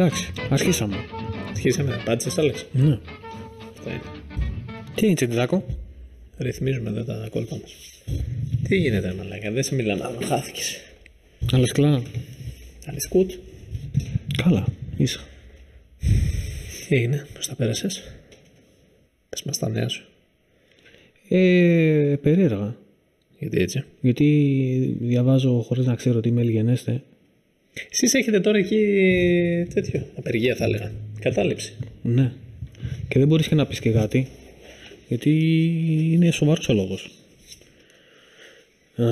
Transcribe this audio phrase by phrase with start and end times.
[0.00, 0.96] Εντάξει, αρχίσαμε.
[1.48, 2.52] Αρχίσαμε, απάντησε άλλε.
[2.72, 2.98] Ναι.
[3.76, 4.00] Αυτό είναι.
[4.94, 5.64] Τι είναι τσεντιδάκο.
[6.38, 8.02] Ρυθμίζουμε εδώ τα κόλπα μας.
[8.68, 10.80] Τι γίνεται, μαλάκα, δεν σε μιλάμε, αλλά χάθηκες.
[11.52, 12.02] Αλλά σκλά.
[12.86, 13.30] Άλλη σκουτ.
[14.42, 14.66] Καλά,
[14.96, 15.20] ίσα.
[16.88, 18.02] Τι έγινε, πώ τα πέρασες;
[19.28, 20.04] Πες μας τα νέα σου.
[21.28, 22.76] Ε, περίεργα.
[23.38, 27.02] Γιατί έτσι; Γιατί διαβάζω χωρίς να ξέρω τι email γενέστε.
[27.90, 28.76] Εσείς έχετε τώρα εκεί
[29.74, 30.06] τέτοιο.
[30.16, 30.92] Απεργία θα έλεγα.
[31.20, 31.76] Κατάληψη.
[32.02, 32.32] Ναι.
[33.08, 34.26] Και δεν μπορείς και να πεις και κάτι.
[35.08, 35.30] Γιατί
[36.12, 37.10] είναι σοβαρός ο λόγος.
[38.96, 39.04] Α,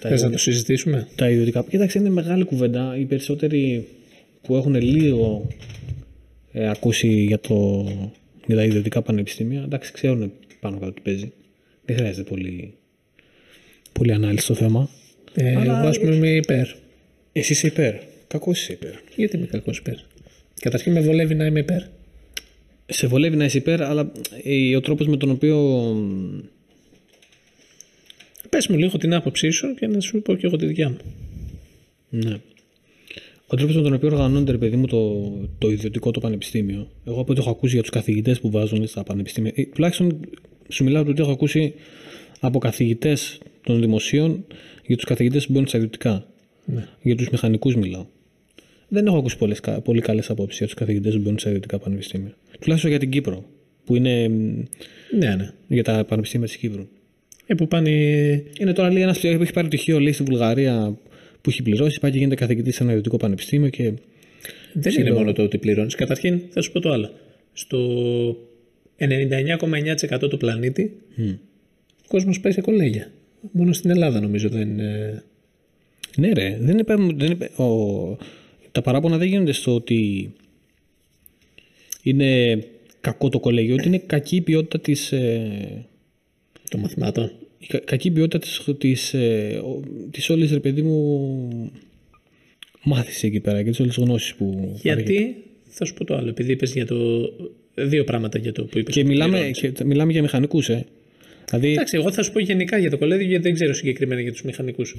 [0.00, 1.64] τα, Θες να το συζητήσουμε; τα ιδιωτικά.
[1.68, 2.96] Κοίταξε, είναι μεγάλη κουβέντα.
[2.98, 3.86] Οι περισσότεροι
[4.42, 5.46] που έχουν λίγο
[6.52, 7.86] ε, ακούσει για, το,
[8.46, 11.32] για τα ιδιωτικά πανεπιστήμια, εντάξει, ξέρουν πάνω κάτω τι παίζει.
[11.84, 12.74] Δεν χρειάζεται πολύ,
[13.92, 14.88] πολύ ανάλυση στο θέμα.
[15.34, 16.66] Ε, Αλλά- Εγώ, α πούμε, είμαι υπέρ.
[17.32, 17.94] Εσύ είσαι υπέρ.
[18.26, 18.94] Κακός είσαι υπέρ.
[19.16, 19.94] Γιατί είμαι κακός υπέρ;
[20.60, 21.82] Καταρχήν με βολεύει να είμαι υπέρ.
[22.86, 25.56] Σε βολεύει να είσαι υπέρ, αλλά ε, ο τρόπος με τον οποίο
[28.52, 30.96] Πες μου λίγο την άποψή σου και να σου πω και εγώ τη δικιά μου.
[32.10, 32.40] Ναι.
[33.46, 36.88] Ο τρόπος με τον οποίο οργανώνεται, ρε παιδί μου, το, το ιδιωτικό το πανεπιστήμιο.
[37.04, 39.52] Εγώ από ό,τι έχω ακούσει για τους καθηγητές που βάζουν στα πανεπιστήμια.
[39.54, 40.20] ε, τουλάχιστον
[40.68, 41.74] σου μιλάω από το τι έχω ακούσει
[42.40, 44.44] από καθηγητές των δημοσίων
[44.86, 46.26] για τους καθηγητές που μπαίνουν στα ιδιωτικά.
[46.64, 46.84] Ναι.
[47.02, 48.06] Για τους μηχανικούς μιλάω.
[48.88, 51.78] Δεν έχω ακούσει πολλές, κα- πολύ καλές απόψεις για τους καθηγητές που μπαίνουν στα ιδιωτικά
[51.78, 52.34] πανεπιστήμια.
[52.60, 53.44] Τουλάχιστον για την Κύπρο,
[53.84, 54.62] που είναι μ,
[55.18, 55.50] Ναι, ναι.
[55.68, 56.86] για τα πανεπιστήμια της Κύπρου.
[57.46, 57.90] Ε, που πάνε.
[58.58, 60.96] Είναι τώρα λέει ένας που έχει πάρει πτυχίο λέει στη Βουλγαρία
[61.40, 63.92] που έχει πληρώσει, πάει και γίνεται καθηγητής σε ένα ιδιωτικό πανεπιστήμιο και.
[64.72, 65.94] Δεν είναι μόνο το ότι πληρώνεις.
[65.94, 67.10] Καταρχήν, θα σου πω το άλλο.
[67.52, 67.78] Στο
[68.98, 70.92] 99,9% του πλανήτη
[72.04, 73.10] ο κόσμος πάει σε κολέγια.
[73.52, 75.22] Μόνο στην Ελλάδα νομίζω δεν είναι.
[76.16, 78.16] Ναι, ρε, δεν είπε, δεν είπε, ο,
[78.72, 80.32] τα παράπονα δεν γίνονται στο ότι
[82.02, 82.62] είναι
[83.00, 85.86] κακό το κολέγιο, ότι είναι κακή η ποιότητα της, ε,
[86.70, 87.32] των μαθημάτων.
[87.58, 91.72] η κα- κακή ποιότητα της, της, ε, ο- της όλης, ρε παιδί μου,
[92.82, 95.36] μάθησης εκεί πέρα και τις όλες τις γνώσεις που Γιατί,
[95.68, 96.96] θα σου πω το άλλο, επειδή είπες για το.
[97.74, 98.94] Δύο πράγματα για το που είπες.
[98.94, 100.86] Και μιλάμε, και μιλάμε για μηχανικούς, ε.
[101.48, 104.32] Δηλαδή, Εντάξει, εγώ θα σου πω γενικά για το κολέγιο γιατί δεν ξέρω συγκεκριμένα για
[104.32, 104.96] τους μηχανικούς.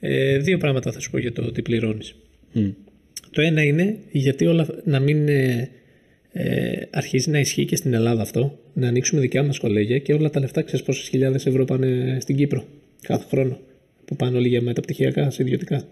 [0.00, 2.14] Ε, δύο πράγματα θα σου πω για το τι πληρώνεις.
[2.52, 2.60] μ,
[3.30, 5.70] Το ένα είναι γιατί όλα να μην ε,
[6.32, 10.30] ε, αρχίζει να ισχύει και στην Ελλάδα αυτό, να ανοίξουμε δικιά μας κολέγια και όλα
[10.30, 12.64] τα λεφτά, ξέρεις πόσες χιλιάδες ευρώ πάνε στην Κύπρο
[13.02, 13.58] κάθε χρόνο.
[14.04, 15.84] Που πάνε όλοι για μεταπτυχιακά, σε ιδιωτικά.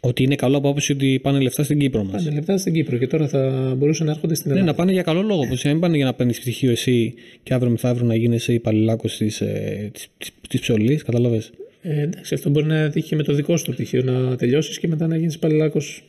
[0.00, 2.22] ότι είναι καλό από άποψη ότι πάνε λεφτά στην Κύπρο μας.
[2.22, 4.72] Πάνε λεφτά στην Κύπρο και τώρα θα μπορούσαν να έρχονται στην Ναι, Ελλάδα.
[4.72, 5.40] να πάνε για καλό λόγο.
[5.46, 9.16] Που να μην πάνε για να παίρνεις πτυχίο εσύ και αύριο μεθαύριο να γίνεσαι υπαλληλάκος
[9.16, 11.02] της ε, της, της, της ψωλής.
[11.02, 11.50] Κατάλαβες;
[11.82, 14.78] Ε, εντάξει, αυτό μπορεί να τύχει και με το δικό σου το πτυχίο να τελειώσεις
[14.78, 16.02] και μετά να γίνεις παλιλάκος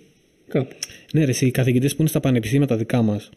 [0.48, 0.76] κάπου.
[1.14, 3.30] Ναι, ρε, εσύ, οι καθηγητές που είναι στα πανεπιστήμια τα δικά μας,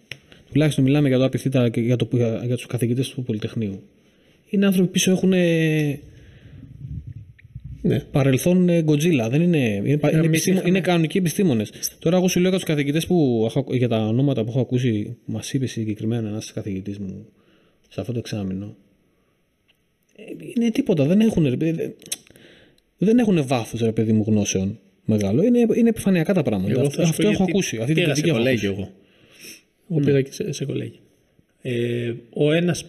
[0.53, 3.83] τουλάχιστον μιλάμε για το απευθύτα και για, το, για, για τους καθηγητές του Πολυτεχνείου.
[4.49, 5.99] Είναι άνθρωποι που πίσω έχουν ε,
[7.83, 8.01] Ναι.
[8.01, 9.27] παρελθόν ε, Godzilla.
[9.31, 11.71] Δεν είναι, είναι, πα- είναι, εμείς επιστήμο- είχαμε- είναι κανονικοί επιστήμονες.
[11.99, 15.17] Τώρα, εγώ σου λέω για τους καθηγητές που έχω, για τα ονόματα που έχω ακούσει,
[15.25, 17.27] μας είπε συγκεκριμένα ένας καθηγητής μου
[17.89, 18.77] σε αυτό το εξάμεινο.
[20.29, 21.05] Ε, Είναι τίποτα.
[21.05, 21.95] Δεν έχουν, ρε, παιδί, δεν-
[22.99, 25.43] δεν έχουν βάθος, ρε παιδί μου, γνώσεων μεγάλο.
[25.43, 26.73] Είναι, είναι επιφανειακά τα πράγματα.
[26.73, 27.77] Εγώ αυτό θα σου αυτό πω έχω γιατί ακούσει.
[27.77, 28.83] Αυτή την πήγα σε κριτική έχω κολέγιο ακούσει.
[28.83, 28.95] εγώ.
[29.91, 30.99] Εγώ πήγα και σε, σε κολέγιο.
[31.63, 32.85] Ε, ο ένας,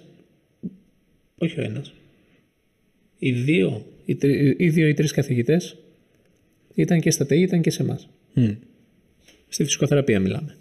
[1.37, 1.93] όχι ο ένας,
[3.19, 5.77] οι δύο, οι, τρι- οι δύο ή τρεις καθηγητές
[6.75, 8.09] ήταν και στα ΤΕΙ, ήταν και σε εμάς.
[8.33, 8.49] Μμ.
[9.47, 10.57] Στη φυσικοθεραπεία μιλάμε.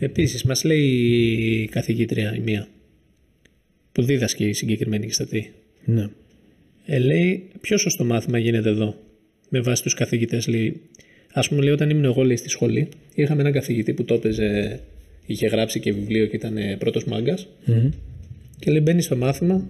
[0.00, 0.84] Επίσης, μας λέει
[1.62, 2.68] η καθηγήτρια η μία,
[3.92, 5.50] που δίδασκε η συγκεκριμένη και στα ΤΕΙ.
[5.84, 6.08] Ναι.
[6.86, 8.94] Ε, λέει, πιο σωστό μάθημα γίνεται εδώ;
[9.48, 10.80] Με βάση τους καθηγητές, λέει.
[11.32, 14.80] Α πούμε, λέει, όταν ήμουν εγώ λέει, στη σχολή, είχαμε έναν καθηγητή που το έπαιζε,
[15.26, 17.48] είχε γράψει και βιβλίο και ήταν πρώτος μάγκας.
[17.64, 17.90] Μμμ.
[18.58, 19.68] Και λέει, μπαίνεις στο μάθημα,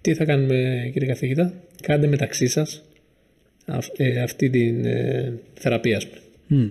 [0.00, 2.82] τι θα κάνουμε, κύριε καθηγητά, κάντε μεταξύ σας
[3.96, 6.20] ε, αυτή την ε, θεραπεία, ας πούμε.
[6.46, 6.68] Μμ.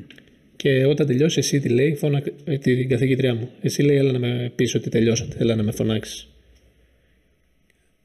[0.55, 3.49] Και όταν τελειώσει, εσύ τη λέει, φώνα, ε, την καθηγήτριά μου.
[3.61, 6.27] Εσύ λέει, έλα να με πεις ότι τελειώσατε, έλα να με φωνάξεις.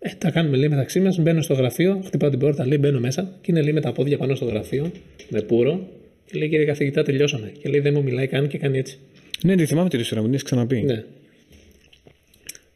[0.05, 1.19] Ε, τα κάνουμε λέει μεταξύ μας.
[1.19, 4.17] Μπαίνω στο γραφείο, χτυπάω την πόρτα, λέει μπαίνω μέσα και είναι λέει με τα πόδια
[4.19, 4.93] πάνω στο γραφείο,
[5.29, 5.89] με πουρο.
[6.27, 7.53] Και λέει κύριε καθηγητά, τελειώσαμε.
[7.63, 8.99] Και λέει δεν μου μιλάει καν και κάνει έτσι.
[9.45, 10.81] Ναι, τη θυμάμαι την ιστορία μου, την έχεις ξαναπεί.
[10.81, 11.05] Ναι.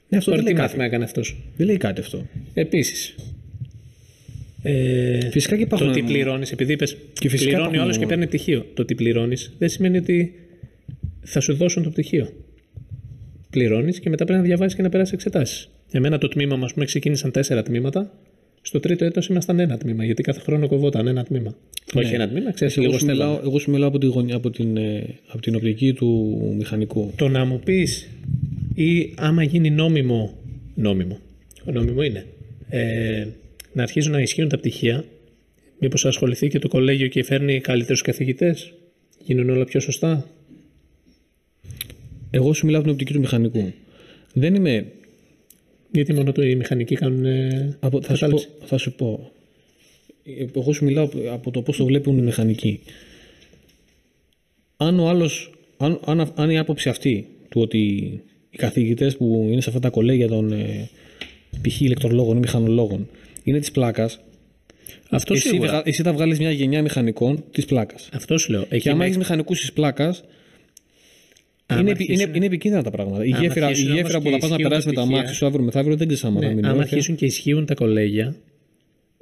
[0.08, 0.60] Ναι, αυτό Τώρα δεν τι λέει, κάτι.
[0.62, 2.26] μάθημα έκανε αυτός; δεν λέει κάτι αυτό.
[2.54, 3.14] Επίσης.
[4.62, 5.86] Ε, Φυσικά και υπάρχουν.
[5.86, 8.66] το τι πληρώνεις, επειδή είπες Και φυσικά πληρώνει ο υπάρχουν- άλλο και παίρνει πτυχίο.
[8.74, 10.32] Το τι πληρώνεις δεν σημαίνει ότι
[11.22, 12.28] θα σου δώσουν το πτυχίο.
[13.50, 15.68] Πληρώνεις και μετά πρέπει να διαβάσεις και να περάσεις εξετάσεις.
[15.90, 18.10] Εμένα το τμήμα μας, πούμε, ξεκίνησαν τέσσερα τμήματα.
[18.62, 21.56] Στο τρίτο έτος ήμασταν ένα τμήμα, γιατί κάθε χρόνο κοβόταν ένα τμήμα.
[21.94, 23.30] Όχι ένα τμήμα, ξέρεις, Εγώ λίγο σου, στέλναμε.
[23.30, 27.12] μιλάω, εγώ σου μιλάω από, τη γωνιά, από, την, ε, από την οπτική του μηχανικού.
[27.16, 28.08] Το να μου πεις
[28.74, 30.34] ή άμα γίνει νόμιμο.
[30.74, 31.18] Νόμιμο.
[31.64, 32.26] Νόμιμο είναι.
[32.68, 33.26] Ε,
[33.72, 35.04] να αρχίζουν να ισχύουν τα πτυχία.
[35.78, 38.72] Μήπως ασχοληθεί και το κολέγιο και φέρνει καλύτερους καθηγητές.
[39.24, 40.26] Γίνουν όλα πιο σωστά;
[42.30, 43.72] Εγώ σου μιλάω από την οπτική του μηχανικού.
[44.32, 44.86] Δεν είμαι.
[45.92, 47.24] Γιατί μόνο το οι μηχανικοί κάνουν.
[47.24, 49.30] ε, Από, θα, σου πω, κατάληψη; θα σου πω.
[50.24, 52.80] Ε, Εγώ σου μιλάω από- από το πώς το βλέπουν οι μηχανικοί.
[54.76, 57.78] Αν ο άλλος, αν, αν, αν η άποψη αυτή του ότι
[58.50, 60.88] οι καθηγητές που είναι σε αυτά τα κολέγια των ε,
[61.62, 61.80] π.χ.
[61.80, 63.08] ηλεκτρολόγων ή μηχανολόγων
[63.44, 64.20] είναι της πλάκας,
[65.10, 65.68] Αυτό εσύ, σίγουρα.
[65.70, 68.08] βγα- εσύ θα βγάλεις μια γενιά μηχανικών της πλάκας.
[68.12, 68.66] Αυτό σου λέω.
[68.68, 70.26] Εκεί Και άμα με- έχεις μηχανικούς της πλάκας, άμα
[71.80, 73.24] είναι, επι- είναι, αρχίσουν- είναι επικίνδυνα τα πράγματα.
[73.24, 74.92] Η άμα γέφυρα, η αρχίσουν όμως γέφυρα που και θα πας να ισχύουν περάσει με
[74.92, 76.90] τα τα πτυχία- μάτια σου αύριο μεθαύριο δεν ξέρεις άμα θα Ναι, μείνει άμα όρθια.
[76.92, 78.36] αρχίσουν και ισχύουν τα κολέγια,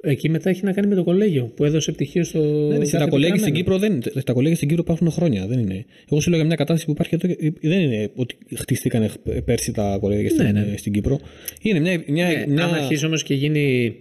[0.01, 2.39] εκεί μετά έχει να κάνει με το κολέγιο που έδωσε πτυχίο στο.
[2.67, 3.55] Δεν είναι, κάθε τα κολέγια στην πετραμένο.
[3.57, 4.21] Κύπρο δεν είναι.
[4.23, 5.47] Τα κολέγια στην Κύπρο υπάρχουν χρόνια.
[5.47, 5.85] Δεν είναι.
[6.11, 7.27] Εγώ σου λέω για μια κατάσταση που υπάρχει εδώ.
[7.33, 9.11] και- Δεν είναι ότι χτίστηκαν
[9.45, 10.77] πέρσι τα κολέγια στην, Ναι, ναι.
[10.77, 11.19] στην Κύπρο.
[11.61, 12.03] Είναι μια.
[12.07, 12.63] μια, Ναι, μια...
[12.65, 13.95] Άμα αρχίσει όμως και γίνει.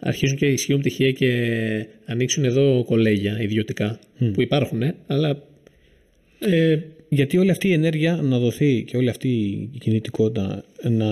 [0.00, 1.28] Αρχίζουν και ισχύουν πτυχία και
[2.04, 3.98] ανοίξουν εδώ κολέγια ιδιωτικά
[4.32, 5.42] που υπάρχουν, ε, αλλά.
[6.38, 6.78] Ε,
[7.16, 9.28] Γιατί όλη αυτή η ενέργεια να δοθεί και όλη αυτή
[9.72, 11.08] η κινητικότητα να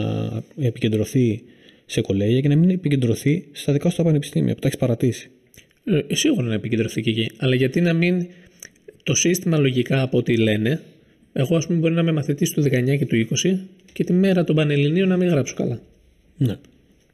[0.56, 1.42] επικεντρωθεί
[1.86, 5.30] σε κολέγια και να μην επικεντρωθεί στα δικά σου τα πανεπιστήμια που τα έχεις παρατήσει.
[5.84, 7.30] ε, σίγουρα να επικεντρωθεί και εκεί.
[7.36, 8.26] Αλλά γιατί να μην.
[9.02, 10.80] Το σύστημα λογικά από ό,τι λένε,
[11.32, 13.58] εγώ ας πούμε μπορεί να είμαι μαθητής του 19 και του 20
[13.92, 15.80] και τη μέρα των Πανελληνίων να μην γράψω καλά.
[16.36, 16.56] Ναι.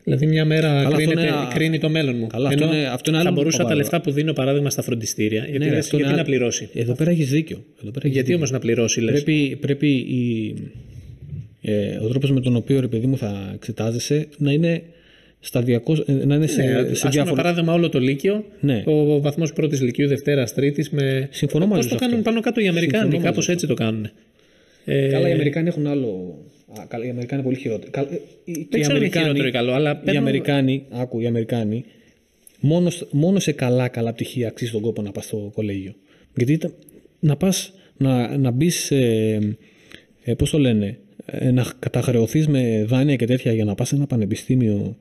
[0.04, 2.26] Δηλαδή μια μέρα αυτό κρίνεται, είναι- κρίνει το μέλλον μου.
[2.26, 3.78] Καλά, αυτό Ενώ είναι- αυτό είναι θα άλλο μπορούσα τα σοβαρό.
[3.80, 6.36] λεφτά που δίνω παράδειγμα στα φροντιστήρια, γιατί, Ναι, λες, αυτό είναι γιατί να άλλο.
[6.36, 6.68] πληρώσει.
[6.74, 7.64] Εδώ πέρα έχεις δίκιο.
[7.82, 10.54] Εδώ πέρα έχεις Γιατί όμως να πληρώσει, λες; Πρέπει, πρέπει η,
[11.60, 14.82] ε, ο τρόπος με τον οποίο ρε παιδί μου θα εξετάζεσαι να είναι
[15.40, 17.34] σταδιακός, ε, να είναι σε, Ναι, σε ας πούμε, διάφορα...
[17.42, 18.82] παράδειγμα, όλο το Λύκειο, Ναι.
[18.86, 20.90] ο βαθμός πρώτης Λυκειού, Δευτέρας, Τρίτης.
[20.90, 21.28] Με...
[21.30, 22.28] Συμφωνώ Πώς μαζί το σε κάνουν αυτό.
[22.30, 24.10] πάνω κάτω οι Αμερικάνοι, Συμφωνώ μαζί κάπως σε έτσι το κάνουν.
[24.84, 26.38] Ε, Καλά, οι Αμερικάνοι έχουν άλλο...
[26.78, 27.90] Α, καλά, οι Αμερικάνοι είναι πολύ χειρότεροι.
[27.90, 30.16] Καλά, ε, οι- και οι ξέρω αν είναι Αμερικάνοι- χειρότερο ή καλό, αλλά οι παίρνουν-
[30.22, 31.84] Αμερικάνοι, άκου, οι Αμερικάνοι,
[32.60, 35.94] μόνο, σ- μόνο σε καλά, καλά πτυχία αξίζει τον κόπο να πας στο κολέγιο.
[36.36, 36.74] Γιατί ήταν-
[37.20, 39.38] να πας, να, να μπεις, ε,
[40.24, 43.94] ε, πώς το λένε, ε, να καταχρεωθείς με δάνεια και τέτοια για να πας σε
[43.94, 44.96] ένα πανεπιστήμιο,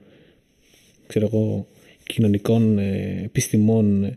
[1.07, 1.67] ξέρω εγώ,
[2.05, 4.15] κοινωνικών ε, επιστημών ε,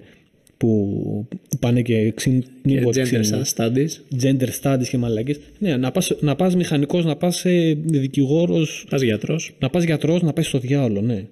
[0.62, 1.26] που
[1.60, 3.88] πάνε και ξύν, και what gender ξύνουν studies.
[4.22, 5.38] gender studies και μαλακές.
[5.58, 9.54] Ναι, να πας, να πας μηχανικός, να πας ε, δικηγόρος, Πας γιατρός.
[9.58, 11.24] να πας γιατρός, να πας στο διάολο, ναι.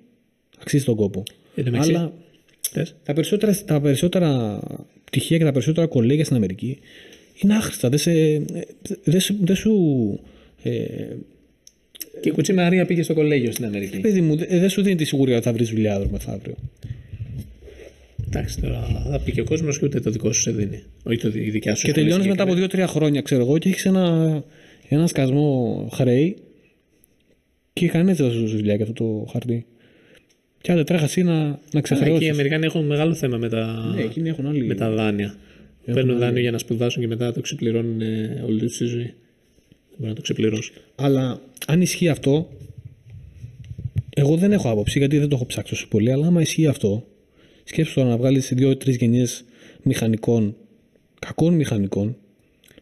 [0.61, 1.23] Αξίζει τον κόπο.
[1.55, 2.13] Εν τω μεταξύ- Αλλά
[3.05, 4.61] τα περισσότερα, τα περισσότερα
[5.05, 6.79] πτυχία και τα περισσότερα κολέγια στην Αμερική
[7.43, 7.89] είναι άχρηστα.
[7.89, 8.43] Δεν, σε, ε,
[9.05, 9.73] δεν, σου- δεν σου...
[10.63, 10.71] Ε,
[12.21, 14.01] Και η Κουτσή Μαρία πήγε στο κολέγιο στην Αμερική.
[14.01, 16.55] παιδί μου, δεν δεν σου δίνει τη σιγουριά ότι θα βρεις δουλειά αύριο μεθαύριο.
[18.33, 18.81] Εντάξει, τώρα
[19.11, 20.83] θα πει και ο κόσμος και ούτε το δικό σου σε δίνει.
[21.03, 21.85] Όχι το, η δικιά σου.
[21.85, 22.89] Και σχολή τελειώνεις μετά από συγκεκριμένα.
[22.89, 24.45] 2-3 χρόνια, ξέρω εγώ, και έχεις ένα,
[24.89, 26.37] ένα σκασμό χρέη
[27.73, 29.67] και κανένα δεν θα σου δώσει δουλειά για αυτό το χαρτί.
[30.61, 32.31] Και άντε τρέχας εσύ να, να Αλλά εκεί οι ξεχρεώσεις.
[32.31, 34.65] Αμερικάνοι έχουν μεγάλο θέμα με τα, Ναι, εκείνοι έχουν άλλη.
[34.65, 35.35] με τα δάνεια.
[35.85, 39.03] Παίρνουν δάνειο για να σπουδάσουν και μετά το ξεπληρώνουν ε, όλη τους τη ζωή.
[39.03, 40.75] Δεν μπορεί να το ξεπληρώσουν.
[40.95, 42.49] Αλλά αν ισχύει αυτό,
[44.15, 47.07] εγώ δεν έχω άποψη γιατί δεν το έχω ψάξει τόσο πολύ, αλλά άμα ισχύει αυτό,
[47.71, 49.45] σκέψου τώρα να βγάλεις δύο-τρει γενιές
[49.83, 50.57] μηχανικών,
[51.19, 52.17] κακών μηχανικών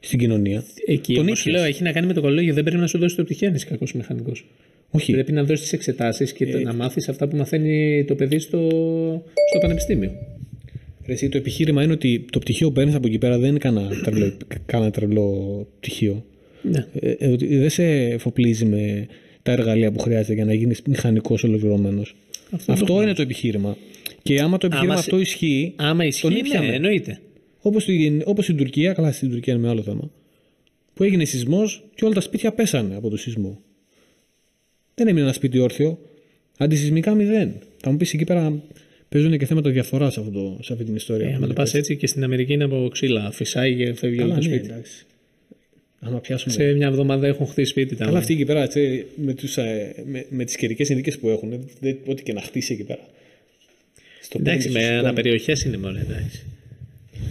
[0.00, 0.64] στην κοινωνία.
[0.87, 1.54] Εκεί Τον όμω ήπιες.
[1.54, 2.54] λέω έχει να κάνει με το κολέγιο.
[2.54, 4.47] Δεν πρέπει να σου δώσει το πτυχίο αν είσαι κακός μηχανικός.
[4.90, 5.12] Όχι.
[5.12, 8.59] Πρέπει να δώσεις τις εξετάσεις και Ε, να μάθεις αυτά που μαθαίνει το παιδί στο,
[9.50, 10.11] στο πανεπιστήμιο.
[11.07, 13.59] Ρε Εσύ, το επιχείρημα είναι ότι το πτυχίο που παίρνεις από εκεί πέρα δεν είναι
[13.59, 16.25] κανένα τρελό, κανένα τρελό πτυχίο.
[16.62, 16.87] Ναι.
[17.00, 19.07] Ε, ε, ότι δεν σε εφοπλίζει με
[19.42, 22.16] τα εργαλεία που χρειάζεται για να γίνεις μηχανικός ολοκληρωμένος.
[22.50, 23.76] Αυτό Αυτό, το είναι το επιχείρημα.
[24.22, 26.75] Και άμα το επιχείρημα σε- αυτό ισχύει, Άμα ισχύει, τον ναι, ήπιαμε.
[26.75, 27.20] εννοείται.
[27.60, 30.10] Όπως, στη- όπως στην Τουρκία, καλά στην Τουρκία είναι με άλλο θέμα,
[30.94, 33.60] που έγινε σεισμός και όλα τα σπίτια πέσανε από το σεισμό.
[34.94, 35.98] Δεν έμεινε ένα σπίτι όρθιο.
[36.58, 37.52] Αντισυσμικά μηδέν.
[37.80, 38.62] Θα μου πεις εκεί πέρα
[39.08, 41.28] παίζουν και θέματα διαφθοράς σε, αυτό το- σε αυτή την ιστορία.
[41.28, 43.30] Ε, άμα το πας έτσι και στην Αμερική είναι από ξύλα.
[43.30, 44.72] Φυσάει και φεύγει όλο Καλά, το ναι, σπίτι.
[44.72, 45.06] εντάξει.
[46.00, 46.52] Άμα πιάσουμε.
[46.54, 47.96] Σε μια εβδομάδα έχουν χτίσει σπίτι.
[47.96, 51.28] τα Καλά, αυτοί εκεί πέρα έτσι, με, τους, ε, με, με τις καιρικές συνθήκες που
[51.28, 53.00] έχουν, δεν, ό,τι και να χτίσει εκεί πέρα.
[54.28, 56.42] Στο Εντάξει, πέντε, με στο αναπεριοχές είναι μόνο εντάξει.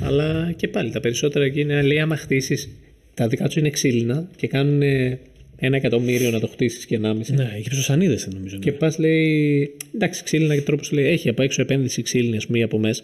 [0.02, 2.70] Αλλά και πάλι τα περισσότερα εκεί είναι λέει άμα χτίσεις.
[3.14, 5.20] Τα δικά του είναι ξύλινα και κάνουν ε,
[5.58, 7.34] ένα εκατομμύριο να το χτίσεις και ενάμιση.
[7.34, 8.58] Ναι, έχει ψωσανίδες νομίζω.
[8.58, 9.76] Και πας λέει.
[9.96, 11.06] Εντάξει, ξύλινα και τρόπο λέει.
[11.06, 13.04] Έχει από έξω επένδυση ξύλινη, ας πούμε, ή από μέσα.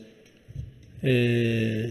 [1.01, 1.89] Ε,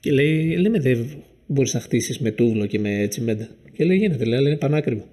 [0.00, 1.06] και λέει, λέμε δεν
[1.46, 3.48] μπορείς να χτίσεις με τούβλο και με τσιμέντα.
[3.76, 5.08] Και λέει γίνεται, λέει, αλλά είναι πανάκριβο.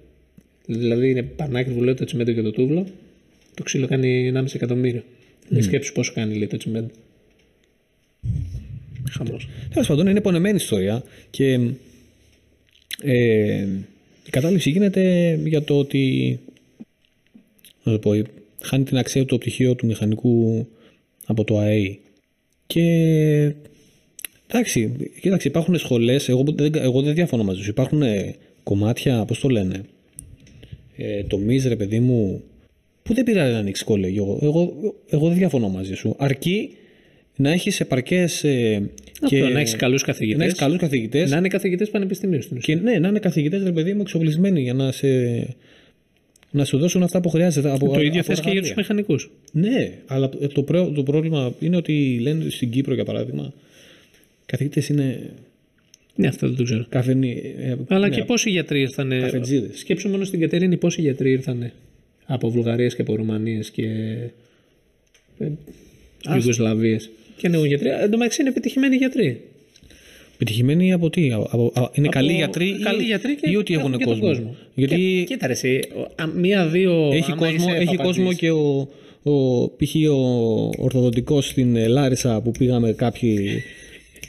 [0.66, 2.86] Δηλαδή είναι πανάκριβο, λέω το τσιμέντο και το τούβλο.
[3.58, 5.02] Το ξύλο κάνει 1,5 εκατομμύριο.
[5.52, 5.56] Mm.
[5.62, 6.90] Σκέψου πόσο κάνει λέει το τσιμέντο.
[9.10, 9.48] Χαμός.
[9.72, 11.52] Τέλος πάντων, είναι πονεμένη ιστορία και
[13.02, 13.66] ε,
[14.26, 16.38] η κατάληψη γίνεται για το ότι
[17.82, 18.22] να το πω,
[18.60, 20.66] χάνει την αξία του το πτυχίο του μηχανικού
[21.26, 21.98] από το ΑΕΗ.
[22.66, 22.82] Και
[24.46, 27.70] εντάξει, κοίταξε, υπάρχουν σχολές, εγώ, δεν- εγώ δεν διαφωνώ μαζί σου.
[27.70, 29.80] Υπάρχουν ε, κομμάτια, πώς το λένε,
[30.96, 32.42] ε, τομεί, ρε παιδί μου,
[33.08, 34.38] που δεν πειράζει να ανοίξει κολέγιο.
[34.42, 36.14] Εγώ, εγώ, εγώ δεν διαφωνώ μαζί σου.
[36.18, 36.70] Αρκεί
[37.36, 38.44] να έχεις επαρκές.
[38.44, 38.90] Ε,
[39.26, 40.44] και να έχεις καλούς να καθηγητέ.
[40.44, 42.74] έχεις καλούς καθηγητές Να είναι καθηγητές πανεπιστημίου στην ουσία.
[42.74, 45.08] και ναι, να είναι καθηγητές, ρε παιδί μου, εξοπλισμένοι για να σε.
[46.50, 47.70] Να σου δώσουν αυτά που χρειάζεται.
[47.70, 48.74] Από, Το ίδιο από θες και για τους εργαλεία.
[48.76, 49.30] μηχανικούς.
[49.52, 53.52] Ναι, αλλά το, το, πρό- το πρόβλημα είναι ότι λένε στην Κύπρο, για παράδειγμα,
[54.46, 55.30] καθηγητές είναι
[56.14, 56.86] Ναι, αυτό δεν το ξέρω.
[56.88, 57.54] καφενοί.
[57.58, 59.08] ε, Αλλά ναι, και πόσοι γιατροί ήρθαν.
[59.20, 59.78] Καφετζίδες.
[59.78, 61.72] Σκέψου μόνο στην Κατερίνη πόσοι γιατροί ήρθαν
[62.30, 63.86] από Βουλγαρίες και από Ρουμανίες και.
[65.38, 65.48] ε,
[66.34, 67.10] Ιουγκοσλαβίες.
[67.36, 67.88] Και νεογιατροί.
[67.88, 69.40] Εν τω μεταξύ είναι επιτυχημένοι γιατροί.
[70.38, 73.96] Πετυχημένοι από τι, από- από- είναι καλοί γιατροί, καλοί ή, γιατροί και ή ότι έχουν
[73.98, 74.94] και τον κόσμο; Γιατί
[75.26, 77.10] Και, κοίτα ρε, εσύ, ο- α, μία-δύο.
[77.12, 78.88] έχει, άμα κόσμο, είσαι έχει παπατζής, κόσμο και ο,
[79.22, 79.94] ο, π.χ.
[80.10, 83.62] ο Ορθοδοτικός στην ε, Λάρισα που πήγαμε κάποιοι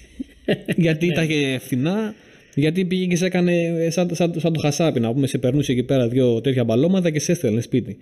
[0.76, 2.16] γιατί τα είχε φθηνά,
[2.60, 5.72] γιατί πήγες και σε έκανε ε, σαν, σαν, σαν το χασάπι να πούμε, σε περνούσε
[5.72, 7.98] εκεί πέρα δύο τέτοια μπαλώματα και σε έστελνε σπίτι.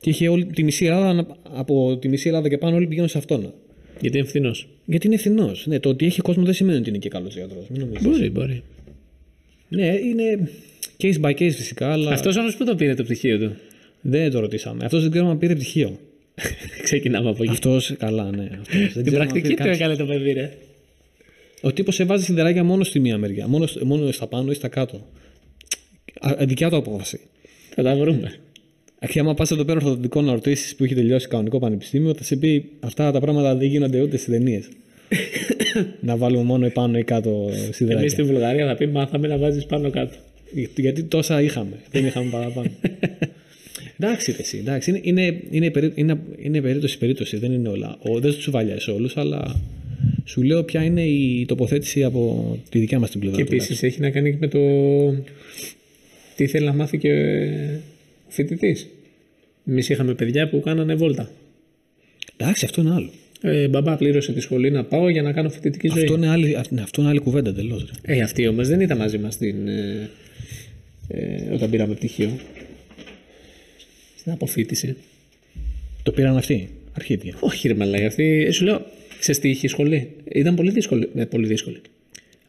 [0.00, 3.08] Και είχε όλη τη μισή Ελλάδα, να- από τη μισή Ελλάδα και πάνω όλοι πηγαίνουν
[3.08, 3.52] σε αυτόν.
[4.00, 4.68] Γιατί είναι φθηνός.
[4.84, 5.66] Γιατί είναι φθηνός.
[5.66, 7.64] Ναι, το ότι έχει κόσμο δεν σημαίνει ότι είναι και καλός γιατρός.
[8.02, 8.62] Μπορεί, μπορεί.
[9.68, 10.48] Ναι, είναι
[11.02, 13.52] case by case φυσικά, αλλά Αυτός όμως που το πήρε το πτυχίο του;
[14.00, 14.84] δεν το ρωτήσαμε.
[14.84, 15.98] Αυτός δεν ξέρουμε αν πήρε πτυχίο.
[16.82, 17.52] Ξεκινάμε από εκεί.
[17.52, 18.48] Αυτός καλά, ναι.
[18.60, 18.76] Αυτός.
[18.78, 19.82] Δεν Την ξέρουμε αν πρακτική πήρε του κάτι.
[19.82, 20.50] έκανε το παιδί, ρε.
[21.60, 23.48] Ο τύπος σε βάζει σιδεράκια μόνο στη μία μεριά.
[23.48, 25.06] Μόνο, μόνο στα πάνω ή στα κάτω.
[26.20, 27.20] Α, δικιά του απόφαση.
[27.74, 28.34] Θα τα βρούμε.
[29.08, 32.36] Και άμα πας εδώ πέρα ορθοδοτικό να ρωτήσεις που έχει τελειώσει κανονικό πανεπιστήμιο, θα σε
[32.36, 34.68] πει αυτά τα πράγματα δεν γίνονται ούτε στις ταινίες.
[36.00, 38.08] να βάλουμε μόνο επάνω ή κάτω Εμείς σιδεράκια.
[38.08, 40.14] στη Βουλγαρία θα πει μάθαμε να βάζεις πάνω κάτω.
[40.52, 41.76] Γιατί, γιατί τόσα είχαμε.
[41.90, 42.70] Δεν είχαμε παραπάνω.
[43.98, 44.90] εντάξει, ρε, εσύ, εντάξει.
[44.90, 47.36] Είναι, είναι, είναι, περί- είναι, είναι περίπτωση περίπτωση.
[47.36, 47.98] Δεν είναι όλα.
[48.02, 49.60] Ο, δεν του βαλιάζει όλους, αλλά
[50.24, 53.38] σου λέω ποια είναι η τοποθέτηση από τη δικιά μας την πλευρά.
[53.38, 53.76] Και τουλάχιστον.
[53.76, 54.60] επίση έχει να κάνει και με το
[56.36, 57.80] τι θέλει να μάθει και ο
[58.28, 58.88] φοιτητής.
[59.66, 61.30] Εμείς είχαμε παιδιά που κάνανε βόλτα.
[62.36, 63.10] Εντάξει, αυτό είναι άλλο.
[63.42, 66.02] Ε, μπαμπά πλήρωσε τη σχολή να πάω για να κάνω φοιτητική ζωή.
[66.02, 67.90] Αυτό είναι άλλη, α- ναι, αυτό είναι άλλη κουβέντα εντελώς.
[68.02, 69.54] Ε, αυτοί όμως δεν ήταν μαζί μας ε,
[71.08, 72.30] ε, όταν πήραμε πτυχίο.
[74.16, 74.96] Στην αποφύτιση.
[76.02, 76.68] Το πήραν αυτοί.
[76.92, 77.34] Αρχίδια.
[77.40, 78.06] Όχι, ρε μαλάκα.
[78.06, 78.86] Αυτή, ε, σου λέω,
[79.20, 81.08] σε τι είχε σχολή; Ήταν πολύ δύσκολη.
[81.14, 81.80] Ε, πολύ δύσκολη.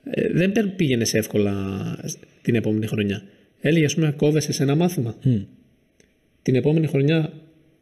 [0.04, 1.54] Ε, δεν πήγαινες εύκολα
[2.42, 3.24] την επόμενη χρονιά.
[3.62, 5.16] Έλεγε, ας πούμε, κόβεσαι σε ένα μάθημα.
[6.42, 7.34] Την επόμενη χρονιά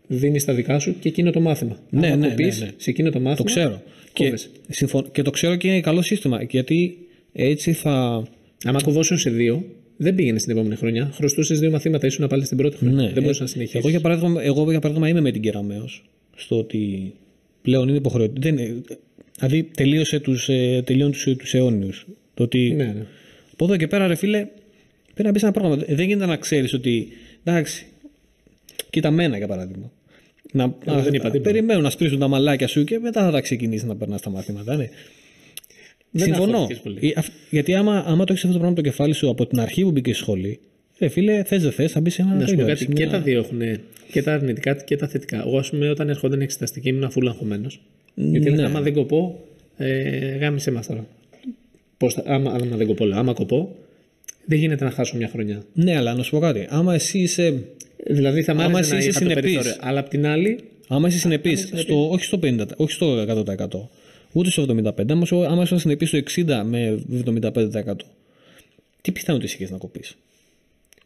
[0.08, 1.80] δίνεις τα δικά σου και εκείνο το μάθημα.
[1.90, 2.72] Ναι, Άμα ναι, κοπείς ναι, ναι.
[2.78, 3.36] σε εκείνο το μάθημα.
[3.36, 3.82] Το ξέρω.
[4.14, 4.50] Και, Κόβεσαι.
[4.70, 6.44] συμφων- και το ξέρω και είναι καλό σύστημα.
[6.44, 6.98] Γιατί
[7.34, 8.24] έτσι θα.
[8.64, 9.66] Άμα κουβώσουν σε δύο,
[9.98, 11.12] δεν πήγαινες στην επόμενη χρονιά.
[11.14, 12.96] Χρωστούσες δύο μαθήματα, ήσουν πάλι στην πρώτη χρονιά.
[12.96, 13.80] Ναι, δεν μπορούσες να συνεχίσεις.
[13.80, 15.86] Εγώ για, παράδειγμα, εγώ για παράδειγμα είμαι με την Κεραμαίο
[16.36, 17.14] στο ότι
[17.62, 18.42] πλέον είναι υποχρεωτικό.
[18.42, 18.82] Δεν, είναι-
[19.38, 22.06] δηλαδή τελείωσε τους, ε, τελειώνει τους, τους αιώνιους.
[22.34, 23.06] Το ότι Ναι, ναι.
[23.54, 24.48] από εδώ και πέρα ρε φίλε
[25.14, 25.84] πρέπει να μπει ένα πρόγραμμα.
[25.88, 27.08] Δεν γίνεται να ξέρεις ότι
[27.44, 27.86] εντάξει,
[28.90, 29.92] κοίτα μένα για παράδειγμα.
[30.52, 31.40] Να, να, δεν είπα τίποτα.
[31.52, 34.76] περιμένουν να σπρίσουν τα μαλάκια σου και μετά θα τα ξεκινήσεις να περνάς τα μαθήματα.
[34.76, 34.90] Ναι.
[36.12, 36.52] Δεν Συμφωνώ.
[36.54, 36.98] αγχώθηκες πολύ.
[37.02, 39.60] Ε, αυ- Γιατί άμα, άμα το έχεις αυτό το πράγμα το κεφάλι σου από την
[39.60, 40.60] αρχή που μπήκες στη σχολή,
[41.00, 42.86] ρε φίλε, θες δεν θες, θα μπεις σε ένα Να σου πω τέτοιο, κάτι, σε
[42.86, 43.62] και μια- τα δύο έχουν
[44.12, 45.38] και τα αρνητικά και τα θετικά.
[45.38, 47.68] Εγώ, ας πούμε, όταν ερχόταν η εξεταστική ήμουν αφού αγχωμένο.
[48.16, 49.40] Γιατί έλεγα, άμα δεν κοπώ,
[49.78, 51.06] ε, γάμισε μας τώρα.
[51.98, 53.76] Πώς θα, άμα, άμα δεν κοπώ, λέω, άμα κοπώ,
[54.46, 55.64] δεν γίνεται να χάσω μια χρονιά.
[55.74, 56.66] Ναι, αλλά να σου πω κάτι.
[56.70, 57.64] Άμα εσύ είσαι,
[58.08, 59.52] Δηλαδή θα μ' Άμα άρεσε εσύ να είσαι είχα το συνεπής.
[59.54, 59.78] περιθώριο.
[59.82, 63.90] Αλλά απ' την άλλη, άμα είσαι συνεπής, στο, όχι, στο 50, όχι στο 100%,
[64.32, 68.06] ούτε στο 75%, άμα, σου- άμα είσαι συνεπής στο 60 με 75%,
[69.02, 70.16] τι πιθανότητες είχες να κοπείς;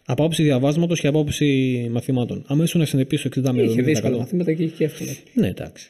[0.06, 2.44] Από άποψη διαβάσματος και από άποψη μαθημάτων.
[2.48, 3.70] Άμα ήσουν συνεπής στο 60 με 75%.
[3.70, 5.12] είχε δύσκολα μαθήματα και είχε και εύκολα.
[5.34, 5.90] Ναι, εντάξει.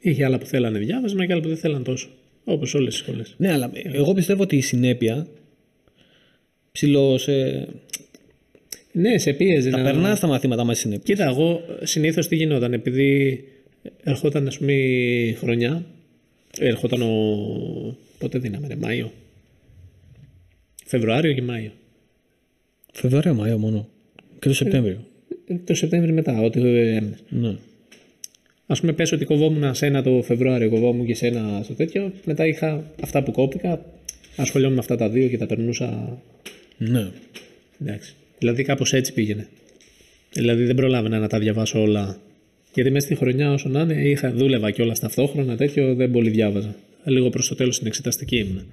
[0.00, 2.08] Είχε άλλα που θέλανε διάβασμα και άλλα που δεν θέλανε τόσο.
[2.44, 3.34] Όπως όλες τις σχολές.
[3.36, 5.26] Ναι, αλλά εγώ πιστεύω ότι η συνέπεια
[6.72, 7.66] ψηλό σε...
[8.92, 9.70] Ναι, σε πίεζε.
[9.70, 11.02] Τα να- περνάς τα μαθήματα μα συνέπεια.
[11.14, 13.44] Κοίτα, εγώ συνήθως τι γινόταν, επειδή
[14.02, 15.86] ερχόταν, ας πούμε, η χρονιά,
[16.58, 17.96] ερχόταν ο.
[18.18, 19.12] Πότε δίναμε, ρε, Μάιο.
[20.84, 21.70] Φεβρουάριο και Μάιο.
[22.96, 23.88] Φεβρουάριο, Μάιο μόνο.
[24.38, 25.04] Και το Σεπτέμβριο.
[25.46, 27.16] Ε, Το Σεπτέμβριο μετά, ό,τι έμεινε.
[27.28, 27.56] Ναι.
[28.66, 32.12] Α πούμε, πες ότι κοβόμουν σε ένα το Φεβρουάριο, κοβόμουν και σε ένα στο τέτοιο.
[32.24, 33.84] Μετά είχα αυτά που κόπηκα,
[34.36, 36.18] ασχολιόμουν με αυτά τα δύο και τα περνούσα.
[36.78, 37.10] ναι.
[37.80, 38.14] Εντάξει.
[38.38, 39.48] Δηλαδή, κάπως έτσι πήγαινε.
[40.32, 42.20] Δηλαδή, δεν προλάβαινα να τα διαβάσω όλα
[42.74, 46.74] Γιατί μέσα στη χρονιά, όσο να είναι, είχα, δούλευα κιόλα ταυτόχρονα, τέτοιο δεν πολύ διάβαζα.
[47.04, 48.66] Λίγο προς το τέλος στην εξεταστική ήμουν.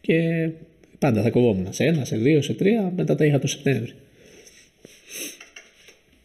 [0.00, 0.50] Και
[1.00, 3.92] πάντα θα κοβόμουν σε ένα, σε δύο, σε τρία, μετά τα είχα το Σεπτέμβρη.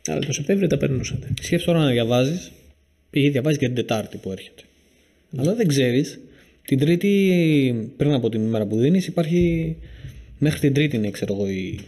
[0.08, 1.28] Αλλά το Σεπτέμβρη τα περνούσατε.
[1.42, 2.52] Σκέψου τώρα να διαβάζεις,
[3.10, 4.62] πήγε διαβάζει και την Τετάρτη που έρχεται.
[5.38, 6.20] Αλλά δεν ξέρεις,
[6.66, 9.76] την Τρίτη, πριν από την ημέρα που δίνεις, υπάρχει.
[10.38, 11.80] Μέχρι την Τρίτη είναι, ξέρω εγώ, η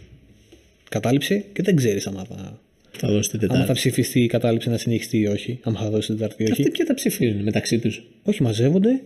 [0.88, 3.66] κατάληψη και δεν ξέρεις άμα θα, Θα δώσει την άμα Τετάρτη.
[3.66, 5.58] θα ψηφιστεί η κατάληψη να συνεχιστεί ή όχι.
[5.62, 6.60] Άμα θα δώσει την Τετάρτη ή όχι.
[6.60, 9.00] Αυτοί ποια τα ψηφίζουν μεταξύ τους; Όχι, μαζεύονται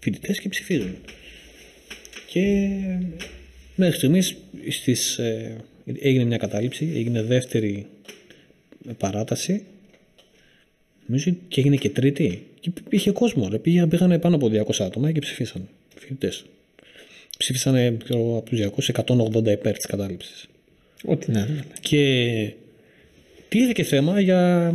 [0.00, 0.94] φοιτητές και ψηφίζουν.
[2.30, 2.68] Και
[3.74, 4.36] μέχρι στιγμής
[4.68, 5.56] στις, ε,
[6.00, 7.86] έγινε μια κατάληψη, έγινε δεύτερη
[8.98, 9.62] παράταση.
[11.06, 12.46] Νομίζω και έγινε και τρίτη.
[12.60, 13.48] Και είχε κόσμο.
[13.48, 13.58] Ρε.
[13.58, 15.68] Πήγαν, πήγανε πάνω από 200 άτομα και ψηφίσαν.
[15.98, 16.44] Φοιτητές.
[17.38, 20.46] Ψήφισαν από τους 200 180 υπέρ της κατάληψης.
[21.04, 21.64] Ό,τι να είναι.
[21.80, 22.52] Και
[23.48, 24.74] τίθηκε θέμα για,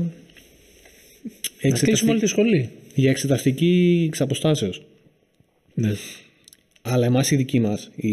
[1.61, 2.69] Να κλείσουμε όλη εξεταστική, τη σχολή.
[2.95, 4.81] για εξεταστική εξ αποστάσεως.
[5.73, 5.91] Ναι.
[6.85, 8.11] Αλλά εμάς η δική μας, η,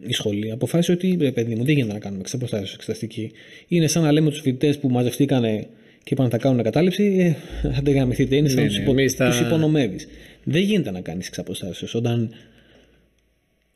[0.00, 3.30] η σχολή, αποφάσισε ότι ρε παιδί μου δεν γίνεται να κάνουμε εξαποστάσεω εξεταστική.
[3.68, 5.66] Είναι σαν να λέμε τους φοιτητές που μαζευτήκανε
[6.02, 8.36] και είπαν θα κάνουν κατάληψη, ε, θα το γαμηθείτε.
[8.36, 10.06] Είναι σαν Ναι, να τους ναι, υπο, εμείς θα- τους υπονομεύεις.
[10.44, 12.30] Δεν γίνεται να κάνεις εξαποστάσεω όταν,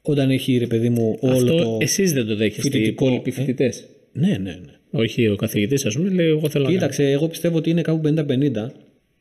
[0.03, 1.79] όταν έχει ρε παιδί μου όλο Αυτό το.
[1.81, 4.73] εσείς δεν το δέχεστε οι φοιτητικό, υπόλοιποι ε; φοιτητές; Ναι, ναι, ναι.
[4.91, 6.73] Όχι ο καθηγητής, ας πούμε, λέει: Εγώ θέλω να κάνω.
[6.73, 8.71] Κοίταξε, εγώ πιστεύω ότι είναι κάπου 50-50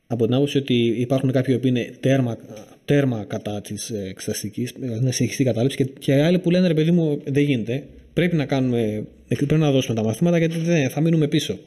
[0.06, 2.38] από την άποψη ότι υπάρχουν κάποιοι που είναι τέρμα,
[2.84, 6.90] τέρμα κατά της εξεταστικής, να συνεχιστεί η κατάληψη και, και άλλοι που λένε ρε παιδί
[6.90, 7.86] μου δεν γίνεται.
[8.12, 11.58] Πρέπει να, κάνουμε, πρέπει να δώσουμε τα μαθήματα γιατί δεν, θα μείνουμε πίσω.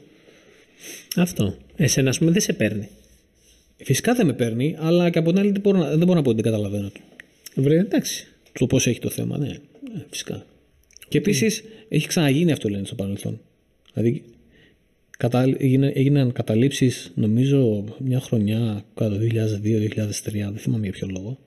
[1.16, 1.56] Αυτό.
[1.76, 2.88] Εσένα, ας πούμε, δεν σε παίρνει.
[3.76, 6.22] Φυσικά δεν με παίρνει, αλλά και από την άλλη δεν μπορώ, να- δεν μπορώ να
[6.22, 7.00] πω ότι δεν καταλαβαίνω το,
[7.62, 8.26] Βρε, εντάξει.
[8.52, 9.38] το πώς έχει το θέμα.
[9.38, 10.46] Ναι, ναι φυσικά.
[11.08, 13.40] Και επίσης έχει ξαναγίνει αυτό λένε στο παρελθόν.
[13.94, 14.37] Δηλαδή κατα,
[15.58, 19.30] έγινε, έγιναν καταλήψεις νομίζω μια χρονιά κάτω το 2002-2003,
[20.32, 21.38] δεν θυμάμαι για ποιο λόγο.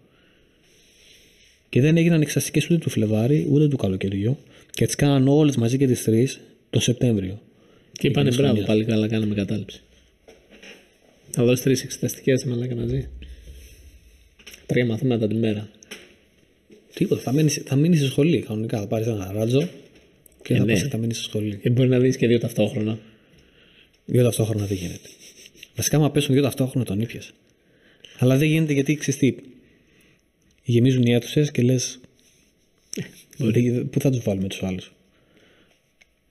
[1.69, 4.38] Και δεν έγιναν εξαστικές ούτε του Φλεβάρι ούτε του καλοκαιριού.
[4.71, 7.41] Και τις κάναν όλες μαζί και τις τρεις τον Σεπτέμβριο.
[7.91, 8.65] Και είπανε Εκείνες μπράβο, χρονιές.
[8.67, 9.81] πάλι καλά, κάναμε κατάληψη.
[11.29, 13.10] Θα δώσεις τρεις εξεταστικέ μαλάκα μαζί.
[14.65, 15.69] Τρία μαθήματα τη μέρα.
[16.93, 17.21] Τίποτα.
[17.21, 18.79] Θα μείνεις θα μείνεις στη σχολή κανονικά.
[18.79, 19.67] Θα πάρεις ένα ράτζο
[20.43, 20.71] και Ε, θα, ναι.
[20.73, 21.55] πας, θα μείνεις στη σχολή.
[21.62, 22.99] Και μπορεί να δεις και δύο ταυτόχρονα.
[24.05, 25.09] Δύο ταυτόχρονα δεν γίνεται.
[25.75, 27.21] Βασικά, άμα πέσουν δύο ταυτόχρονα, τον ήπια.
[28.17, 29.35] Αλλά δεν γίνεται γιατί ξέρεις τι.
[30.63, 31.99] Γεμίζουν οι αίθουσες και λες.
[33.91, 34.93] Πού θα τους βάλουμε τους άλλους;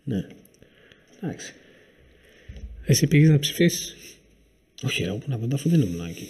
[0.05, 0.27] Ναι.
[1.23, 1.53] Εντάξει.
[2.85, 3.97] Εσύ πήγες να ψηφίσεις;
[4.83, 6.29] Όχι, ρε, όπου να παντά, αφού δεν ήμουν εκεί.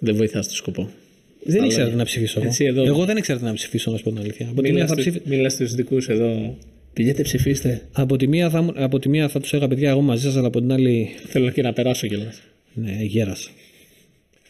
[0.00, 0.90] Δεν βοηθάς το σκοπό.
[1.42, 2.40] Δεν ήξερα τι να ψηφίσω.
[2.40, 2.48] Εγώ.
[2.48, 2.84] Έτσι, εδώ.
[2.84, 4.48] εγώ δεν ήξερα τι να ψηφίσω, να σου πω την αλήθεια.
[4.48, 5.48] Από τη μία Μιλά θα, ψηφι...
[5.48, 6.58] στους δικούς εδώ.
[6.92, 7.88] Πηγαίνετε, ψηφίστε.
[7.92, 10.36] από τη μία θα, μου- από τη μία θα τους έλεγα παιδιά εγώ μαζί σας,
[10.36, 11.08] αλλά από την άλλη.
[11.26, 12.40] Θέλω και να περάσω κιόλας.
[12.74, 13.50] Ναι, γέρασα.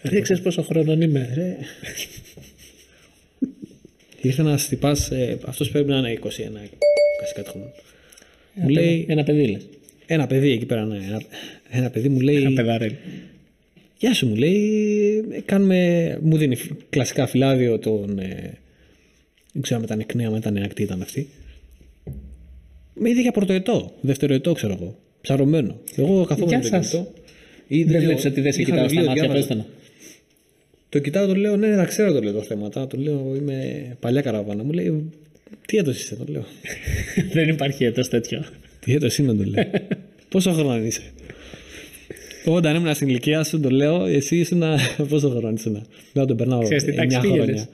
[0.03, 1.29] Δεν ξέρεις πόσο χρόνο είμαι.
[4.22, 5.11] Ήρθε να τυπάς.
[5.11, 6.29] Ε, Αυτός πρέπει να είναι 21, 20
[7.35, 7.72] κάτι χρόνο.
[8.55, 9.05] Μου λέει.
[9.09, 9.66] Ένα παιδί λες.
[10.07, 10.96] Ένα παιδί εκεί πέρα, ναι.
[10.96, 11.22] Ένα,
[11.70, 12.37] ένα παιδί μου λέει.
[12.37, 12.92] Ένα παιδαρέλ.
[13.98, 15.24] Γεια σου, μου λέει.
[15.31, 16.18] ε, Κάνουμε.
[16.22, 18.18] Μου δίνει φ- κλασικά φυλάδιο τον.
[18.18, 18.59] Ε,
[19.53, 21.29] δεν ξέρω αν ήταν εκνέα, αν ήταν ενακτή ήταν αυτή.
[23.02, 24.98] Με είδε για πρωτοετό, δευτεροετό, ξέρω εγώ.
[25.20, 25.80] Ψαρωμένο.
[25.96, 26.90] Εγώ καθόμουν Γεια με το σας.
[27.68, 27.90] κινητό.
[27.90, 29.46] Δεν βλέπεις ότι δεν σε Είχα κοιτάω στα βιβλίο, μάτια, διάβαζα.
[29.46, 29.66] πες το να.
[30.88, 32.86] Το κοιτάω, το λέω, ναι, ναι, τα ξέρω το λέω το θέματα.
[32.86, 34.64] Το λέω, είμαι παλιά καραβάνα.
[34.64, 35.10] Μου λέει,
[35.66, 36.44] τι έτος είσαι, το λέω.
[37.32, 38.44] Δεν υπάρχει έτος τέτοιο.
[38.80, 39.64] Τι έτος είναι, το λέω.
[40.28, 41.02] Πόσο χρόνο είσαι.
[42.44, 44.62] Όταν ήμουν στην ηλικία σου, το λέω, εσύ ήσουν.
[45.08, 45.86] Πόσο χρόνο ήσουν.
[46.12, 46.62] Να τον περνάω.
[46.62, 47.44] Ξέρεις τι τάξη 9 πήγαινες.
[47.44, 47.68] χρόνια.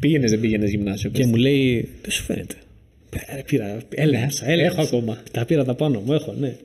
[0.00, 1.10] Πήγαινες, δεν πήγαινες γυμνάσιο.
[1.10, 2.54] Και μου λέει, τι σου φαίνεται.
[3.26, 4.80] Ε, ρε, Πήρα, έλεγξα, Ναι, έλεγξα.
[4.80, 5.22] έχω ακόμα.
[5.32, 6.56] Τα πήρα τα πάνω μου, έχω, ναι.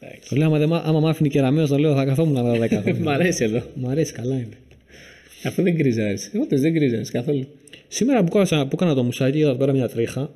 [0.00, 0.28] Εντάξει.
[0.28, 2.76] Το λέω, άμα, δεν μ' άμα μ' άφηνε κεραμέως, το λέω, θα καθόμουν τα 10
[2.78, 3.10] Μ' χρόνια.
[3.12, 3.62] αρέσει εδώ.
[3.74, 4.48] Μ' αρέσει, καλά είναι.
[5.44, 6.30] Αφού δεν γκριζάρεις.
[6.42, 7.46] Όντως δεν γκριζάρεις καθόλου.
[7.88, 10.30] Σήμερα που έκανα, που έκανα το μουσάκι, εδώ πέρα μια τρίχα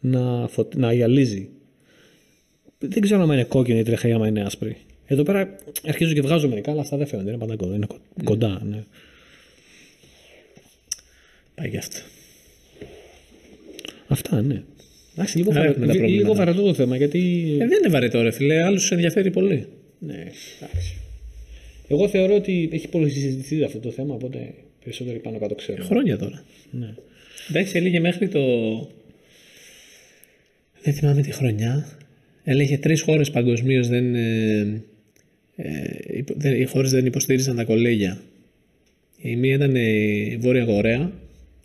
[0.00, 0.68] να, φω...
[0.76, 1.48] να γυαλίζει.
[2.78, 4.76] Δεν ξέρω αν είναι κόκκινη η τρίχα ή άμα είναι άσπρη.
[5.06, 7.28] Εδώ πέρα αρχίζω και βγάζω μερικά, αλλά αυτά δεν φαίνονται.
[7.28, 7.74] Είναι πάντα κοντά.
[7.74, 8.84] Είναι κο- κοντά ναι.
[11.54, 11.98] Πάει γι' αυτό.
[14.08, 14.62] Αυτά, ναι.
[15.18, 15.70] Εντάξει, λίγο, Άρα βαρε...
[15.72, 16.44] έχουμε τα βι- λίγο προβλήματα.
[16.44, 17.42] βαρετό το θέμα γιατί.
[17.60, 18.62] Ε, δεν είναι βαρετό, ρε φιλέ.
[18.62, 19.66] Άλλους τους ενδιαφέρει πολύ.
[19.98, 20.14] Ναι,
[20.60, 20.96] εντάξει.
[21.88, 24.54] Εγώ θεωρώ ότι έχει πολύ συζητηθεί αυτό το θέμα, οπότε
[24.84, 25.84] περισσότεροι πάνω κάτω ξέρω.
[25.84, 26.42] Χρόνια τώρα.
[26.70, 26.94] Ναι.
[27.50, 28.40] Εντάξει, έλεγε μέχρι το.
[30.82, 31.98] Δεν θυμάμαι τη χρονιά.
[32.44, 34.14] Έλεγε τρεις χώρες παγκοσμίως δεν.
[34.14, 34.82] Ε,
[35.56, 38.20] ε, υπο- δεν- οι χώρες δεν υποστήριζαν τα κολέγια.
[39.20, 41.12] Η μία ήταν η Βόρεια Κορέα,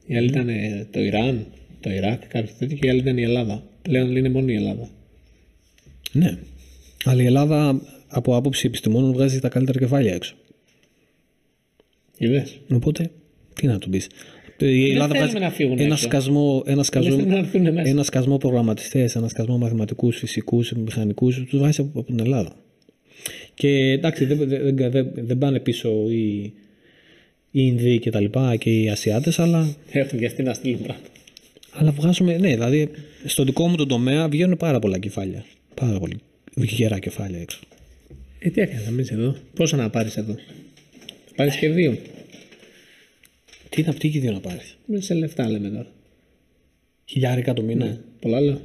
[0.07, 1.45] η άλλη ήταν ε, το Ιράν,
[1.83, 3.63] το Ιράκ, κάτι τέτοιο, και η άλλη ήταν η Ελλάδα.
[3.81, 4.89] Πλέον είναι μόνο η Ελλάδα.
[6.11, 6.37] Ναι.
[7.03, 10.35] Αλλά η Ελλάδα από άποψη επιστημόνων βγάζει τα καλύτερα κεφάλια έξω.
[12.17, 13.09] Είδες; Οπότε,
[13.53, 14.07] τι να του πεις.
[14.57, 16.03] Η Ελλάδα θέλουμε βγάζει να φύγουν ένα έξω.
[16.03, 17.89] σκασμό, ένα σκασμό, θέλουν να έρθουν μέσα.
[17.89, 22.55] ένα σκασμό προγραμματιστές, ένα σκασμό μαθηματικούς, φυσικούς, μηχανικούς, τους βάζει από, από την Ελλάδα.
[23.53, 26.41] Και εντάξει, δεν, δεν, δεν, δεν πάνε πίσω οι,
[27.51, 31.09] οι Ινδοί και τα λοιπά και οι Ασιάτες, αλλά, Έχουν και αυτοί να στείλουν πράγματα.
[31.73, 32.89] Αλλά βγάζουμε, ναι, δηλαδή
[33.25, 35.45] στο δικό μου τον τομέα βγαίνουν πάρα πολλά κεφάλια.
[35.73, 36.19] Πάρα πολύ
[36.55, 37.59] γερά κεφάλια έξω.
[38.39, 39.35] Ε, τι έκανες να μείνεις εδώ.
[39.53, 40.33] Πόσα να πάρεις εδώ;
[41.25, 41.97] Θα πάρεις και δύο.
[43.69, 45.91] Τι να τι και δύο να πάρεις; Με σε λεφτά λέμε τώρα.
[47.05, 47.99] Χιλιάρικα το μήνα.
[48.19, 48.61] Πολλά λέω.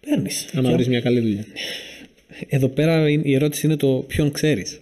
[0.00, 0.48] Παίρνεις.
[0.52, 1.44] Άμα βρεις μια καλή δουλειά.
[2.48, 4.80] Εδώ πέρα η ερώτηση είναι το ποιον ξέρεις.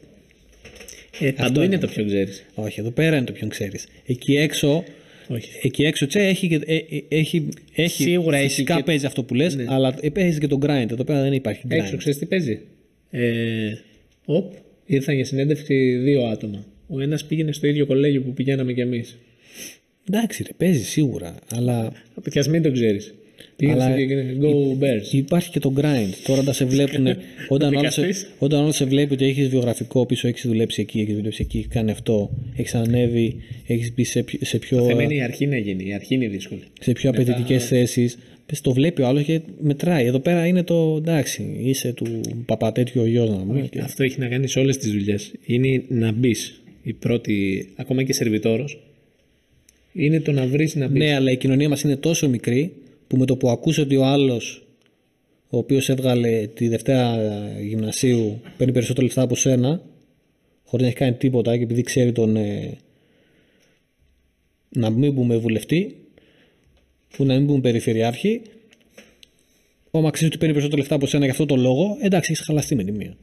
[1.20, 2.44] Ε, παντού είναι το πιο ξέρεις.
[2.54, 3.86] Όχι, εδώ πέρα είναι το ποιον ξέρεις.
[4.06, 4.84] Εκεί έξω,
[5.28, 5.50] Όχι.
[5.62, 8.84] εκεί έξω τσε, έχει, και- ε, ε, έχει, έχει, Σίγουρα έχει φυσικά και- Ναι.
[8.86, 10.90] παίζει αυτό που λες, αλλά ε, παίζει και τον grind.
[10.90, 11.70] Εδώ πέρα δεν υπάρχει grind.
[11.72, 12.60] Έξω ξέρεις τι παίζει;
[13.10, 13.72] Ε,
[14.24, 14.52] οπ,
[14.86, 16.64] ήρθαν για συνέντευξη δύο άτομα.
[16.88, 19.16] Ο ένας πήγαινε στο ίδιο κολέγιο που πηγαίναμε κι εμείς.
[20.10, 21.92] Εντάξει, ρε, παίζει σίγουρα, αλλά
[22.30, 23.14] Και ας μην το ξέρεις.
[23.56, 25.12] Πήγαινε Αλλά στο ίδιο Go Bears.
[25.12, 26.10] υπάρχει και το grind.
[26.26, 27.06] Τώρα όταν σε βλέπουν,
[27.48, 28.30] όταν, όλος σε, δικαστής.
[28.38, 31.68] όταν όλος σε βλέπει ότι έχεις βιογραφικό πίσω, έχεις δουλέψει εκεί, έχεις δουλέψει εκεί, έχει
[31.68, 35.56] κάνει αυτό, έχεις ανέβει, έχεις μπει σε, πιο- σε πιο, θέμα είναι η αρχή να
[35.56, 35.84] γίνει.
[35.88, 36.60] Η αρχή είναι δύσκολη.
[36.80, 38.18] σε πιο απαιτητικές θέσεις.
[38.62, 40.06] Το βλέπει ο άλλος και μετράει.
[40.06, 43.68] Εδώ πέρα είναι το εντάξει, είσαι του παπατέτοιου ο γιος να πούμε.
[43.70, 45.32] και- Αυτό έχει να κάνει σε όλες τις δουλειές.
[45.46, 46.60] Είναι να μπεις.
[46.82, 48.78] Η πρώτη, ακόμα και σερβιτόρος,
[49.92, 50.98] είναι το να βρεις να μπεις.
[51.02, 52.72] Ναι, αλλά η κοινωνία μας είναι τόσο μικρή
[53.06, 54.66] που με το που ακούσε ότι ο άλλος,
[55.48, 57.16] ο οποίος έβγαλε τη Δευτέρα
[57.60, 59.82] γυμνασίου, παίρνει περισσότερα λεφτά από σένα,
[60.64, 62.36] χωρίς να έχει κάνει τίποτα και επειδή ξέρει τον.
[62.36, 62.76] Ε,
[64.68, 65.96] να μην πούμε βουλευτή,
[67.16, 68.40] που να μην πούμε περιφερειάρχη,
[69.90, 72.74] άμα ξέρει ότι παίρνει περισσότερα λεφτά από σένα για αυτό το λόγο, εντάξει, έχεις χαλαστεί
[72.74, 73.16] με τη μία.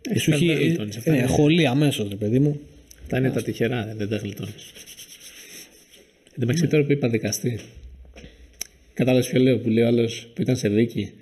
[0.00, 0.64] Και σου αυτά δεν τα έχει.
[0.68, 2.60] γλιτώνεις, αυτά Ε, είναι- χολή αμέσως, ρε παιδί μου.
[3.02, 4.72] Αυτά είναι τα τυχερά, ρε, δεν τα γλιτώνεις.
[6.24, 7.60] Εν τω μεταξύ τώρα που είπα δικαστή,
[8.94, 11.12] κατάλαβες ποιο λέω, που λέει ο άλλος που ήταν σε δίκη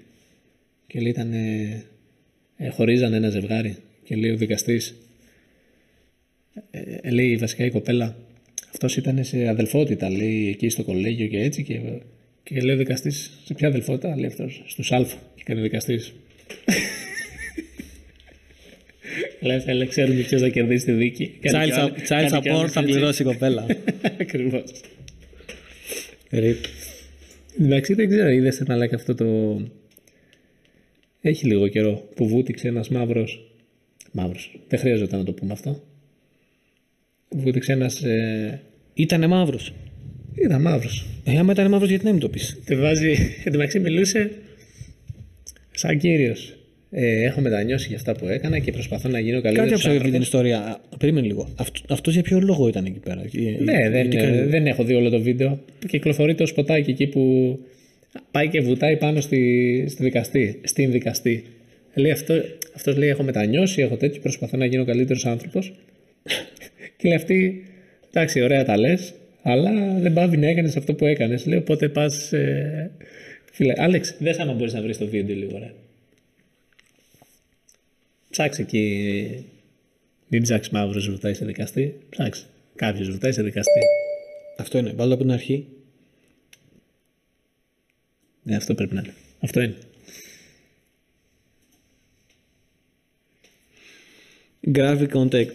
[0.86, 1.84] και λέει ήταν, ε,
[2.56, 4.94] ε, χωρίζανε ένα ζευγάρι και λέει ο δικαστής,
[6.70, 8.16] ε, ε, λέει βασικά η κοπέλα,
[8.70, 11.80] αυτός ήταν σε αδελφότητα, λέει εκεί στο κολέγιο και έτσι και,
[12.42, 15.04] και λέει ο δικαστής, σε ποια αδελφότητα, λέει αυτός, στους Α
[15.34, 16.12] και κάνει ο δικαστής.
[19.40, 21.38] Λέει, θέλει, ξέρουμε ποιος θα κερδίσει τη δίκη.
[21.40, 22.92] Κάνει Child, κι άλλο- child κάνει κι support άλλος θα έτσι.
[22.92, 23.66] πληρώσει η κοπέλα.
[24.20, 24.62] Ακριβώς.
[26.30, 26.64] Ρίπ.
[27.60, 29.60] Εντάξει, δεν ξέρω, είδες ένα like αυτό το.
[31.20, 33.24] Έχει λίγο καιρό που βούτυξε ένας μαύρο.
[34.12, 34.60] Μαύρος.
[34.68, 35.82] Δεν χρειαζόταν να το πούμε αυτό.
[37.28, 38.02] Βούτυξε ένας.
[38.02, 38.60] Ε...
[38.94, 39.72] Ήτανε μαύρος.
[40.34, 41.06] Ήταν μαύρος.
[41.24, 43.10] Ε, άμα ήταν μαύρος, γιατί να μην το πεις; Τε βάζει.
[43.44, 44.30] Εν τω μεταξύ μιλούσε
[45.70, 46.56] σαν κύριος.
[46.94, 49.70] Ε, έχω μετανιώσει για αυτά που έκανα και προσπαθώ να γίνω καλύτερος.
[49.70, 50.58] Κάτι άκουσα για την ιστορία.
[50.58, 51.48] Α, Περίμενε λίγο.
[51.88, 54.94] Αυτό για ποιο λόγο ήταν εκεί πέρα; Ε, Ναι, δεν, γιατί κάνει- δεν έχω δει
[54.94, 55.60] όλο το βίντεο.
[55.88, 57.58] Κυκλοφορεί το σποτάκι εκεί που
[58.30, 61.44] πάει και βουτάει πάνω στη, στη δικαστή, στην δικαστή.
[61.94, 62.34] Λέει αυτό,
[62.76, 65.72] αυτός λέει έχω μετανιώσει, έχω τέτοιο, προσπαθώ να γίνω καλύτερος άνθρωπος.
[66.96, 67.64] και λέει αυτή,
[68.10, 71.46] εντάξει ωραία τα λες, αλλά δεν πάβει να έκανες αυτό που έκανες.
[71.46, 72.32] Λέει οπότε πας...
[72.32, 72.90] Ε...
[73.52, 75.70] Φίλε, Άλεξ, δες άμα μπορείς να βρεις το βίντεο λίγο, ρε.
[78.32, 79.46] Ψάξε εκεί.
[80.28, 81.98] Μην ψάξεις μαύρος βουτάει σε δικαστή.
[82.10, 82.46] Ψάξε.
[82.76, 83.80] Κάποιος βουτάει σε δικαστή.
[84.58, 84.92] Αυτό είναι.
[84.92, 85.66] Βάλω από την αρχή.
[88.42, 89.14] Ναι, αυτό πρέπει να είναι.
[89.40, 89.76] Αυτό είναι.
[94.72, 95.54] Graphic contact.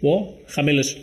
[0.00, 0.96] Ω, χαμήλωσε.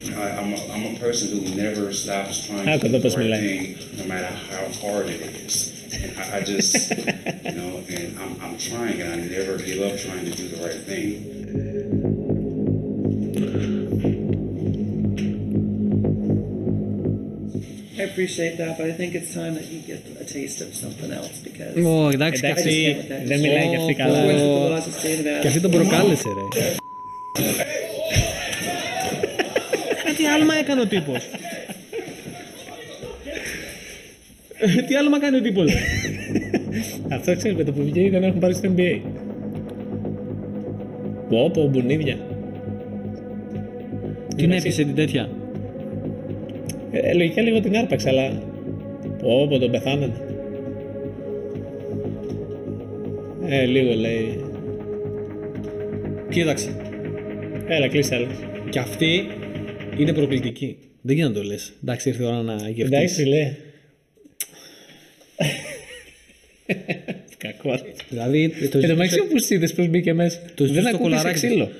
[0.00, 3.02] I, I'm, a, I'm a person who never stops trying Ah, to do cuando the
[3.08, 5.71] pues me right la- thing, no matter how hard it is.
[6.03, 9.97] And I, I just, you know, and I'm, I'm trying, and I never give up
[10.05, 11.11] trying to do the right thing.
[17.99, 21.11] I appreciate that, but I think it's time that you get a taste of something
[21.11, 23.25] else because Ω, εντάξει, και Εντάξει, αυτή.
[23.25, 24.19] δεν μιλάει και αυτή Ω, καλά.
[24.23, 26.65] according to ω, the laws of state of Και αυτή τον προκάλεσε, ρε.
[30.09, 31.23] Ε, τι άλμα έκανε ο τύπος.
[34.62, 35.72] Ε, τι άλμα κάνει ο τύπος;
[37.16, 39.00] Αυτό ξέρεις με το που βγαίνει δεν έχουν πάρει στο NBA.
[41.28, 42.16] Πω, πω, μπουνίδια.
[44.36, 45.28] Την έπεισε την τέτοια;
[46.90, 48.42] Ε, λογικά λίγο την άρπαξε, αλλά.
[49.18, 50.12] Πω, πω, τον πεθάνανε.
[53.48, 54.44] Ε, λίγο λέει.
[56.30, 56.76] Κοίταξε.
[57.66, 58.26] Έλα, κλείσε άλλο.
[58.70, 59.26] Και αυτή
[59.98, 60.76] είναι προκλητική.
[61.02, 61.72] Δεν γίνεται να το λες.
[61.82, 63.18] Εντάξει, ήρθε η ώρα να Εντάξει, γευτείς.
[67.82, 67.94] λέει.
[68.08, 70.38] Δηλαδή, το Εν τω ζητούσε- μεταξύ, όπω είδε πώ μπήκε μέσα.
[70.54, 71.46] Το ζητούσε Δεν το ακούμπησε κολαράκι.
[71.46, 71.70] ξύλο.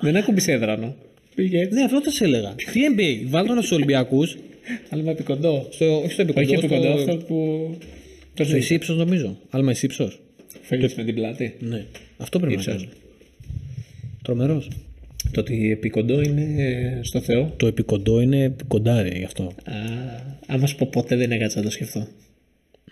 [0.00, 0.94] Δεν ακούμπησε έδρανο.
[1.34, 1.74] Πήγε έτσι.
[1.74, 2.54] Ναι, αυτό θα σε έλεγα.
[2.72, 4.36] Τι NBA, βάλτε τον στους Ολυμπιακούς,
[4.90, 5.68] Άλμα επικοντό.
[5.70, 7.70] στο, όχι στο επικοντό, Όχι επικοντό, στο, αυτό που.
[8.34, 9.38] Το στο υσύψος νομίζω.
[9.50, 10.20] Άλμα υσύψος.
[10.62, 11.54] Φεύγει με την πλάτη.
[11.60, 11.84] Ναι,
[12.16, 12.74] αυτό πρέπει Ύψος.
[12.74, 12.88] να κάνει.
[14.22, 14.70] Τρομερός.
[15.32, 17.54] Το ότι επικοντό είναι στο Θεό.
[17.56, 19.42] Το επικοντό είναι κοντάρι γι' αυτό.
[19.42, 19.72] Α,
[20.46, 22.06] άμα σου πω ποτέ δεν έκατσα να το σκεφτώ.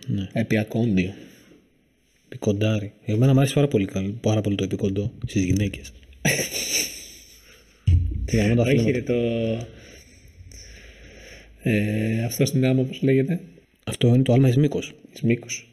[0.07, 0.29] Ναι.
[0.33, 1.13] Επιακόντιο.
[2.29, 2.93] Επικοντάρι.
[3.05, 5.93] Εμένα μου αρέσει πάρα πολύ, καλ- πάρα πολύ το επικοντό στις γυναίκες.
[8.25, 8.91] Τι γαμώ τα Όχι, θέματα.
[8.91, 9.15] ρε, το.
[11.63, 13.41] Ε, αυτό στην άμμο, πώς λέγεται;
[13.85, 14.93] Αυτό είναι το άλμα εις μήκος.
[15.23, 15.69] Μήκος.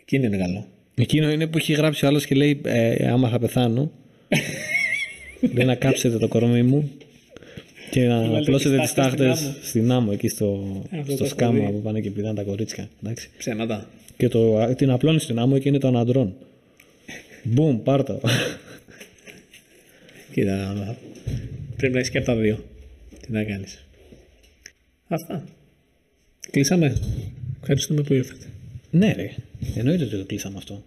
[0.00, 0.66] Εκείνη είναι καλό.
[0.94, 3.92] Εκείνο είναι που έχει γράψει ο άλλος και λέει ε, άμα θα πεθάνω
[5.54, 6.90] λέει να κάψετε το κορμί μου
[7.90, 9.58] και να βάλετε απλώσετε τις τις τάχτες τάχτες στην άμμο.
[9.62, 11.72] στην άμμο εκεί στο, Αυτό στο το σκάμα έχω δει.
[11.72, 12.88] που πάνε και πηδάνε τα κορίτσια.
[13.02, 13.28] Εντάξει.
[13.38, 13.88] Ψέματα.
[14.16, 16.34] Και το, την απλώνεις στην άμμο και είναι των αντρών.
[17.42, 18.20] Μπουμ, πάρτα.
[20.32, 20.96] Κοίτα,
[21.76, 22.64] πρέπει να έχεις και από τα δύο.
[23.20, 23.84] Τι να κάνεις.
[25.08, 25.44] Αυτά.
[26.50, 26.96] Κλείσαμε.
[27.60, 28.46] Ευχαριστούμε που ήρθατε.
[28.90, 29.30] ναι ρε,
[29.74, 30.84] εννοείται ότι το κλείσαμε αυτό.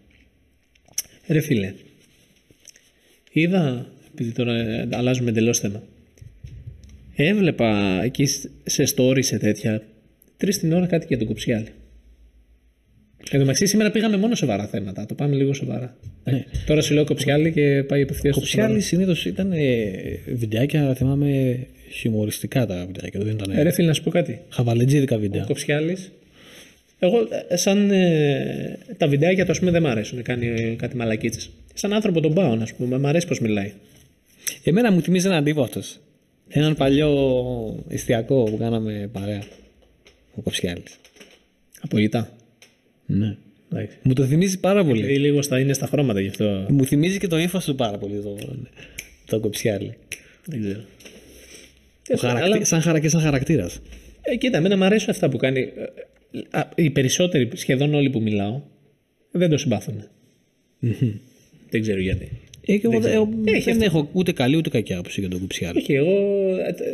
[1.28, 1.74] Ρε φίλε,
[3.32, 5.84] είδα, επειδή τώρα ε, αλλάζουμε εντελώς θέμα,
[7.28, 9.82] έβλεπα εκεί σ- σε story σε τέτοια,
[10.38, 11.68] τρεις την ώρα κάτι για τον Κοψιάλη.
[13.32, 15.98] Εν τω μεταξύ σήμερα πήγαμε μόνο σοβαρά θέματα, το πάμε λίγο σοβαρά.
[16.24, 16.44] Ναι.
[16.66, 19.92] Τώρα σου λέω Κοψιάλη και πάει απευθείας στο Κοψιάλη συνήθως ήταν ε,
[20.28, 21.60] βιντεάκια, θυμάμαι,
[21.92, 23.20] χιουμοριστικά τα βιντεάκια.
[23.20, 24.40] Δεν ήταν Ε, ρε φίλε, να σου πω κάτι.
[24.50, 25.46] χαβαλετζίδικα Ο βίντεο.
[25.46, 26.12] Κοψιάλης,
[27.00, 27.18] εγώ
[27.50, 31.50] ε, σαν ε, τα βιντεάκια του ας πούμε δεν μ' αρέσουν, κάνει ε, κάτι μαλακίτσες.
[31.74, 33.72] Σαν άνθρωπο τον πάω, να σου πούμε, μ' αρέσει πώς μιλάει.
[34.64, 35.82] Εμένα μου θυμίζει έναν τύπο αυτό.
[36.50, 39.44] Έναν παλιό εστιακό που κάναμε παρέα.
[40.36, 40.84] Ο Κοψιάλη.
[41.82, 42.36] Απογητά.
[43.06, 43.38] Ναι.
[43.72, 43.98] Εντάξει.
[44.04, 45.00] Μου το θυμίζει πάρα πολύ.
[45.02, 47.98] Επειδή λίγο στα, είναι στα χρώματα γι' αυτό Μου θυμίζει και το ύφος του πάρα
[47.98, 48.38] πολύ το,
[49.26, 49.94] το Κοψιάλη.
[50.46, 50.82] δεν ξέρω.
[52.14, 52.44] Ο χαρακτη...
[52.44, 53.00] Αλλά, σαν, χαρα...
[53.00, 53.80] και σαν χαρακτήρας.
[54.22, 55.60] ε, κοίτα, εμένα μου αρέσουν αυτά που κάνει.
[55.60, 58.62] Ε, α, οι περισσότεροι, σχεδόν όλοι που μιλάω,
[59.32, 60.04] δεν το συμπαθουν
[61.70, 62.30] Δεν ξέρω γιατί.
[62.74, 63.86] Ε, και εγώ, εγώ Έχει δεν αυτό.
[63.86, 65.78] έχω ούτε καλή ούτε κακή άποψη για τον Κοψιάλη.
[65.78, 66.16] Όχι, εγώ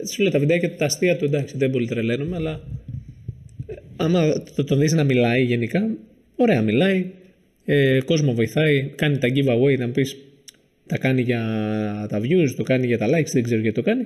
[0.01, 2.61] ε, σου λέω τα βιντεάκια του, τα αστεία του, εντάξει, δεν πολύ τρελαίνομαι, αλλά
[3.67, 5.89] ε, άμα το, τον δεις να μιλάει γενικά,
[6.35, 7.05] ωραία μιλάει,
[7.65, 10.17] ε, κόσμο βοηθάει, κάνει τα giveaway, να μου πεις
[10.87, 11.41] τα κάνει για
[12.09, 14.05] τα views, το κάνει για τα likes, δεν ξέρω γιατί το κάνει.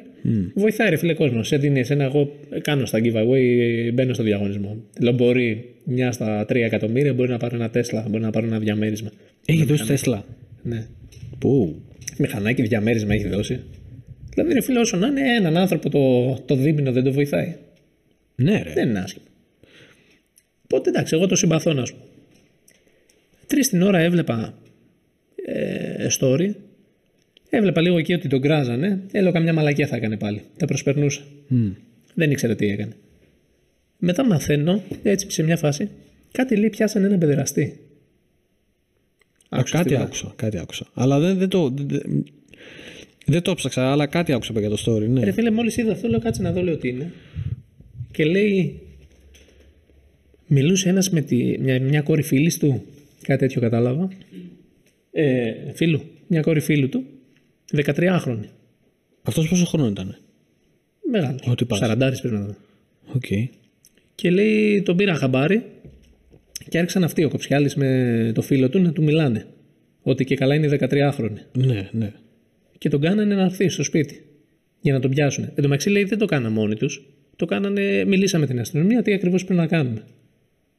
[0.53, 1.43] Βοηθάει ρε φίλε κόσμο.
[1.43, 3.43] Σε δίνεις εσένα, εγώ κάνω στα giveaway,
[3.93, 4.77] μπαίνω στο διαγωνισμό.
[4.99, 8.59] Λέω μπορεί μια στα 3 εκατομμύρια, μπορεί να πάρω ένα Tesla, μπορεί να πάρω ένα
[8.59, 9.11] διαμέρισμα.
[9.45, 10.25] Έχει δώσει Τέσλα.
[10.63, 10.87] Ναι.
[11.37, 11.81] Πού;
[12.17, 13.59] Μηχανάκι διαμέρισμα έχει δώσει.
[14.29, 17.55] Δηλαδή, ρε φίλε, όσο να είναι έναν άνθρωπο το, το δίμηνο δεν το βοηθάει.
[18.35, 18.73] Ναι, ρε.
[18.73, 19.25] Δεν είναι άσχημο.
[20.63, 22.03] Οπότε εντάξει, εγώ το συμπαθώ να σου πω.
[23.47, 24.53] Τρεις την ώρα έβλεπα
[25.45, 26.51] ε, story.
[27.49, 29.01] Έβλεπα λίγο εκεί ότι τον κράζανε.
[29.11, 30.41] Έλεγα καμιά μαλακία θα έκανε πάλι.
[30.57, 31.21] Τα προσπερνούσα.
[31.47, 31.69] Μμ.
[32.13, 32.91] Δεν ήξερα τι έκανε.
[33.97, 35.89] Μετά μαθαίνω, έτσι σε μια φάση,
[36.31, 37.79] κάτι λέει πιάσανε ένα παιδεραστή.
[39.49, 40.87] Α, κάτι άκουσα, κάτι άκουσα.
[40.93, 41.69] Αλλά δεν, δεν το.
[41.69, 42.25] Δεν,
[43.25, 45.07] δεν το 'ψαξα, αλλά κάτι άκουσα για το story.
[45.09, 45.23] Ναι.
[45.23, 47.11] Ρε φίλε, μόλις είδα αυτό, λέω κάτσε να δω, λέω τι είναι.
[48.11, 48.79] Και λέει.
[50.47, 52.83] Μιλούσε ένας με τη, μια, μια κόρη φίλης του.
[53.21, 54.07] Κάτι τέτοιο κατάλαβα.
[55.11, 56.01] Ε, φίλου.
[56.27, 57.03] Μια κόρη φίλου του.
[57.75, 58.45] 13χρονη.
[59.23, 60.17] Αυτός πόσο χρονών ήταν.
[61.11, 61.41] Μεγάλος.
[61.47, 61.79] Ό,τι πας.
[61.83, 62.57] 40 πρέπει να ήταν.
[63.15, 63.25] Οκ.
[64.15, 65.63] Και λέει, τον πήρα χαμπάρι
[66.69, 69.45] και άρχισαν αυτοί ο Κοψιάλης με το φίλο του να του μιλάνε.
[70.01, 71.37] Ότι και καλά είναι 13χρονη.
[71.57, 72.11] Ναι, ναι.
[72.77, 74.23] Και τον κάνανε να έρθει στο σπίτι
[74.81, 75.43] για να τον πιάσουν.
[75.43, 77.05] Εν τω μεταξύ λέει δεν το κάνανε μόνοι τους.
[77.35, 80.03] Το κάνανε, μιλήσαμε την αστυνομία τι ακριβώς πρέπει να κάνουμε.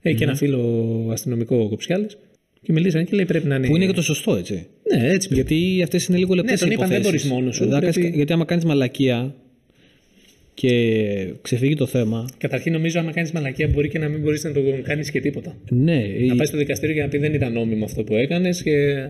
[0.03, 2.17] Έχει και ένα φίλο αστυνομικό ο Κοψιάλης
[2.63, 3.67] και μιλήσανε και λέει πρέπει να είναι.
[3.67, 4.67] Που είναι και το σωστό, έτσι.
[4.97, 5.35] Ναι, έτσι πρέπει.
[5.55, 7.29] Γιατί αυτές είναι λίγο λεπτές Ναι, τον είπαν, δεν υποθέσεις.
[7.29, 9.35] μπορείς μόνος σου, Δεν πρέπει- κάνεις- Γιατί άμα κάνεις μαλακία
[10.55, 12.29] και ξεφύγει το θέμα.
[12.39, 15.57] Καταρχήν νομίζω άμα κάνεις μαλακία μπορεί και να μην μπορείς να το κάνεις και τίποτα.
[15.71, 19.09] Ναι, Να πάεις στο δικαστήριο και να πει δεν ήταν νόμιμο αυτό που έκανες και.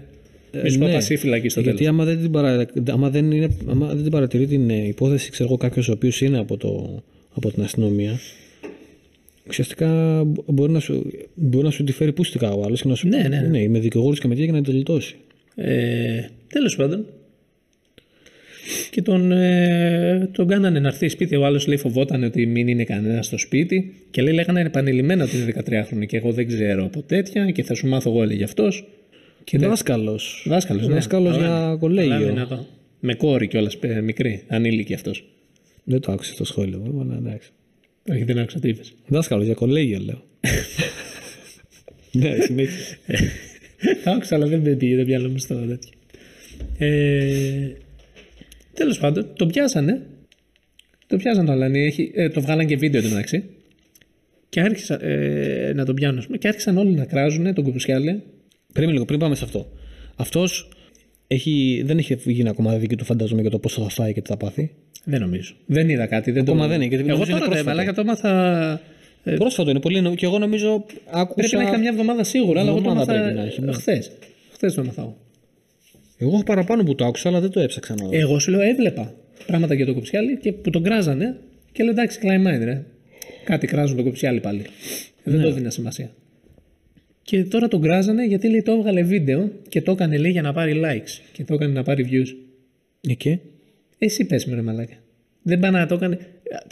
[0.63, 0.85] Μη σου ναι.
[0.87, 1.79] πω πασί φυλακή στο τέλος.
[1.79, 2.67] Γιατί άμα δεν, την παρα...
[2.91, 3.49] άμα δεν, είναι...
[3.67, 7.03] άμα δεν την παρατηρεί την ε, υπόθεση, ξέρω εγώ, κάποιος ο οποίος είναι από, το...
[7.35, 8.19] από την αστυνομία,
[9.49, 12.95] ουσιαστικά μπο- μπορεί να σου, μπορεί να σου τη φέρει πούστικα ο άλλος και να
[12.95, 13.69] σου Ναι, ναι, ναι.
[13.69, 15.17] με δικηγόρου και με τέτοια για να τη γλιτώσει.
[15.55, 16.21] Ε,
[16.53, 17.07] Τέλος πάντων.
[18.91, 21.37] Και τον, ε, τον κάνανε να έρθει σπίτι.
[21.37, 23.95] Ο άλλος λέει φοβόταν ότι μην είναι κανένας στο σπίτι.
[24.11, 27.75] Και λέει λέγανε επανειλημμένα ότι είναι 13χρονη και εγώ δεν ξέρω από τέτοια και θα
[27.75, 28.85] σου μάθω εγώ, έλεγε αυτός.
[29.45, 30.45] Και δάσκαλος.
[30.49, 30.87] Δάσκαλος.
[30.87, 30.95] Ναι.
[30.95, 31.57] Δάσκαλος Καλά για είναι.
[31.57, 32.27] Καλά είναι κολέγιο.
[32.27, 32.67] δυνατό.
[33.01, 35.25] Με κόρη κιόλας μικρή, ανήλικη αυτός.
[35.85, 37.51] Δεν το άκουσε το σχόλιο, βέβαια, αλλά εντάξει.
[38.13, 38.93] Όχι, δεν άκουσα τι είπες.
[39.07, 40.23] Δάσκαλος για κολέγιο, λέω.
[42.13, 42.97] ναι, συνέχεια.
[44.05, 45.91] Τα άκουσα, αλλά δεν με πήγε το μυαλό μου στο τέτοιο.
[46.79, 47.73] Ε,
[48.81, 50.03] Τέλος πάντων, το πιάσανε.
[51.07, 51.81] Το πιάσανε το Αλάνι.
[51.85, 53.45] Έχει, ε, το βγάλαν και βίντεο εντωμεταξύ.
[54.49, 56.19] Και άρχισαν ε, να τον πιάνουν.
[56.19, 58.23] ας πούμε, Και άρχισαν όλοι να κράζουν τον Κουπουσιάλη.
[58.73, 59.73] Πριν λίγο, πριν πάμε σε αυτό.
[60.17, 60.69] Αυτός
[61.27, 64.29] έχει, δεν έχει γίνει ακόμα δίκη του φαντάζομαι για το πόσο θα φάει και τι
[64.31, 64.71] θα πάθει.
[65.05, 65.55] Δεν νομίζω.
[65.67, 66.31] Δεν είδα κάτι.
[66.31, 66.69] Δεν Ακόμα το...
[66.69, 67.83] δεν είναι, γιατί Εγώ νομίζω είναι τώρα δεν πρόσφατο.
[67.83, 68.81] αλλά το έμαθα.
[69.25, 70.01] ε, Πρόσφατο είναι πολύ.
[70.01, 71.35] νο- Και εγώ νομίζω άκουσα.
[71.35, 73.73] Πρέπει να έχει καμιά εβδομάδα σίγουρα, αλλά εγώ το Εβδομάδα έμαθα πρέπει να έχει, ναι.
[73.73, 74.11] χθες.
[74.53, 75.15] Χθες το έμαθα.
[76.21, 76.29] Εγώ.
[76.29, 78.11] Εγώ έχω παραπάνω που το άκουσα, αλλά δεν το έψαξα να δω.
[78.13, 79.15] Εγώ σου λέω έβλεπα
[79.47, 81.37] πράγματα για τον Κουψιάλη και που τον κράζανε
[81.73, 82.85] και λέω εντάξει, κλάιμάιν ρε.
[83.45, 84.65] Κάτι κράζουν τον Κουψιάλη πάλι.
[85.25, 86.11] Ε, Δεν το έδινα σημασία.
[87.23, 90.53] Και τώρα τον κράζανε γιατί λέει το έβγαλε βίντεο και το έκανε λέει για να
[90.53, 92.29] πάρει likes και το έκανε να πάρει views.
[93.09, 93.41] Εκεί.
[93.99, 94.95] Εσύ πες με ρε μαλάκα.
[95.43, 96.19] Δεν πάει να το έκανε.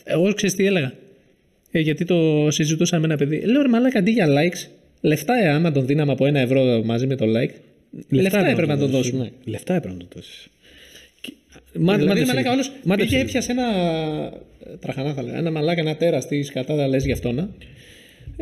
[0.04, 0.92] Εγώ ξέρεις τι έλεγα.
[1.70, 3.40] Ε, γιατί το συζητούσα με ένα παιδί.
[3.40, 7.06] Λέω ρε μαλάκα αντί για likes, λεφτά ε, άμα τον δίναμε από ένα ευρώ μαζί
[7.06, 7.54] με το like,
[8.08, 9.30] λεφτά, έπρεπε να τον δώσεις, δώσουμε.
[9.44, 9.50] Ναι.
[9.50, 10.48] Λεφτά έπρεπε να το δώσεις.
[11.72, 12.52] δηλαδή, Μάντεψε μαλάκα, λίγο.
[12.52, 13.28] όλος Μάντεψε πήγε, λίγο.
[13.28, 13.66] έπιασε ένα.
[14.72, 15.36] ε, Τραχανά θα λέγα.
[15.36, 17.48] Ένα μαλάκα, ένα τέρα τη κατά λες γι' αυτό να.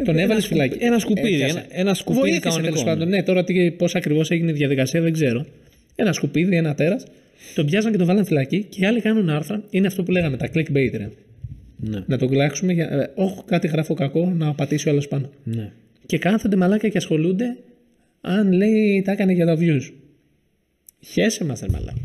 [0.04, 0.85] Τον έβαλε σκουπί- φυλάκι.
[0.85, 1.59] ένα σκουπίδι, Έπιασε.
[1.59, 2.90] ένα- ένα σκουπίδι Βοήθησε, κανονικό, τέλος ναι.
[2.90, 3.09] πάντων.
[3.09, 3.44] Ναι, τώρα
[3.76, 5.46] πώς ακριβώς έγινε η διαδικασία δεν ξέρω.
[5.96, 7.04] Ένα σκουπίδι, ένα τέρας.
[7.54, 9.62] Τον πιάσαν και τον βάλαν φυλακή και οι άλλοι κάνουν άρθρα.
[9.70, 10.90] Είναι αυτό που λέγαμε, τα clickbait.
[10.96, 11.09] Ρε.
[11.76, 12.02] Ναι.
[12.06, 12.88] Να τον κλάξουμε για.
[12.90, 15.30] ε, Όχι, κάτι γράφω κακό, να πατήσει ο άλλος πάνω.
[15.44, 15.70] Ναι.
[16.06, 17.56] Και κάθονται μαλάκα και ασχολούνται
[18.26, 19.90] αν λέει τα έκανε για τα views.
[21.00, 22.00] Χέσε μας, ρε μαλάκα.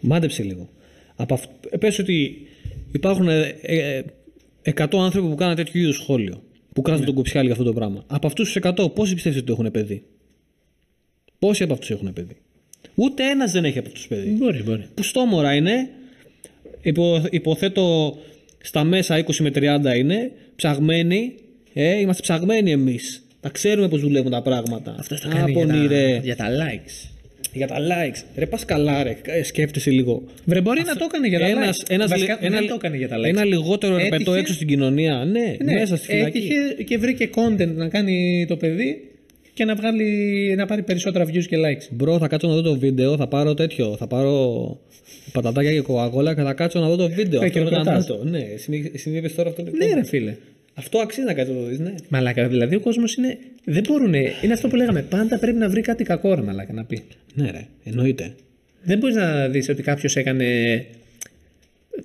[0.00, 0.68] Μάντεψε λίγο.
[1.16, 1.44] Από αυ...
[1.78, 2.46] Πες ότι
[2.92, 4.02] υπάρχουν ε, ε,
[4.64, 6.42] 100 άνθρωποι που κάνουν τέτοιου είδους σχόλιο.
[6.72, 7.06] Που κράζουν Ναι.
[7.06, 8.04] τον κοψιάλι για αυτό το πράγμα.
[8.06, 10.02] Από αυτούς τους 100, πόσοι πιστεύετε ότι έχουν παιδί;
[11.38, 12.36] Πόσοι από αυτούς έχουν παιδί;
[12.94, 14.30] Ούτε ένας δεν έχει από αυτούς παιδί.
[14.30, 14.86] Μπορεί, μπορεί.
[14.94, 15.88] Που στόμορα είναι.
[16.82, 18.16] Υπο, υποθέτω
[18.60, 20.32] στα μέσα 20 με 30 είναι.
[20.56, 21.34] Ψαγμένοι.
[21.72, 23.23] Ε, είμαστε ψαγμένοι εμείς.
[23.44, 24.94] Τα ξέρουμε πώ δουλεύουν τα πράγματα.
[24.98, 26.20] Αυτός το κάνει για Άπονοι, τα, ρε.
[26.22, 27.08] για τα likes.
[27.52, 28.22] Για τα likes.
[28.36, 29.16] Ρε, πας καλά, ρε.
[29.24, 30.22] Ε, Σκέφτεσαι λίγο.
[30.44, 31.84] Βρε, μπορεί να το έκανε για τα Ένας, likes.
[31.88, 33.24] ένας, Βασικά, λι- ένα, δεν το έκανε για τα likes.
[33.24, 35.24] ένα λιγότερο Έτυχε- ρεπετό έξω στην κοινωνία.
[35.24, 36.38] Ναι, Ναι, μέσα στη φυλακή.
[36.38, 39.10] έτυχε και βρήκε content να κάνει το παιδί
[39.54, 40.04] και να, βγάλει,
[40.56, 41.86] να πάρει περισσότερα views και likes.
[41.90, 43.96] Μπρο, θα κάτσω να δω το βίντεο, θα πάρω τέτοιο.
[43.98, 44.78] Θα πάρω
[45.32, 47.40] πατατάκια και κοκακόλα και θα κάτσω να δω το βίντεο.
[47.40, 48.06] Θα Αυτό είναι χειροκροτάς.
[48.08, 48.24] γαμάτο.
[48.30, 48.42] Ναι,
[48.94, 49.86] συνήθω τώρα αυτό είναι.
[49.86, 50.34] Ναι, ρε φίλε.
[50.74, 51.94] Αυτό αξίζει να κάτσει να το δει, ναι.
[52.08, 53.38] Μαλάκα, δηλαδή ο κόσμος είναι.
[53.64, 54.14] Δεν μπορούν.
[54.14, 55.02] Είναι αυτό που λέγαμε.
[55.02, 57.02] Πάντα πρέπει να βρει κάτι κακό, ρε Μαλάκα, να πει.
[57.34, 58.34] Ναι, ρε, εννοείται.
[58.82, 60.46] Δεν μπορείς να δεις ότι κάποιος έκανε.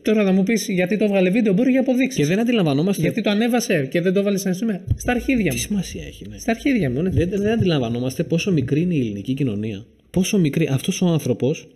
[0.01, 2.19] Τώρα θα μου πεις γιατί το έβγαλε βίντεο, μπορεί για αποδείξεις.
[2.19, 4.83] Και δεν αντιλαμβανόμαστε Γιατί το ανέβασε και δεν το έβαλε σαν σημαία.
[4.95, 5.61] Στα αρχίδια τι μου.
[5.61, 6.27] σημασία έχει.
[6.29, 6.37] Ναι.
[6.37, 7.09] Στα αρχίδια μου, ναι.
[7.09, 9.85] Δεν, δεν αντιλαμβανόμαστε πόσο μικρή είναι η ελληνική κοινωνία.
[10.09, 10.67] Πόσο μικρή.
[10.71, 11.67] Αυτός ο άνθρωπος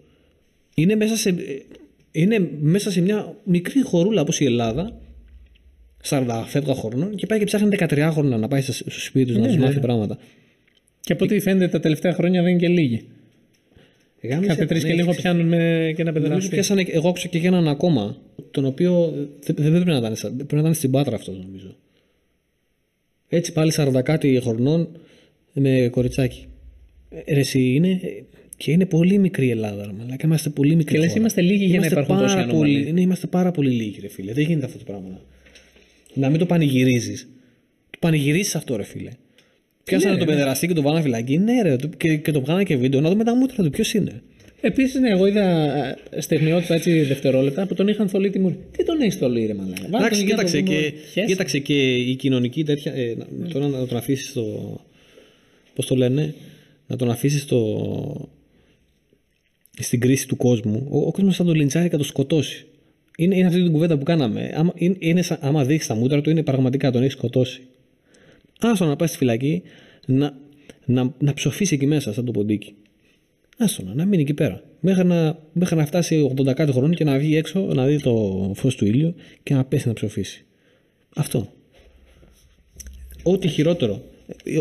[0.75, 1.35] είναι μέσα σε,
[2.11, 4.99] είναι μέσα σε μια μικρή χωρούλα όπως η Ελλάδα,
[6.09, 9.39] 40 φεύγα χρονών, και πάει και ψάχνει 13 χρόνια να πάει στο στο σπίτι του
[9.39, 10.17] να τους μάθει πράγματα.
[10.99, 13.05] Και από ό,τι φαίνεται τα τελευταία χρόνια δεν είναι και λίγοι.
[14.21, 15.57] Γάμισε, Κάθε τρεις ναι, και λίγο ξέρεις, πιάνουν με
[15.95, 16.49] και ένα Νομίζω παιδεραστή.
[16.49, 18.17] πιάσανε, εγώ άκουσα και για έναν ακόμα,
[18.51, 19.13] τον οποίο
[19.45, 21.75] δεν, δεν πρέπει να ήταν, στα- πρέπει να ήταν στην Πάτρα αυτός νομίζω.
[23.29, 24.87] Έτσι πάλι 40 κάτι χρονών
[25.53, 26.45] με κοριτσάκι.
[27.09, 28.23] Ε, Ρε, εσύ είναι, ε,
[28.57, 30.25] και είναι πολύ μικρή η Ελλάδα, ρε μαλάκα.
[30.27, 30.93] Είμαστε πολύ μικρή.
[30.93, 31.19] Και λες, χώρα.
[31.19, 32.73] είμαστε λίγοι για να Είμαστε υπάρχουν τόσοι πάρα ανώμαλοι.
[32.79, 34.33] πολύ, ναι, είμαστε πάρα πολύ λίγοι, ρε φίλε.
[34.33, 35.21] Δεν γίνεται αυτό το πράγμα.
[36.13, 37.29] Να μην το πανηγυρίζεις.
[37.89, 39.09] Το πανηγυρίζεις αυτό, ρε φίλε.
[39.83, 41.37] Πιάσανε τον παιδεραστή και τον βάλανε φυλακή.
[41.37, 43.01] Ναι, ρε, το- και, και το βγάλανε και βίντεο.
[43.01, 43.69] Να δούμε τα μούτρα του.
[43.69, 44.21] Ποιος είναι.
[44.61, 45.75] Επίσης, ναι, εγώ είδα
[46.09, 48.57] ε, στιγμιότητα έτσι δευτερόλεπτα που τον είχαν θολεί τη μούρη.
[48.77, 50.79] Τι τον έχεις θολεί, ρε Μαλάκα; Βάλτε Εντάξει, τον για να κοίταξε το δούμε.
[50.81, 51.25] και, Χέσε.
[51.25, 52.93] κοίταξε και η κοινωνική τέτοια.
[52.93, 54.79] Ε, να- τώρα να τον αφήσεις στο.
[55.75, 56.33] Πώς το λένε,
[56.87, 58.29] να τον αφήσεις στο.
[59.79, 60.87] στην κρίση του κόσμου.
[60.89, 62.65] Ο, ο κόσμος θα τον λιντσάρει και θα τον σκοτώσει.
[63.17, 64.51] Είναι, είναι αυτή την κουβέντα που κάναμε.
[64.55, 67.61] Άμα, είναι, είναι σαν- άμα δείξεις τα μούτρα του, είναι πραγματικά τον έχεις σκοτώσει.
[68.59, 69.61] Άστο να πάει στη φυλακή
[70.05, 70.37] να,
[70.85, 72.75] να, να ψοφήσει εκεί μέσα, σαν το ποντίκι.
[73.57, 74.63] Άστο να, να μείνει εκεί πέρα.
[74.79, 78.51] Μέχρι να, μέχρι να φτάσει 80 κάτι χρονών και να βγει έξω να δει το
[78.55, 80.45] φως του ήλιου και να πέσει να ψοφήσει.
[81.15, 81.51] Αυτό.
[83.23, 84.01] Ό,τι χειρότερο.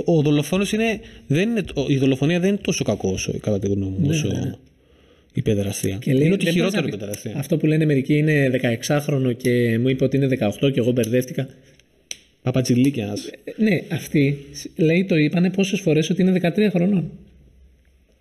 [0.05, 1.65] Ο δολοφόνος είναι, δεν είναι.
[1.89, 4.29] Η δολοφονία δεν είναι τόσο κακό όσο κατά τη γνώμη μου όσο
[5.35, 5.93] η παιδεραστία.
[5.93, 7.33] Ναι, Και λέει, είναι ότι δεν μπορείς χειρότερο η να πεις- παιδεραστία.
[7.37, 11.49] Αυτό που λένε μερικοί είναι 16χρονο και μου είπε ότι είναι 18 και εγώ μπερδεύτηκα.
[12.43, 13.11] Παπατσιλίκια.
[13.13, 13.27] ας.
[13.45, 14.39] Ε, Ναι, αυτή
[14.77, 17.11] λέει το είπανε πόσες φορές ότι είναι 13 χρονών.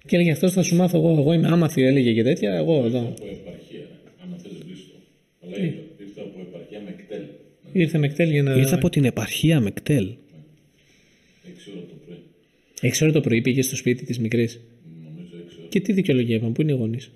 [0.07, 1.09] Και έλεγε αυτό θα σου μάθω εγώ.
[1.19, 2.53] Εγώ είμαι άμαθη, έλεγε και τέτοια.
[2.53, 2.99] Εγώ εδώ.
[2.99, 3.85] από επαρχία,
[4.23, 4.95] άμα θες βρεις το.
[5.45, 7.21] Αλλά ήρθα, ήρθα από επαρχία με κτέλ,
[7.73, 8.53] Ήρθε με κτέλ για να.
[8.55, 10.07] Ήρθα από την επαρχία με κτέλ.
[11.45, 12.17] 6 ώρα το πρωί.
[12.91, 14.59] 6 ώρα το πρωί πήγε στο σπίτι της μικρής.
[15.71, 15.79] Νομίζω 6 ώρα.
[15.79, 17.11] Και τι δικαιολογία είπαν, πού είναι οι γονείς;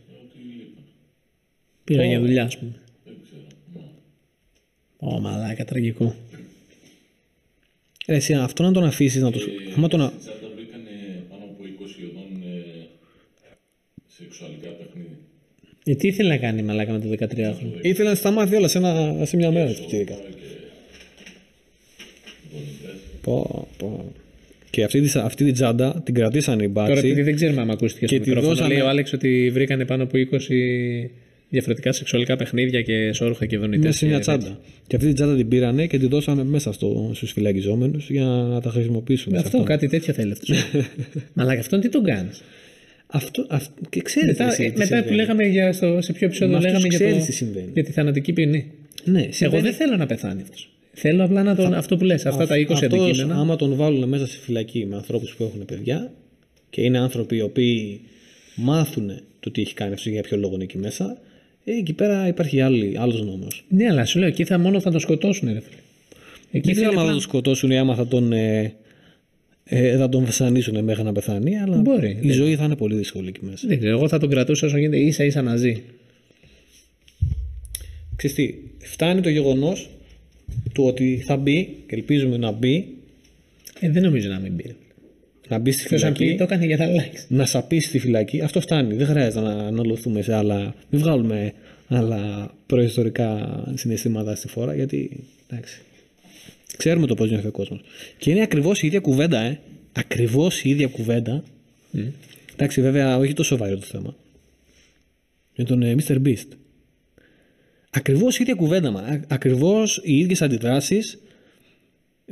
[1.84, 2.72] Πήγαν για δουλειά, ας πούμε.
[4.98, 6.16] Ω, μαλάκα, τραγικό.
[8.08, 9.40] Ρε, εσύ, αυτό να τον αφήσεις να το.
[9.76, 10.90] Άμα τον, α- Τσάντα βρήκανε
[11.88, 12.86] σχεδόν ε,
[14.08, 15.18] σεξουαλικά παιχνίδια.
[15.86, 17.80] Ε, τι ήθελε να κάνει η μαλάκα με το 13χρονο.
[17.82, 19.70] Ήθελε να σταμάθει όλα σε, ένα, σε μια μέρα.
[19.70, 20.18] έτσι, πιτσιρίκα.
[23.22, 24.12] Πω, πω.
[24.76, 27.22] Και αυτή, τη- αυτή την τσάντα την κρατήσαν οι Τώρα επειδή μπάτσοι.
[27.22, 30.04] δεν ξέρουμε αν ακούστηκε στο Και τη μικρόφωνο, δώσανε- λέει ο Άλεξ ότι βρήκανε πάνω
[30.04, 31.12] από 20
[31.50, 33.86] διαφορετικά σεξουαλικά παιχνίδια και σόρουχα και δονητές.
[33.86, 34.60] Μέσα σε μια και τσάντα.
[34.88, 38.62] Και αυτή την τσάντα την πήρανε και την δώσανε μέσα στο, στους φυλακιζόμενους για να
[38.62, 39.32] τα χρησιμοποιήσουν.
[39.34, 39.50] τέτοια.
[39.50, 40.50] σε Αυτό, κάτι τέτοιο θέλει αυτός.
[41.34, 42.42] Μαλάκα, αυτόν τι τον κάνεις;
[43.08, 45.16] Αυτό, αυτό, και ξέρετε Μετά, εσύ, ε, τι μετά που συμβαίνει.
[45.16, 47.70] λέγαμε για, στο, σε ποιο επεισόδιο Μα αυτός λέγαμε για, ξέρεις το, τι συμβαίνει.
[47.74, 48.72] για τη θανατική ποινή.
[49.04, 50.70] Ναι, Εγώ συμβαίνει- δεν θέλω να πεθάνει αυτός.
[50.98, 53.36] Θέλω απλά να τον, αυτό που λες, αυτά τα 20 Αυτός, αντικείμενα.
[53.36, 56.12] Άμα τον βάλουν μέσα στη φυλακή με ανθρώπους που έχουν παιδιά
[56.70, 58.02] και είναι άνθρωποι οι οποίοι
[58.56, 61.18] μάθουν το τι έχει κάνει αυτός για ποιο λόγο είναι εκεί μέσα,
[61.64, 63.66] ε, εκεί πέρα υπάρχει άλλη, άλλος νόμος.
[63.70, 65.76] Ναι, αλλά σου λέω εκεί θα μόνο θα τον σκοτώσουν, ρε φίλε.
[66.52, 68.74] Εκεί Δεν ξέρω θέλει αν θα απλά- τον σκοτώσουν ή άμα θα τον, ε,
[69.64, 73.28] ε, θα τον βασανίσουν μέχρι να πεθάνει, αλλά Μπορεί, η ζωή θα είναι πολύ δύσκολη
[73.28, 73.68] εκεί μέσα.
[73.68, 75.82] Δεν ξέρω, εγώ θα τον κρατούσα όσο γίνεται ίσα ίσα να ζει.
[78.16, 79.90] Ξέρεις τι, φτάνει το γεγονός
[80.74, 82.88] του ότι θα μπει και ελπίζουμε να μπει,
[83.80, 84.76] Ε, δεν νομίζω να μην πει.
[85.50, 86.38] να μπει στη Ποιο αν πει, φυλακή.
[86.38, 87.26] το έκανε για τα likes.
[87.28, 88.96] να σαπίσει στη φυλακή, αυτό φτάνει.
[88.96, 90.76] Δεν χρειάζεται να αναλωθούμε σε άλλα.
[90.90, 91.54] Μην βγάλουμε
[91.88, 95.24] άλλα προϊστορικά συναισθήματα στη φόρα, γιατί.
[95.50, 95.80] Εντάξει.
[96.78, 97.82] Ξέρουμε το πώς νιώθει ο κόσμος.
[98.18, 99.60] Και είναι ακριβώς η ίδια κουβέντα, ε.
[99.94, 101.44] Ακριβώς η ίδια κουβέντα.
[102.54, 104.16] Εντάξει, βέβαια, όχι τόσο σοβαρό το θέμα.
[105.56, 106.22] Με τον ε, Mr.
[106.26, 106.48] Beast.
[107.96, 109.22] Ακριβώς η ίδια κουβέντα, μα.
[109.28, 111.18] Ακριβώς οι ίδιες αντιδράσεις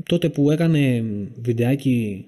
[0.03, 1.03] τότε που έκανε
[1.41, 2.25] βιντεάκι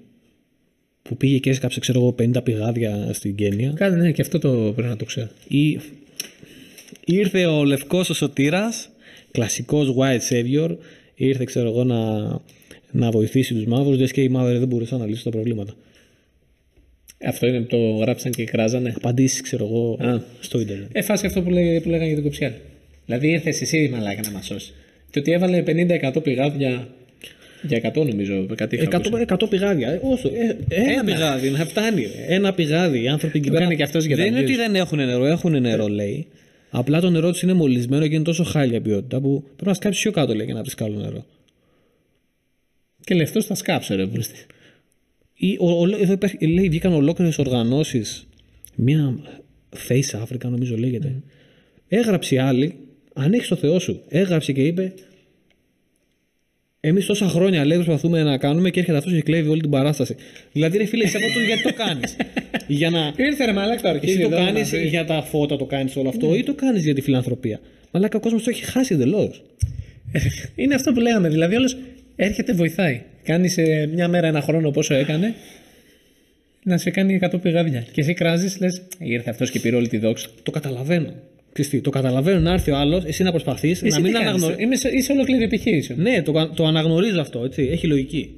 [1.02, 3.72] που πήγε και έσκαψε, ξέρω εγώ, 50 πηγάδια στην Κένια.
[3.76, 5.28] Κάτι ναι, και αυτό το πρέπει να το ξέρω.
[5.48, 5.80] Ή...
[7.04, 8.90] Ήρθε ο λευκός ο σωτήρας,
[9.30, 10.76] κλασικός white savior,
[11.14, 12.28] ήρθε, ξέρω εγώ, να,
[12.90, 15.74] να βοηθήσει τους μαύρους, δες και οι μαύροι δεν μπορούσαν να λύσουν τα προβλήματα.
[17.24, 18.92] Αυτό είναι που το γράψαν και κράζανε.
[18.96, 20.20] Απαντήσεις, ξέρω εγώ, Α.
[20.40, 20.88] στο ίντερνετ.
[20.92, 22.52] Ε, φάση αυτό που, λέγε, που λέγανε για τον Κοψιάλ.
[23.06, 24.72] Δηλαδή ήρθε εσύ μαλάκα να μας σώσει.
[25.10, 26.88] Και ότι έβαλε 50-100 πηγάδια.
[27.62, 29.24] Για 100 νομίζω, κάτι είχα 100, ακούσει.
[29.28, 29.90] 100 πηγάδια.
[29.90, 30.28] Ε, όσο.
[30.28, 31.04] Ε, ένα, Ένα.
[31.04, 32.02] πηγάδι να φτάνει.
[32.02, 32.34] ρε.
[32.34, 33.02] Ένα πηγάδι.
[33.02, 33.64] Οι άνθρωποι εκεί Το πέρα.
[33.64, 34.44] κάνει και αυτός για τα Δεν είναι views.
[34.44, 35.24] ότι δεν έχουν νερό.
[35.26, 36.26] Έχουν νερό, λέει.
[36.70, 40.02] Απλά το νερό τους είναι μολυσμένο και είναι τόσο χάλια ποιότητα που πρέπει να σκάψει
[40.02, 41.26] πιο κάτω, λέει, για να βρει καλό νερό.
[43.04, 44.46] Και λεφτό θα σκάψω, ρε βουλευτή.
[45.34, 48.26] Ή, ο, ο, εδώ υπάρχει, λέει, βγήκαν ολόκληρες οργανώσεις.
[48.76, 49.18] Μία
[49.88, 51.22] Face Africa, νομίζω λέγεται.
[51.88, 52.74] Έγραψε η άλλη,
[53.18, 54.92] αν έχεις το Θεό σου, έγραψε και είπε.
[56.80, 60.16] Εμείς τόσα χρόνια λέει προσπαθούμε να κάνουμε και έρχεται αυτός και κλέβει όλη την παράσταση.
[60.52, 62.16] Δηλαδή, ρε φίλε, εσύ αυτό το γιατί το κάνεις;
[62.78, 63.12] για να.
[63.16, 64.20] Ήρθε ρε μαλάκα το Εσύ αρχίδι.
[64.22, 64.86] το εδώ να κάνεις πει.
[64.86, 67.60] για τα φώτα, το κάνεις όλο αυτό, ή το κάνεις για τη φιλανθρωπία;
[67.92, 69.42] Μαλάκα ο κόσμος το έχει χάσει εντελώς.
[70.54, 71.28] Είναι αυτό που λέγαμε.
[71.28, 71.76] Δηλαδή όλος
[72.16, 73.02] έρχεται, βοηθάει.
[73.22, 75.34] Κάνεις σε μια μέρα, ένα χρόνο πόσο έκανε.
[76.62, 77.86] Να σε κάνει 100 πηγάδια.
[77.92, 80.28] Και εσύ κράζεις, λες, ήρθε αυτός και πήρε όλη τη δόξα.
[80.42, 81.14] Το καταλαβαίνω.
[81.56, 84.18] Ξέρεις τι, το καταλαβαίνω να έρθει ο άλλος, εσύ να προσπαθείς Εσύ να μην τι
[84.18, 84.62] κάνεις; αναγνωρίσει.
[84.62, 85.94] Είμαι σε, είσαι ολόκληρη επιχείρηση.
[85.96, 87.62] Ναι, το, το αναγνωρίζω αυτό, έτσι.
[87.72, 88.30] Έχει λογική.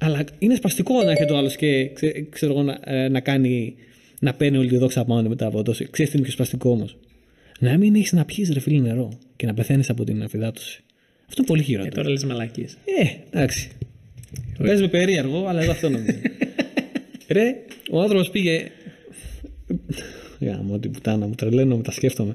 [0.00, 3.74] Αλλά είναι σπαστικό να έρχεται ο άλλος και ξέ- ξέρω εγώ, να, ε, να κάνει.
[4.20, 5.84] να παίρνει όλη τη δόξα πάνω μετά από τόσο.
[5.90, 6.96] Ξέρεις τι είναι πιο σπαστικό όμως;
[7.58, 10.80] Να μην έχεις να πιεις ρε φίλε νερό και να πεθαίνεις από την αφυδάτωση.
[11.28, 11.94] Αυτό είναι πολύ Ε, χειρότερο.
[11.94, 12.76] τώρα λες μαλακίες.
[12.84, 13.68] Ε, εντάξει.
[14.58, 16.18] Πες με περίεργο, αλλά εγώ αυτό νομίζω.
[17.28, 17.54] Ρε,
[17.90, 18.66] ο άνθρωπος πήγε.
[20.38, 22.34] Για μου την πουτάνα μου, τρελαίνω, τα σκέφτομαι.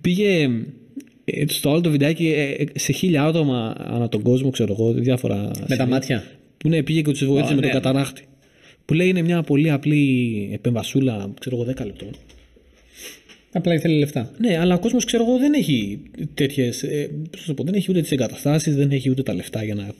[0.00, 0.50] Πήγε
[1.24, 4.92] ε, στο άλλο το βιντεάκι ε, ε, σε χίλια άτομα ανά τον κόσμο, ξέρω εγώ,
[4.92, 5.36] διάφορα.
[5.36, 5.86] Με τα σημεία.
[5.86, 6.24] μάτια.
[6.58, 7.72] Που ναι, πήγε και τους βοήθησε Ω, με ναι.
[7.72, 8.22] τον καταράχτη.
[8.84, 12.10] Που λέει είναι μια πολύ απλή επεμβασούλα, ξέρω εγώ, 10 λεπτών.
[13.52, 14.30] Απλά ήθελε λεφτά.
[14.38, 16.00] Ναι, αλλά ο κόσμος, ξέρω εγώ, δεν έχει
[16.34, 16.82] τέτοιες.
[16.82, 19.64] Ε, πώς να το πω, δεν έχει ούτε τις εγκαταστάσεις, δεν έχει ούτε τα λεφτά
[19.64, 19.90] για να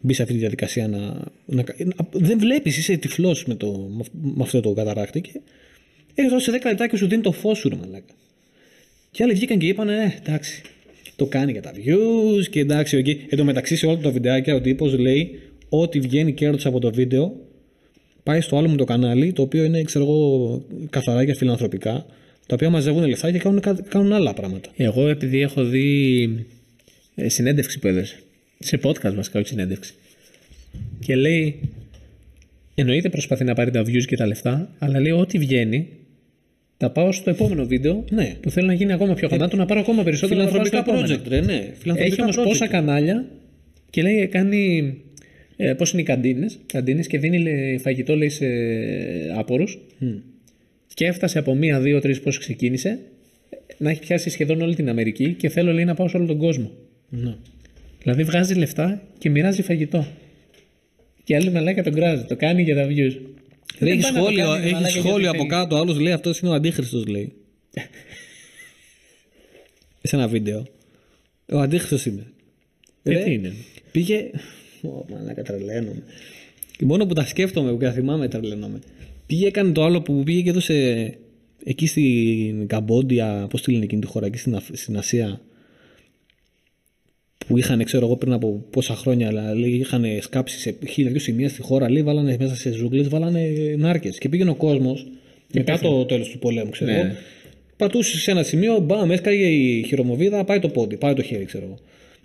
[0.00, 0.98] μπει σε αυτή τη διαδικασία να.
[1.46, 3.90] να να- δεν βλέπεις, είσαι τυφλός με, το,
[4.22, 5.40] με αυτό το καταράκτη και
[6.20, 8.14] έχεις δώσει 10 λεπτά και σου δίνει το φως σου, ρε μαλάκα.
[9.10, 10.62] Και άλλοι βγήκαν και είπαν, ε, εντάξει,
[11.16, 13.26] το κάνει για τα views και εντάξει, εκεί.
[13.28, 16.92] Εν τω μεταξύ, σε όλα τα βιντεάκια, ο τύπος λέει ότι βγαίνει κέρδο από το
[16.92, 17.36] βίντεο
[18.22, 22.06] πάει στο άλλο μου το κανάλι, το οποίο είναι, ξέρω εγώ, καθαρά για φιλανθρωπικά,
[22.46, 24.70] τα οποία μαζεύουν λεφτά και κάνουν, κα- κάνουν άλλα πράγματα.
[24.76, 26.46] Εγώ επειδή έχω δει
[27.14, 28.18] ε, συνέντευξη που έδωσε.
[28.58, 29.94] Σε podcast βασικά, όχι συνέντευξη.
[31.00, 31.60] Και λέει,
[32.74, 35.88] εννοείται προσπαθεί να πάρει τα views και τα λεφτά, αλλά λέει ό,τι βγαίνει,
[36.78, 38.34] τα πάω στο επόμενο βίντεο Ναι.
[38.40, 40.40] που θέλω να γίνει ακόμα πιο γαμάτο, να πάρω ακόμα περισσότερο.
[40.42, 41.22] να πάω στο Φιλανθρωπικά επόμενο.
[41.22, 41.72] project, ρε, ναι.
[41.78, 42.44] Φιλανθρωπικά Έχει όμως project.
[42.44, 43.24] πόσα κανάλια
[43.90, 44.94] και λέει κάνει.
[45.56, 48.46] Ε, Πώς είναι οι καντίνες καντίνες και δίνει λέει, φαγητό λέει, σε
[49.36, 49.78] άπορους.
[50.94, 52.98] Και έφτασε από μία, δύο, τρεις πώς ξεκίνησε
[53.78, 56.38] να έχει πιάσει σχεδόν όλη την Αμερική και θέλω λέει, να πάω σε όλο τον
[56.38, 56.70] κόσμο.
[57.08, 57.34] Ναι.
[58.02, 60.06] Δηλαδή βγάζει λεφτά και μοιράζει φαγητό.
[61.24, 62.24] Και άλλη μαλάκα τον κράζει.
[62.24, 63.12] Το κάνει για τα views.
[63.78, 65.48] Λέει, έχει πάνε να το σχόλιο, κάνει, έχει μαλάκα, γιατί σχόλιο από θέλει.
[65.48, 65.76] κάτω.
[65.76, 67.32] Άλλος λέει αυτός είναι ο αντίχρηστο, λέει.
[70.02, 70.66] Σε ένα βίντεο.
[71.52, 72.26] Ο αντίχρηστο είναι.
[73.02, 73.52] Γιατί Ρε, είναι;
[73.92, 74.30] Πήγε.
[74.82, 76.02] Ω, μαλάκα, τρελαίνομαι.
[76.76, 78.78] Και μόνο που τα σκέφτομαι, που τα θυμάμαι, τρελαίνομαι.
[79.26, 81.18] Πήγε, έκανε το άλλο που πήγε και έδωσε
[81.64, 85.40] εκεί στην Καμπόντια, πώς τη λένε εκείνη τη χώρα, εκεί στην, Αφ- στην Ασία.
[87.48, 91.20] Που είχαν, ξέρω εγώ, πριν από πόσα χρόνια, αλλά λέει, είχαν σκάψει σε χίλια δυο
[91.20, 94.18] σημεία στη χώρα, λέει, βάλανε μέσα σε ζούγκλες, βάλανε νάρκες.
[94.18, 95.06] Και πήγαινε ο κόσμος,
[95.54, 96.98] μετά το τέλος του πολέμου, ξέρω Ναι.
[96.98, 97.12] εγώ,
[97.76, 101.64] πατούσε σε ένα σημείο, μπαμ, έσκαγε η χειρομοβίδα, πάει το πόδι, πάει το χέρι, ξέρω
[101.64, 101.78] εγώ.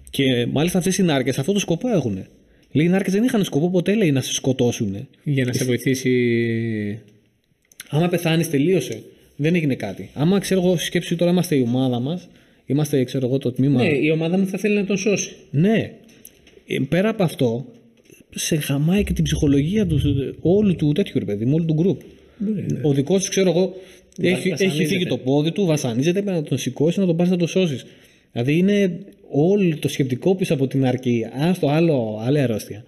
[0.09, 2.25] Και μάλιστα αυτές οι νάρκες αυτό το σκοπό έχουν.
[2.71, 5.07] Λέει, οι νάρκες δεν είχαν σκοπό ποτέ, λέει, να σε σκοτώσουν.
[5.23, 6.11] Για να σε βοηθήσει.
[7.89, 9.03] Άμα πεθάνεις, τελείωσε.
[9.35, 10.09] Δεν έγινε κάτι.
[10.13, 12.27] Άμα ξέρω εγώ, σκέψου τώρα είμαστε η ομάδα μας,
[12.65, 13.83] είμαστε ξέρω εγώ το τμήμα.
[13.83, 15.35] Ναι, η ομάδα μου θα θέλει να τον σώσει.
[15.51, 15.93] Ναι.
[16.67, 17.65] Ε, Πέρα από αυτό,
[18.29, 19.99] σε χαμάει και την ψυχολογία του,
[20.41, 22.01] όλου του τέτοιου ρε παιδί μου, όλου του γκρουπ.
[22.81, 23.73] Ο δικός τους, ξέρω εγώ,
[24.21, 24.85] έχει, έχει βασανίζεται.
[24.85, 27.85] φύγει το πόδι του, βασανίζεται, πρέπει να τον σηκώσει, να τον πάρει να τον σώσεις.
[28.31, 28.99] Δηλαδή είναι
[29.29, 31.25] όλο το σκεπτικό πίσω από την αρκή.
[31.25, 32.85] Α το άλλο, άλλη αρρώστια.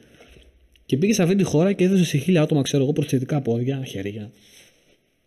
[0.86, 3.84] Και πήγε σε αυτή τη χώρα και έδωσε σε χίλια άτομα, ξέρω εγώ, προσθετικά πόδια,
[3.88, 4.32] χέρια.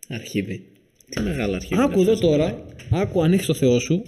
[0.07, 0.65] Αρχίδι.
[1.09, 1.81] Τι μεγάλο αρχίδι.
[1.81, 4.03] Άκου εδώ τώρα, άκου ανοίξει το Θεό σου.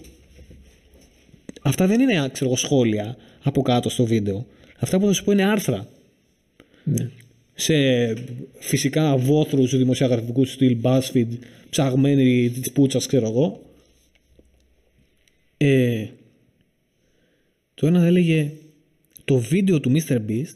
[1.61, 4.45] Αυτά δεν είναι ξέρω, εγώ, σχόλια από κάτω στο βίντεο.
[4.79, 5.87] Αυτά που θα σου πω είναι άρθρα.
[6.83, 7.09] Ναι.
[7.53, 7.73] Σε
[8.59, 11.27] φυσικά βόθρους δημοσιογραφικούς στυλ, BuzzFeed,
[11.69, 13.61] ψαγμένοι της πούτσας, ξέρω εγώ.
[15.57, 16.07] Ε,
[17.73, 18.51] το ένα έλεγε
[19.25, 20.17] το βίντεο του Mr.
[20.27, 20.55] Beast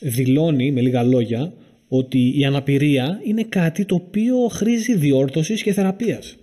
[0.00, 1.52] δηλώνει με λίγα λόγια
[1.88, 6.36] ότι η αναπηρία είναι κάτι το οποίο χρήζει διόρθωσης και θεραπείας.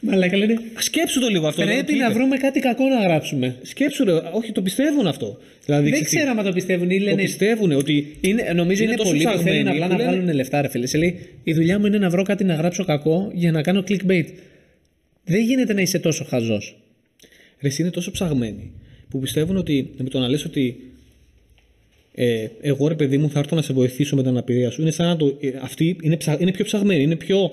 [0.00, 0.60] Μαλάκα λένε.
[0.78, 1.62] Σκέψου το λίγο αυτό.
[1.62, 2.14] Πρέπει τι να είπε.
[2.14, 3.56] βρούμε κάτι κακό να γράψουμε.
[3.62, 5.38] Σκέψου ρε, όχι το πιστεύουν αυτό.
[5.64, 7.22] Δηλαδή, Δεν ξέρεις τι, ξέρω αν το πιστεύουν ή Το λένε.
[7.22, 10.12] πιστεύουν ότι Είναι, νομίζω Είναι είναι, τόσο πολλοί που ψαγμένοι θέλουν απλά που να λένε-
[10.14, 10.86] βγάλουν λεφτά, ρε φίλε.
[10.86, 13.84] Σε λέει, η δουλειά μου είναι να βρω κάτι να γράψω κακό για να κάνω
[13.88, 14.26] clickbait.
[15.24, 16.76] Δεν γίνεται να είσαι τόσο χαζός.
[17.60, 18.72] ρε, εσύ είναι τόσο ψαγμένοι
[19.08, 20.76] που πιστεύουν ότι με το να λες ότι
[22.14, 24.90] ε, εγώ ρε παιδί μου θα έρθω να σε βοηθήσω με την αναπηρία σου είναι
[24.90, 27.52] σαν να το, ε, αυτοί είναι, ψα, είναι πιο ψαγμένοι, είναι πιο,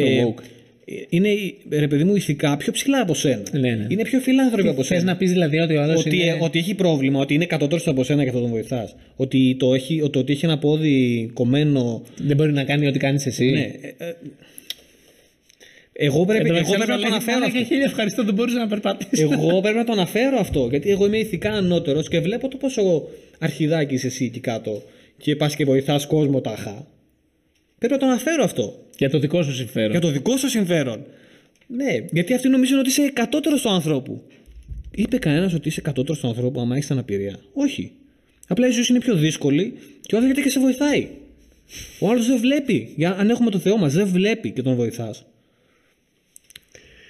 [0.00, 0.42] ε, woke.
[0.84, 1.28] ε, είναι
[1.70, 3.42] ρε παιδί μου ηθικά πιο ψηλά από σένα.
[3.52, 3.86] Ναι, ναι.
[3.88, 5.02] Είναι πιο φιλάνθρωποι από Θες σένα.
[5.12, 6.24] να πεις δηλαδή ότι ο άλλος ότι, είναι.
[6.30, 8.96] ε, ότι έχει πρόβλημα, ότι είναι κατώτερο από σένα και θα τον βοηθάς.
[9.16, 12.02] Ότι, το έχει, ότι, ότι έχει ένα πόδι κομμένο.
[12.16, 13.50] Δεν μπορεί να κάνει ό,τι κάνεις εσύ.
[13.50, 13.60] Ναι.
[13.60, 14.12] ε, ε,
[15.96, 17.58] εγώ πρέπει, εγώ πρέπει να το αναφέρω αυτό.
[17.58, 19.28] Και χίλια ευχαριστώ, δεν μπορούσα να περπατήσω.
[19.32, 20.66] Εγώ πρέπει να το αναφέρω αυτό.
[20.70, 23.02] Γιατί εγώ είμαι ηθικά ανώτερος και βλέπω το πόσο
[23.38, 24.82] αρχιδάκι είσαι εσύ εκεί κάτω
[25.18, 26.86] και πας και βοηθάς κόσμο τάχα.
[27.78, 28.86] Πρέπει να το αναφέρω αυτό.
[28.98, 29.90] Για το δικό σου συμφέρον.
[29.90, 31.06] Για το δικό σου συμφέρον.
[31.66, 34.22] Ναι, γιατί αυτοί νομίζουν ότι είσαι κατώτερο του ανθρώπου.
[34.90, 37.38] Είπε κανένας ότι είσαι κατώτερο του ανθρώπου άμα έχεις αναπηρία.
[37.52, 37.92] Όχι.
[38.48, 41.08] Απλά η ζωή σου είναι πιο δύσκολη και ο άλλος γιατί και σε βοηθάει.
[41.98, 42.92] Ο άλλος δεν βλέπει.
[42.96, 45.24] Για, αν έχουμε το Θεό μας, δεν βλέπει και τον βοηθάς.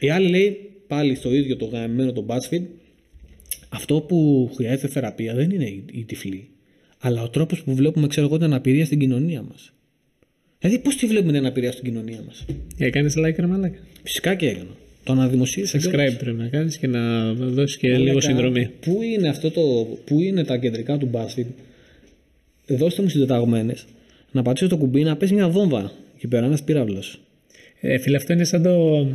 [0.00, 2.62] Η άλλη λέει πάλι στο ίδιο το γαμμένο το BuzzFeed,
[3.68, 6.48] αυτό που χρειάζεται θεραπεία δεν είναι η, η τυφλή,
[6.98, 9.72] αλλά ο τρόπος που βλέπουμε, ξέρω εγώ, την αναπηρία στην κοινωνία μας.
[10.64, 12.44] Δηλαδή, πώς τη βλέπουμε την αναπηρία στην κοινωνία μας;
[12.78, 13.78] Έκανες like, ρε μαλάκα.
[14.02, 14.70] Φυσικά και έκανα.
[15.04, 15.78] Το αναδημοσίευσα.
[15.78, 16.12] κιόλας.
[16.12, 18.70] Subscribe πρέπει να κάνεις και να δώσεις και Μαλάκα, λίγο συνδρομή.
[18.80, 19.60] Πού είναι αυτό το.
[20.04, 21.46] Πού είναι τα κεντρικά του BuzzFeed;
[22.66, 23.84] Δώστε μου συντεταγμένες
[24.32, 27.20] να πατήσω το κουμπί να πέσει μια βόμβα εκεί πέρα, ένας πύραυλος.
[27.80, 29.06] Ε, φίλε, αυτό είναι σαν το,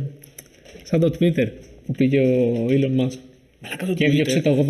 [0.82, 1.46] σαν το Twitter
[1.86, 3.18] που πήγε ο Elon Musk.
[3.60, 4.08] Μαλάκα το Και Twitter.
[4.08, 4.66] έδιωξε το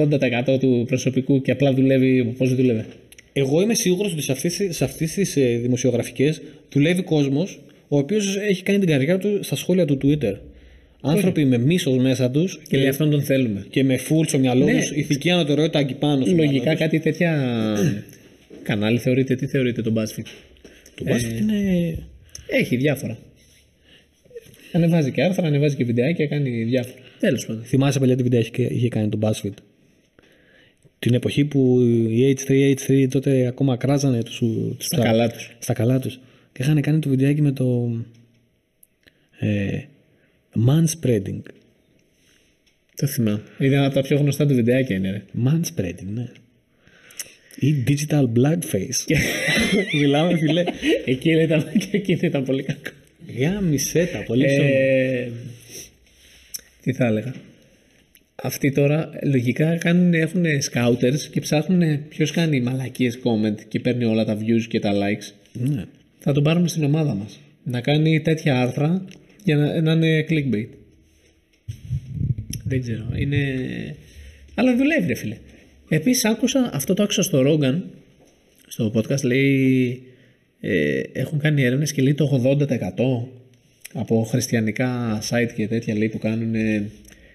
[0.55, 2.87] 80% του προσωπικού και απλά δουλεύει πώ δούλευε.
[3.33, 6.41] Εγώ είμαι σίγουρος ότι σε αυτές, σε αυτές τις ε, δημοσιογραφικές
[6.73, 10.35] δουλεύει κόσμος ο οποίος έχει κάνει την καριέρα του στα σχόλια του Twitter.
[11.03, 13.67] Άνθρωποι με μίσος μέσα τους Και λέει αυτόν τον θέλουμε.
[13.71, 14.79] και με φουλ στο μυαλό Ναι.
[14.81, 16.79] τους, ηθική ανωτερότητα εκεί πάνω στο Λογικά μυαλό τους.
[16.81, 17.33] κάτι τέτοια
[18.69, 19.35] κανάλι θεωρείται.
[19.35, 20.25] Τι θεωρείται το BuzzFeed;
[20.95, 21.99] Το BuzzFeed είναι...
[22.47, 23.19] Έχει διάφορα.
[24.73, 26.95] Ανεβάζει και άρθρα, ανεβάζει και βιντεάκια, κάνει διάφορα.
[27.21, 27.63] Τέλος πάντων.
[27.65, 29.53] Θυμάσαι παλιά τι βιντεά είχε, είχε κάνει το BuzzFeed;
[31.01, 31.81] Την εποχή που
[32.11, 35.57] οι H3, H3 τότε ακόμα κράζανε τους, τους Στα καλά τους.
[35.59, 36.21] Στα καλά τους.
[36.53, 37.91] Και είχαν κάνει το βιντεάκι με το
[39.39, 39.81] ε,
[40.67, 41.41] manspreading.
[42.97, 43.43] Το θυμάμαι.
[43.59, 45.11] Είναι από τα πιο γνωστά του βιντεάκια είναι.
[45.11, 45.23] Ρε.
[45.45, 46.29] Manspreading, ναι.
[47.59, 49.17] Ή digital blackface.
[50.01, 50.65] Μιλάμε, φιλέ.
[51.05, 52.91] Εκεί ήταν, και εκείνη ήταν πολύ κακό.
[53.27, 54.69] Για μισέτα, πολύ σώμα.
[54.69, 55.31] Ε,
[56.83, 57.35] τι θα έλεγα.
[58.43, 64.25] Αυτοί τώρα λογικά κάνουν, έχουν scouters και ψάχνουν ποιος κάνει μαλακίες comment και παίρνει όλα
[64.25, 65.35] τα views και τα likes.
[65.53, 65.85] Ναι.
[66.19, 67.41] Θα τον πάρουμε στην ομάδα μας.
[67.65, 69.05] Να κάνει τέτοια άρθρα
[69.45, 70.69] για να, να είναι clickbait.
[72.65, 73.07] Δεν ξέρω.
[73.15, 73.39] Είναι...
[74.55, 75.37] Αλλά δουλεύει ρε φίλε.
[75.89, 77.81] Επίσης άκουσα, αυτό το άκουσα στο Rogan,
[78.67, 80.03] στο podcast, λέει
[80.61, 82.67] ε, έχουν κάνει έρευνες και λέει το 80%
[83.93, 86.91] από χριστιανικά site και τέτοια λέει που κάνουν ε,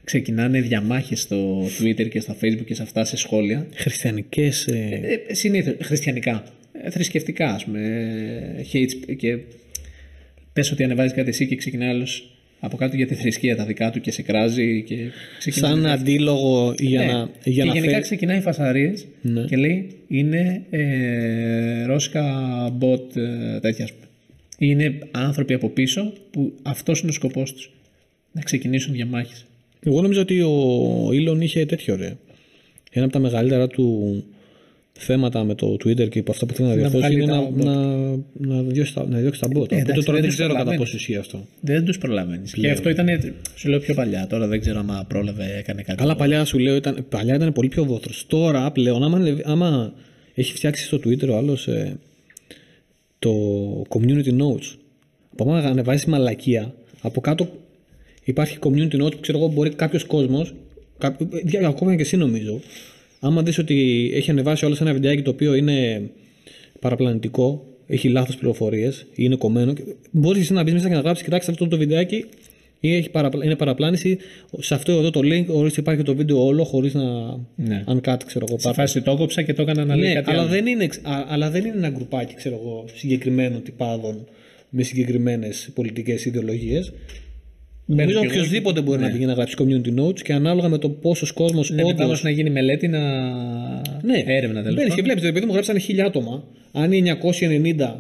[0.05, 4.67] ξεκινάνε διαμάχες στο Twitter και στα Facebook και σε αυτά σε σχόλια Χριστιανικές...
[4.67, 5.21] Ε...
[5.27, 6.43] ε, συνήθως χριστιανικά,
[6.83, 7.79] ε, θρησκευτικά ας πούμε,
[8.57, 9.37] ε, hate sp- και
[10.53, 12.29] πες ότι ανεβάζεις κάτι εσύ και ξεκινάει άλλος
[12.59, 14.95] από κάτω για τη θρησκεία τα δικά του και σε κράζει και
[15.37, 17.11] ξεκινάει σαν αντίλογο για ναι.
[17.11, 18.01] να, για και να γενικά φέρει...
[18.01, 19.41] ξεκινάει φασαρίες Ναι.
[19.41, 22.23] και λέει είναι ε, ρώσικα
[22.79, 24.05] bot ε, τέτοια ας πούμε.
[24.57, 27.71] Είναι άνθρωποι από πίσω που αυτός είναι ο σκοπός τους.
[28.31, 29.45] Να ξεκινήσουν διαμάχες.
[29.83, 32.17] Εγώ νομίζω ότι ο Ήλον είχε τέτοιο ρε.
[32.91, 34.23] Ένα από τα μεγαλύτερα του
[34.97, 37.41] θέματα με το Twitter και από αυτά που θέλει να Να διορθώσει βγάλει είναι τα
[37.41, 37.53] να, bot.
[38.37, 39.55] να, να, διώξει τα, να διώξει τα bot.
[39.55, 40.91] Οπότε εντάξει, τώρα δεν δεν τους ξέρω κατά προλαβαίνεις.
[40.91, 41.45] πόσο ισχύει αυτό.
[41.61, 42.53] Δεν τους προλαβαίνεις.
[42.53, 43.07] Και αυτό ήταν,
[43.55, 44.27] σου λέω πιο παλιά.
[44.27, 45.97] Τώρα δεν ξέρω αν πρόλαβε, έκανε κάτι.
[45.97, 48.25] Καλά, παλιά σου λέω ήταν, παλιά ήταν πολύ πιο βόθρος.
[48.27, 49.93] Τώρα πλέον, άμα, ανεβεί- άμα
[50.33, 51.67] έχει φτιάξει στο Twitter ο άλλος
[53.19, 53.31] το
[53.89, 54.75] community notes,
[55.31, 57.47] από άμα ανεβάζει μαλακία, από κάτω
[58.25, 60.53] υπάρχει community notes που ξέρω εγώ μπορεί κάποιος κόσμος,
[61.65, 62.59] ακόμα και εσύ νομίζω,
[63.19, 66.09] άμα δεις ότι έχει ανεβάσει όλος ένα βιντεάκι το οποίο είναι
[66.79, 69.73] παραπλανητικό, έχει λάθος πληροφορίες ή είναι κομμένο,
[70.11, 72.25] μπορείς εσύ να μπεις μέσα και να γράψεις: Κοιτάξτε αυτό το βιντεάκι
[72.79, 73.45] ή έχει παραπλα...
[73.45, 74.17] είναι παραπλάνηση.
[74.59, 77.03] Σε αυτό εδώ το link, ορίστε υπάρχει το βίντεο όλο χωρίς να.
[77.55, 77.83] Ναι.
[77.87, 78.59] uncut, ξέρω εγώ.
[78.59, 78.81] Σε πάρτε.
[78.81, 80.49] φάση το έκοψα και το έκανα να λέει Ναι, κάτι αλλά άλλο.
[80.49, 84.25] δεν, είναι, εξ- α- αλλά δεν είναι ένα γκρουπάκι, ξέρω εγώ, συγκεκριμένων τυπάδων
[84.69, 86.93] με συγκεκριμένες πολιτικές ιδεολογίες.
[87.87, 88.33] Νομίζω κι εγώ.
[88.35, 91.75] οποιοδήποτε μπορεί να πηγαίνει να γράψει community notes και ανάλογα με το πόσος κόσμος Ναι,
[91.75, 92.03] μετά όντω.
[92.03, 92.99] όμως να γίνει μελέτη, να...
[94.03, 95.03] Ναι, έρευνα τέλος Μπαίνεις και πάντων.
[95.03, 97.03] βλέπεις, επειδή μου γράψανε χίλια άτομα, αν οι
[97.77, 97.95] 990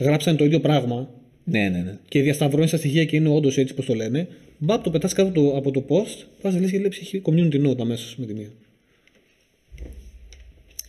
[0.00, 1.10] γράψανε το ίδιο πράγμα
[1.44, 1.98] Ναι, ναι, ναι.
[2.08, 4.28] και διασταυρώνει τα στοιχεία και είναι όντως έτσι πώς το λένε,
[4.58, 7.66] μπαπ το πετάς κάτω από το, από το post, πας λες και λέει έχει community
[7.66, 8.48] note αμέσως με τη μία.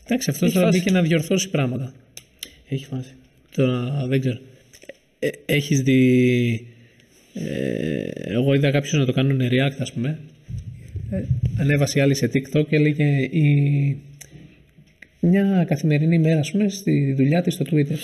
[0.06, 0.80] Εντάξει, αυτός Έχει τώρα φάση.
[0.80, 1.94] μπήκε να διορθώσει πράγματα.
[2.70, 3.14] Έχει φάση.
[3.56, 4.40] Τώρα δεν ξέρω.
[5.20, 6.68] Ε, έχεις δει...
[7.34, 10.20] Ε, εγώ είδα κάποιους να το κάνουν react ας πούμε.
[11.10, 11.24] Ε,
[11.60, 13.98] ανέβασε η άλλη σε TikTok και έλεγε η...
[15.20, 17.98] μια καθημερινή μέρα ας πούμε στη δουλειά της στο Twitter.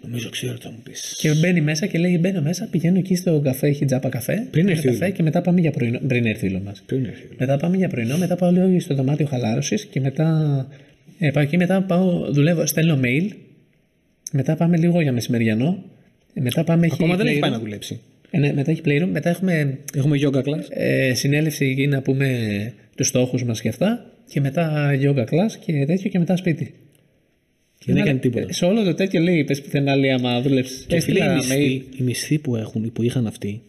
[0.00, 1.14] Νομίζω ξέρω τι θα μου πεις.
[1.18, 4.46] Και μπαίνει μέσα και λέει μπαίνω μέσα, πηγαίνω εκεί στο καφέ, έχει τζάπα καφέ.
[4.50, 5.98] Πριν ένα έρθει ο καφέ και μετά πάμε για πρωινό.
[6.06, 6.82] Πριν έρθει ο Elon Musk.
[6.86, 7.28] Πριν έρθει.
[7.38, 10.68] Μετά πάμε για πρωινό, μετά πάω λίγο στο δωμάτιο χαλάρωσης και μετά.
[11.18, 13.28] Ε, πάω εκεί, μετά πάω, δουλεύω, στέλνω mail.
[14.32, 15.84] Μετά πάμε λίγο για μεσημεριανό.
[16.38, 16.88] Ε, μετά πάμε.
[16.92, 17.40] Ακόμα δεν έχει playroom.
[17.40, 18.00] πάει να δουλέψει.
[18.30, 19.08] Ε, ναι, μετά έχει playroom.
[19.12, 20.66] Μετά έχουμε Έχουμε yoga class.
[20.68, 24.10] ε, συνέλευση εκεί να πούμε τους στόχους μας και αυτά.
[24.28, 26.74] Και μετά yoga class και τέτοιο και μετά σπίτι.
[27.84, 28.46] Δεν Ένα- έκανε τίποτα.
[28.48, 30.84] ε, Σε όλο το τέτοιο λέει, πες πουθενά λέει άμα δούλεψε.
[30.86, 31.98] Και φίλε, οι Έστειλα μισθοί, mail.
[32.00, 33.60] οι μισθοί που, έχουν, που είχαν αυτοί,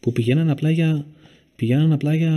[0.00, 1.06] που πηγαίναν απλά για,
[1.56, 2.32] πηγαίναν απλά για,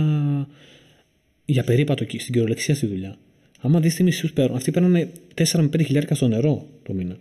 [1.44, 3.16] για περίπατο εκεί, στην κυριολεξία στη δουλειά.
[3.60, 7.16] Άμα δεις τι μισθούς παίρνουν, αυτοί παίρνουν 4 με 5 χιλιάρικα στο νερό το μήνα.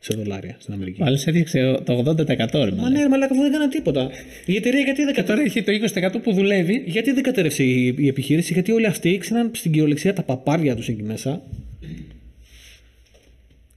[0.00, 0.98] Σε δολάρια στην Αμερική.
[0.98, 2.92] Πάλι σε έδειξε το 80% ρε Μα μάλλον.
[2.92, 4.10] ναι, ρε μαλάκα, αφού δεν έκανα τίποτα.
[4.46, 5.72] Η εταιρεία γιατί δεν Και τώρα έχει το
[6.16, 6.82] 20% που δουλεύει.
[6.86, 10.88] Γιατί δεν κατέρευσε η, η επιχείρηση, γιατί όλοι αυτοί ξέραν στην κυριολεξία τα παπάρια τους
[10.88, 11.42] εκεί μέσα.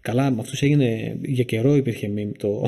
[0.01, 2.67] Καλά, με αυτούς έγινε για καιρό υπήρχε meme το.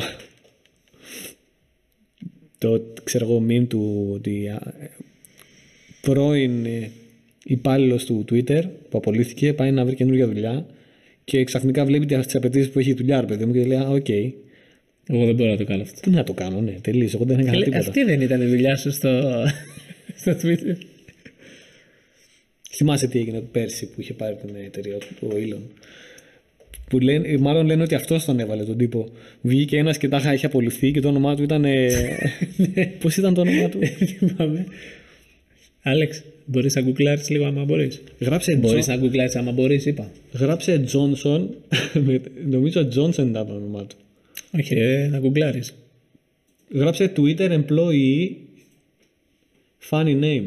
[2.58, 4.90] το ξέρω εγώ meme του ότι α, ε,
[6.02, 6.92] πρώην ε,
[7.44, 10.66] υπάλληλος του Twitter που απολύθηκε πάει να βρει καινούργια δουλειά
[11.24, 13.88] και ξαφνικά βλέπει τις απαιτήσεις που έχει η δουλειά, ρε παιδί μου, και λέει Α,
[13.90, 14.10] οκ.
[15.08, 16.00] Εγώ δεν μπορώ να το κάνω αυτό.
[16.00, 17.14] Τι να το κάνω, ναι, τελείως.
[17.14, 17.88] Εγώ δεν έκανα Καλέ, τίποτα.
[17.88, 19.44] αυτή δεν ήταν η δουλειά σου στο,
[20.22, 20.76] στο Twitter.
[22.76, 25.62] Θυμάσαι τι έγινε πέρσι που είχε πάρει την εταιρεία του, ο Elon;
[26.90, 29.12] Που λένε, μάλλον λένε ότι αυτός τον έβαλε τον τύπο.
[29.42, 31.66] Βγήκε ένας και τάχα είχε απολυθεί και το όνομά του ήταν.
[33.02, 33.80] Πώς ήταν το όνομά του;
[34.18, 34.66] Θυμάμαι.
[35.82, 38.02] Άλεξ, μπορείς να γκουγκλάρεις λίγο άμα μπορείς.
[38.20, 40.12] γράψε, Μπορείς Τζο- να γκουγκλάρεις άμα μπορείς, είπα.
[40.34, 41.48] γράψε Johnson.
[42.06, 43.96] με- νομίζω Johnson ήταν το όνομά του.
[44.58, 45.74] Όχι, ε, να γκουγκλάρεις.
[46.72, 48.30] Γράψε Twitter employee
[49.90, 50.44] funny name.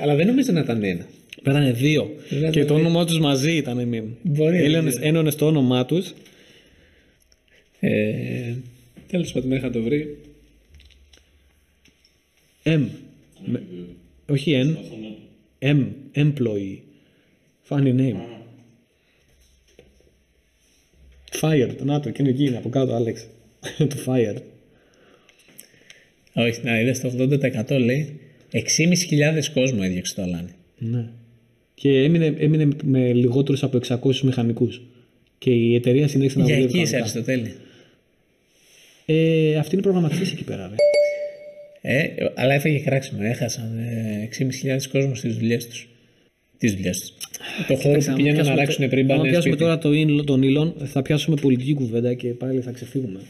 [0.00, 1.06] Αλλά δεν νομίζω να ήταν ένα.
[1.42, 2.14] Πέρανε δύο.
[2.28, 4.08] Δηλαδή- και το όνομά τους μαζί ήταν meme.
[4.22, 6.12] Μπορεί, Έλωνες- δεν Ένωνες το όνομά τους.
[7.80, 8.54] Ε,
[9.06, 10.18] Τέλος πάντων, είχα το βρει.
[12.66, 12.88] M.
[13.44, 13.62] Με-
[14.28, 14.76] όχι N.
[15.58, 15.86] M.
[16.14, 16.78] Employee.
[17.68, 18.16] Funny name.
[21.40, 21.76] Fired.
[21.82, 23.26] Να το, εκείνο εκεί είναι από κάτω, Άλεξ.
[23.78, 24.36] το fired.
[26.34, 28.20] Όχι, να είδες το 80% λέει.
[28.52, 28.62] 6.500
[29.54, 30.50] κόσμο έδιωξε το Αλάνι.
[30.78, 31.08] Ναι.
[31.74, 34.82] Και έμεινε, έμεινε με λιγότερους από 600 μηχανικούς.
[35.38, 37.18] Και η εταιρεία συνέχισε να Για δουλεύει εκεί είσαι κανονικά.
[37.18, 37.54] Αριστοτέλη.
[39.06, 40.74] Ε, αυτή είναι προγραμματιστής εκεί πέρα, ρε.
[41.80, 43.20] Ε, αλλά έφαγε κράξιμο.
[43.22, 45.88] Έχασαν ε, 6.500 κόσμος στις δουλειές τους.
[46.58, 47.12] Τις δουλειές τους.
[47.66, 49.30] Το χώρο Εντάξει, που άμα πηγαίνουν να πιάσουμε αράξουν το- πριν άμα πάνε.
[49.30, 49.68] πιάσουμε σπίτι.
[49.68, 53.20] τώρα το ήλ- τον Ήλον, θα πιάσουμε πολιτική κουβέντα και πάλι θα ξεφύγουμε.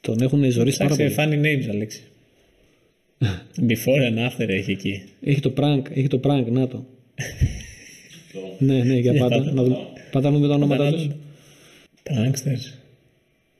[0.00, 1.42] Τον έχουν ζωήσει πάρα Ψάξε πολύ.
[1.42, 2.00] funny names, Αλέξη.
[3.68, 5.02] Before and after έχει εκεί.
[5.24, 6.84] Έχει το prank, έχει το prank, να το.
[8.58, 9.38] ναι, ναι, για πάντα.
[9.38, 9.52] πάτα.
[9.52, 9.76] να δούμε,
[10.10, 11.06] πάτα να δούμε τα ονόματά Πάτα, τους.
[12.02, 12.78] Pranksters.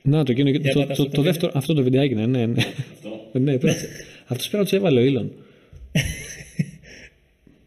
[0.03, 2.27] Να το, εκείνο, Για το, πάτα το, αυτό το, το δεύτερο, αυτό το βιντεάκι, ναι,
[2.27, 2.47] ναι.
[2.47, 2.63] ναι.
[3.34, 3.78] ναι πρέπει,
[4.28, 5.32] αυτός πρέπει να τους έβαλε ο Ήλον.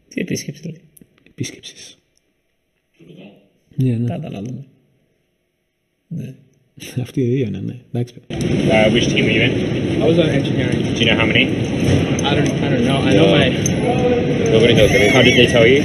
[0.07, 0.81] Τι επίσκεψη λέει.
[1.29, 1.97] Επίσκεψης.
[3.75, 4.07] Ναι, ναι.
[4.07, 4.65] Πάντα να δούμε.
[6.07, 6.33] Ναι.
[7.01, 7.75] Αυτοί οι δύο είναι, ναι.
[7.93, 8.13] Εντάξει.
[8.29, 10.01] Uh, which team were you in?
[10.01, 10.79] I was on engineering.
[10.95, 11.45] Do you know how many?
[12.29, 12.99] I don't, I don't know.
[13.09, 13.47] I know my
[14.55, 14.91] Nobody knows.
[15.15, 15.79] How did they tell you?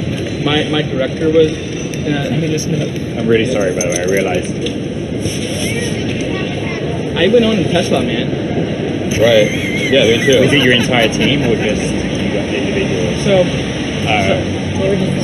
[0.49, 1.49] my, my director was.
[2.05, 2.84] Θα Uh, μιλήσει μετά.
[3.18, 4.01] I'm really sorry, by the way.
[4.07, 4.55] I realized.
[7.22, 8.26] I went on Tesla, man.
[9.28, 9.72] Right.
[9.91, 10.39] Yeah, me too.
[10.41, 13.23] Was it your entire team or just you got individuals?
[13.23, 13.43] So
[14.03, 14.36] Uh,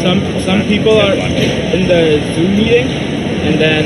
[0.02, 1.12] some some people are
[1.76, 2.88] in the Zoom meeting,
[3.44, 3.84] and then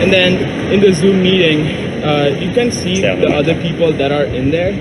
[0.00, 1.66] and then in the Zoom meeting,
[2.02, 4.72] uh, you can see the other people that are in there.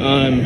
[0.00, 0.40] Um,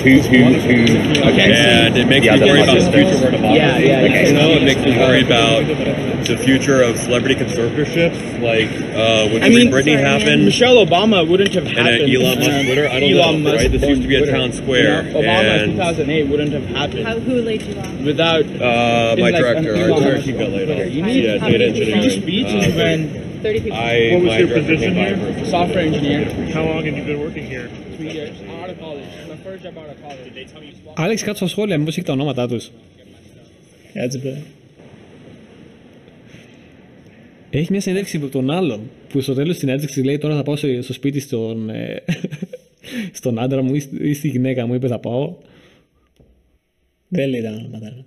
[0.00, 1.28] who, who, who?
[1.30, 1.52] Okay.
[1.52, 3.56] And it makes The me other worry about the future of democracy.
[3.56, 4.22] Yeah, yeah, okay.
[4.22, 4.26] yeah.
[4.28, 5.66] You know, it makes me worry about
[6.26, 8.18] the future of celebrity conservatorships.
[8.42, 11.78] Like uh, when I mean, Britney happened, Michelle Obama wouldn't have happened.
[11.78, 12.14] And, uh, happened.
[12.16, 12.88] Elon Musk um, Twitter?
[12.88, 13.72] I don't Elon know, Musk right?
[13.72, 14.32] This used to be at Twitter.
[14.38, 17.92] Town Square, You know, Obama and- 2008 wouldn't have happened How, who laid you off?
[18.00, 20.76] without uh, my in, like, director, an our Elon director, Musk got laid off.
[20.76, 20.86] Twitter.
[20.88, 21.86] You need Yeah, How data many people?
[21.86, 22.22] free engineering.
[22.22, 23.78] speech Uh, is when 30 people.
[23.78, 25.44] I, What was your position here?
[25.46, 26.52] software engineer.
[26.52, 27.68] How long have you been working here?
[27.96, 29.04] Three years out of college.
[29.48, 30.24] My first job out of college.
[30.24, 30.92] Did they tell me swap?
[30.96, 32.70] Άλεξ, κάτω στα σχόλια, μήπως έχει τα ονόματά τους.
[33.92, 34.42] Κάτσε μπρε.
[37.50, 40.56] Έχει μια συνέντευξη από τον άλλον που στο τέλος της συνέντευξης λέει τώρα θα πάω
[40.56, 42.02] σε- στο σπίτι στον, ε,
[43.18, 45.36] στον άντρα μου ή στη- ή στη γυναίκα μου, είπε θα πάω.
[47.08, 48.04] Δεν λέει τα ονόματα.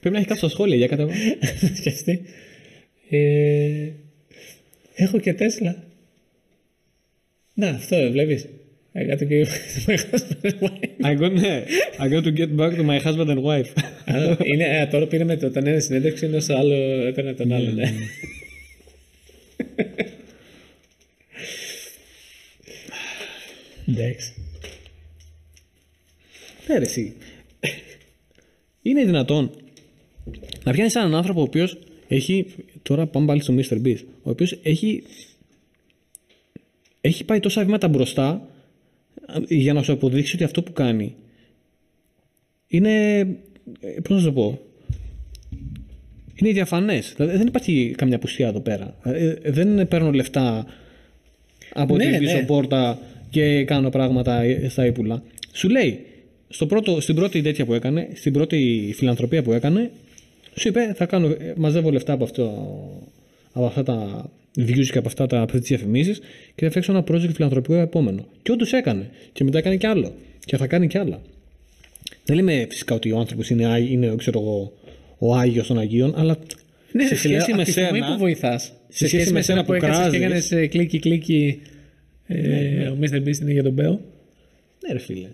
[0.00, 1.12] Πρέπει να έχει κάτω στα σχόλια, για κατέβα.
[1.78, 2.22] Σκεφτεί.
[3.10, 3.90] Ε,
[4.94, 5.84] έχω και Τέσλα.
[7.54, 8.46] Να, αυτό βλέπεις.
[8.98, 9.48] I got to give
[9.86, 10.90] my husband wife.
[11.04, 11.64] I got, ναι,
[11.98, 13.72] I got to get back to my husband and wife.
[14.04, 16.74] Α, είναι, ε, τώρα πήραμε το, τον ένα συνέντευξη ενώ στο άλλο
[17.06, 17.70] έπαιρνε τον άλλο.
[17.70, 17.92] Ναι.
[23.88, 24.32] Εντάξει.
[26.66, 27.16] Ναι, ρε, εσύ.
[28.82, 29.50] Είναι δυνατόν
[30.64, 31.78] να πιάνεις έναν άνθρωπο ο οποίος
[32.08, 32.46] έχει.
[32.82, 33.86] Τώρα πάμε πάλι στο Mr.
[33.86, 34.04] Beast.
[34.22, 35.02] Ο οποίος έχει.
[37.00, 38.55] Έχει πάει τόσα βήματα μπροστά ε,
[39.48, 41.14] για να σου αποδείξει ότι αυτό που κάνει
[42.66, 43.26] είναι.
[44.02, 44.60] Πώς να σου το πω.
[46.34, 47.12] Είναι διαφανές.
[47.16, 48.96] Δηλαδή δεν υπάρχει καμιά πουστιά εδώ πέρα.
[49.02, 50.66] Ε, Δεν παίρνω λεφτά
[51.72, 52.44] από Ναι, την πίσω ναι.
[52.44, 52.98] πόρτα
[53.30, 55.22] και κάνω πράγματα στα ύπουλα.
[55.52, 56.04] Σου λέει,
[56.48, 59.90] στο πρώτο, στην πρώτη τέτοια που έκανε, στην πρώτη φιλανθρωπία που έκανε,
[60.54, 62.44] σου είπε θα κάνω, ε, μαζεύω λεφτά από, αυτό,
[63.52, 66.18] από αυτά τα views και από αυτά τα αυτές τις διαφημίσεις
[66.54, 68.26] και θα φτιάξω ένα project φιλανθρωπικό επόμενο.
[68.42, 69.10] Και όντως έκανε.
[69.32, 70.14] Και μετά έκανε κι άλλο.
[70.44, 71.22] Και θα κάνει κι άλλα.
[72.24, 74.72] Δεν λέμε φυσικά ότι ο άνθρωπος είναι, άγι- είναι ξέρω εγώ,
[75.18, 76.38] ο Άγιος των Αγίων, αλλά
[76.92, 78.12] Ναι, σε ρε φίλε, σχέση με από τη στιγμή σένα.
[78.12, 78.72] που βοηθάς.
[78.88, 80.20] Σε σχέση με σένα που έκανες και κράζεις.
[80.50, 81.60] έκανες κλίκι κλίκι.
[82.26, 83.14] Ε, ο Mr.
[83.28, 83.90] Beast είναι για τον Μπέο.
[84.86, 85.28] Ναι, ρε φίλε.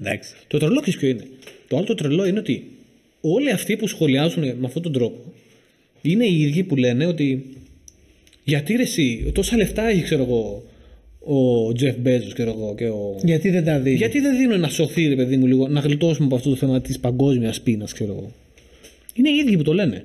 [0.00, 0.34] Εντάξει.
[0.46, 1.24] Το τρελό ξέρεις ποιο είναι.
[1.68, 2.70] Το άλλο το τρελό είναι ότι
[3.20, 5.32] όλοι αυτοί που σχολιάζουν με αυτόν τον τρόπο
[6.02, 7.44] είναι οι ίδιοι που λένε ότι
[8.44, 10.64] γιατί ρε εσύ, τόσα λεφτά έχει ξέρω εγώ
[11.20, 13.16] ο Τζεφ Μπέζος ξέρω εγώ και ο...
[13.22, 16.26] Γιατί δεν τα δίνεις; Γιατί δεν δίνουν να σωθεί ρε παιδί μου λίγο, να γλιτώσουμε
[16.26, 18.32] από αυτό το θέμα της παγκόσμιας πείνας ξέρω εγώ.
[19.14, 20.04] Είναι οι ίδιοι που το λένε.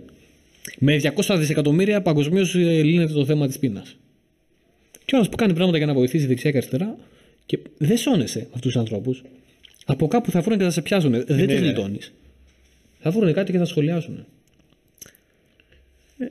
[0.78, 3.98] Με 200 δισεκατομμύρια παγκοσμίως λύνεται το θέμα της πείνας.
[5.06, 6.98] Και ο που κάνει πράγματα για να βοηθήσει δεξιά και αριστερά
[7.46, 9.24] και δεν σώνεσαι με αυτούς τους ανθρώπους.
[9.86, 11.12] Από κάπου θα βρουν και θα σε πιάσουν.
[11.12, 11.54] δεν ναι, τους ναι.
[11.54, 12.14] γλιτώνεις.
[13.00, 14.26] Θα βρουν κάτι και θα σχολιάσουν.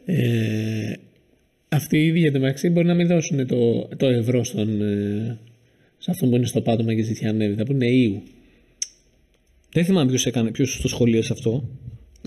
[0.05, 0.93] Ε,
[1.79, 5.39] αυτοί οι ίδιοι εντωμεταξύ μπορεί να μην δώσουν το, το ευρώ στον, ε,
[5.99, 7.55] σε αυτόν που είναι στο πάτωμα και ζητιανεύει.
[7.55, 8.23] Θα πούνε ΙΟΥ.
[9.73, 11.69] Δεν θυμάμαι ποιος έκανε, ποιος το σχολίασε αυτό.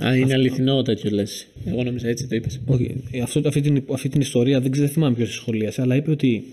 [0.04, 1.48] Α, είναι αληθινό τέτοιο λες.
[1.66, 2.62] Εγώ νόμιζα έτσι το είπες.
[2.66, 6.12] Όχι, αυτό, αυτή, την, αυτή την ιστορία δεν ξέρω, δεν θυμάμαι ποιος σχολίασε, αλλά είπε
[6.12, 6.44] ότι.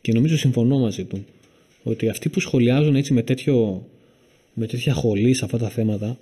[0.00, 1.24] και νομίζω συμφωνώ μαζί του.
[1.82, 3.86] Ότι αυτοί που σχολιάζουν έτσι με, τέτοιο,
[4.54, 6.18] με τέτοια χολή σε αυτά τα θέματα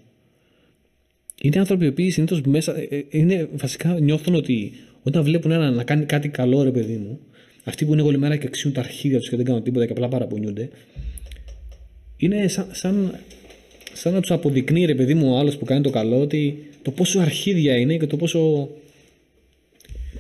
[1.43, 2.77] είναι άνθρωποι οι οποίοι συνήθως μέσα.
[2.77, 4.73] ε, ε, Είναι, βασικά νιώθουν ότι
[5.03, 7.19] όταν βλέπουν έναν να κάνει κάτι καλό, ρε παιδί μου,
[7.65, 9.93] αυτοί που είναι όλη μέρα και αξιούν τα αρχίδια τους και δεν κάνουν τίποτα και
[9.93, 10.69] απλά παραπονιούνται,
[12.17, 13.15] είναι σαν, σαν,
[13.93, 16.91] σαν να τους αποδεικνύει, ρε παιδί μου, ο άλλος που κάνει το καλό, ότι το
[16.91, 18.69] πόσο αρχίδια είναι και το πόσο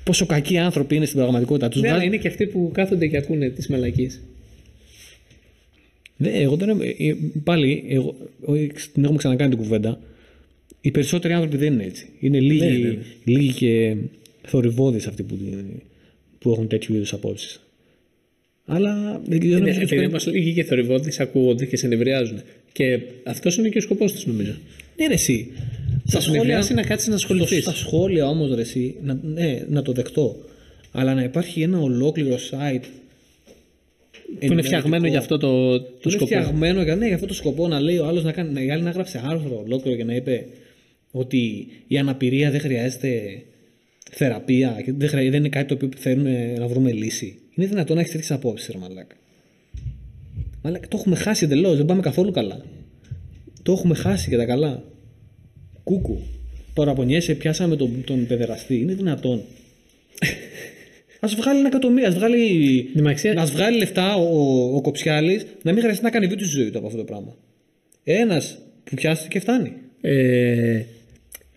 [0.04, 1.68] πόσο κακοί άνθρωποι είναι στην πραγματικότητα.
[1.68, 4.20] Τους Ναι, αλλά βγάζει- είναι και αυτοί που κάθονται και ακούνε τις μαλακίες.
[6.16, 7.14] Ναι, εγώ δεν είμαι- ε,
[7.44, 8.56] Πάλι, εγώ, εγώ
[8.92, 10.00] την έχουμε ξανακάνει την κουβέντα.
[10.80, 12.08] Οι περισσότεροι άνθρωποι δεν είναι έτσι.
[12.20, 12.98] Είναι λίγοι, Ναι, ναι, ναι.
[13.24, 13.96] λίγοι και
[14.48, 15.38] θορυβώδεις αυτοί που,
[16.38, 17.60] που έχουν τέτοιου είδους απόψεις.
[18.66, 22.40] Αλλά δεν δεν νομίζω ότι Επειδή είναι- όμω λίγοι και θορυβόντε ακούγονται και σε νευριάζουν.
[22.72, 24.54] Και αυτός είναι και ο σκοπός τους, νομίζω.
[24.96, 25.50] Ναι, ρε, εσύ.
[26.06, 27.62] Θα σου νευριάσει να κάτσεις να ασχοληθείς.
[27.62, 30.36] Στα σχόλια όμως, ρε, εσύ, να, ναι, να το δεχτώ.
[30.92, 32.84] Αλλά να υπάρχει ένα ολόκληρο site.
[34.38, 36.26] Που είναι φτιαγμένο για αυτό το, Που το είναι σκοπό.
[36.26, 38.52] φτιαγμένο για, ναι, για αυτό το σκοπό να λέει ο άλλος να κάνει.
[38.52, 40.46] Να, η άλλη να γράψει άρθρο ολόκληρο και να είπε
[41.10, 43.42] ότι η αναπηρία δεν χρειάζεται
[44.10, 47.38] θεραπεία και δεν, χρειάζεται, δεν είναι κάτι το οποίο θέλουμε να βρούμε λύση.
[47.54, 49.16] Είναι δυνατόν να έχεις τέτοιες απόψεις, ρε Μαλάκα.
[50.62, 51.76] Μαλάκα, το έχουμε χάσει εντελώς.
[51.76, 52.64] Δεν πάμε καθόλου καλά.
[53.62, 54.82] Το έχουμε χάσει και τα καλά.
[55.84, 56.18] Κούκου.
[56.74, 58.76] Παραπονιέσαι, πιάσαμε τον, τον παιδεραστή.
[58.80, 59.42] Είναι δυνατόν.
[61.20, 64.80] Α βγάλει ένα εκατομμύριο, ας βγάλει, Ναι, μα ξέρεις- να βγάλει λεφτά ο, ο, ο
[64.80, 67.36] Κοψιάλης, να μην χρειαστεί να κάνει βίντεο στη ζωή του από αυτό το πράγμα.
[68.04, 69.72] Ένας που πιάστηκε και φτάνει.
[70.00, 70.82] Ε,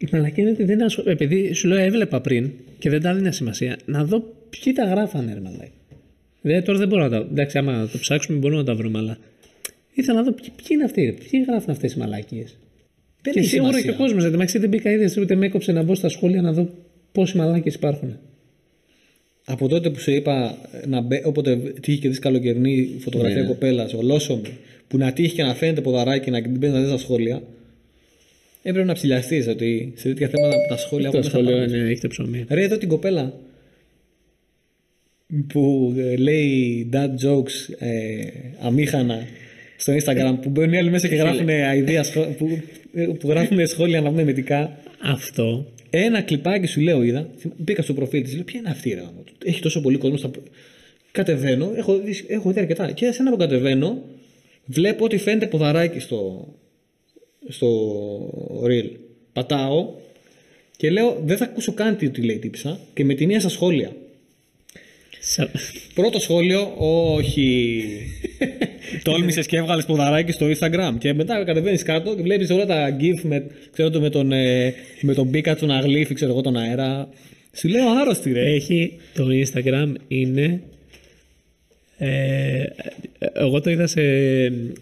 [0.05, 1.07] η μαλακία είναι ότι δεν ασχολ...
[1.07, 5.33] Επειδή σου λέω έβλεπα πριν και δεν τα έδινα σημασία, να δω ποιοι τα γράφανε,
[5.33, 5.69] ρε μαλακία.
[6.41, 7.17] Δεν, τώρα δεν μπορώ να τα.
[7.31, 9.17] Εντάξει, άμα το ψάξουμε μπορούμε να τα βρούμε, αλλά.
[9.93, 12.57] Ήθελα να δω ποιοι, ποιοι είναι αυτοί, ρε, ποιοι γράφουν αυτές οι μαλακίες.
[13.21, 13.91] Δεν Και έχει σίγουρα σημασία.
[13.91, 14.23] και ο κόσμος.
[14.25, 16.69] Εντάξει, δεν μπήκα ήδη, ούτε με έκοψε να μπω στα σχόλια να δω
[17.11, 18.17] πόσοι μαλάκες υπάρχουν.
[19.45, 23.47] Από τότε που σου είπα να μπε, όποτε τύχει και δεις καλοκαιρινή φωτογραφία Ναι.
[23.47, 26.97] κοπέλας, ολόσωμη, που να τύχει και να φαίνεται ποδαράκι να την μπαίνει να δεις τα
[26.97, 27.41] σχόλια,
[28.61, 31.75] έπρεπε να ψηλιαστείς ότι σε τέτοια θέματα τα σχόλια Το έχουν μέσα σχόλιο πάνω.
[31.77, 32.45] είναι, έχετε ψωμί.
[32.49, 33.33] Ρε εδώ την κοπέλα
[35.47, 38.17] που ε, λέει dad jokes ε,
[38.61, 39.19] αμήχανα
[39.77, 42.61] στο Instagram που μπαίνουν οι άλλοι μέσα και γράφουν αηδία σχό- που,
[42.93, 44.77] ε, που γράφουν σχόλια να πούμε μετικά.
[45.03, 48.99] Αυτό Ένα κλιπάκι σου λέω είδα, μπήκα στο προφίλ της, λέω ποια είναι αυτή ρε
[48.99, 49.33] γάμο του.
[49.45, 50.31] Έχει τόσο πολύ κόσμο στα...
[51.11, 54.01] Κατεβαίνω, έχω δει, έχω δει αρκετά και σε ένα που κατεβαίνω
[54.65, 56.47] βλέπω ότι φαίνεται ποδαράκι στο,
[57.51, 57.69] στο
[58.67, 58.89] reel.
[59.33, 59.89] Πατάω
[60.77, 63.39] και λέω δεν θα ακούσω καν τι τι λέει η τύψα και με την μία
[63.39, 63.91] στα σχόλια.
[65.19, 65.49] Σα-
[65.93, 67.81] Πρώτο σχόλιο, όχι.
[69.03, 70.95] Τόλμησες και έβγαλες ποδαράκι στο Instagram.
[70.99, 74.73] Και μετά κατεβαίνεις κάτω και βλέπεις όλα τα GIF με, ξέρω, το, με τον, ε,
[75.01, 77.09] με τον Πίκατσο να γλύφει ξέρω εγώ, τον αέρα.
[77.53, 78.53] Σου λέω άρρωστη ρε.
[78.53, 80.61] Έχει το Instagram είναι.
[81.97, 82.63] Ε,
[83.33, 84.01] εγώ το είδα σε,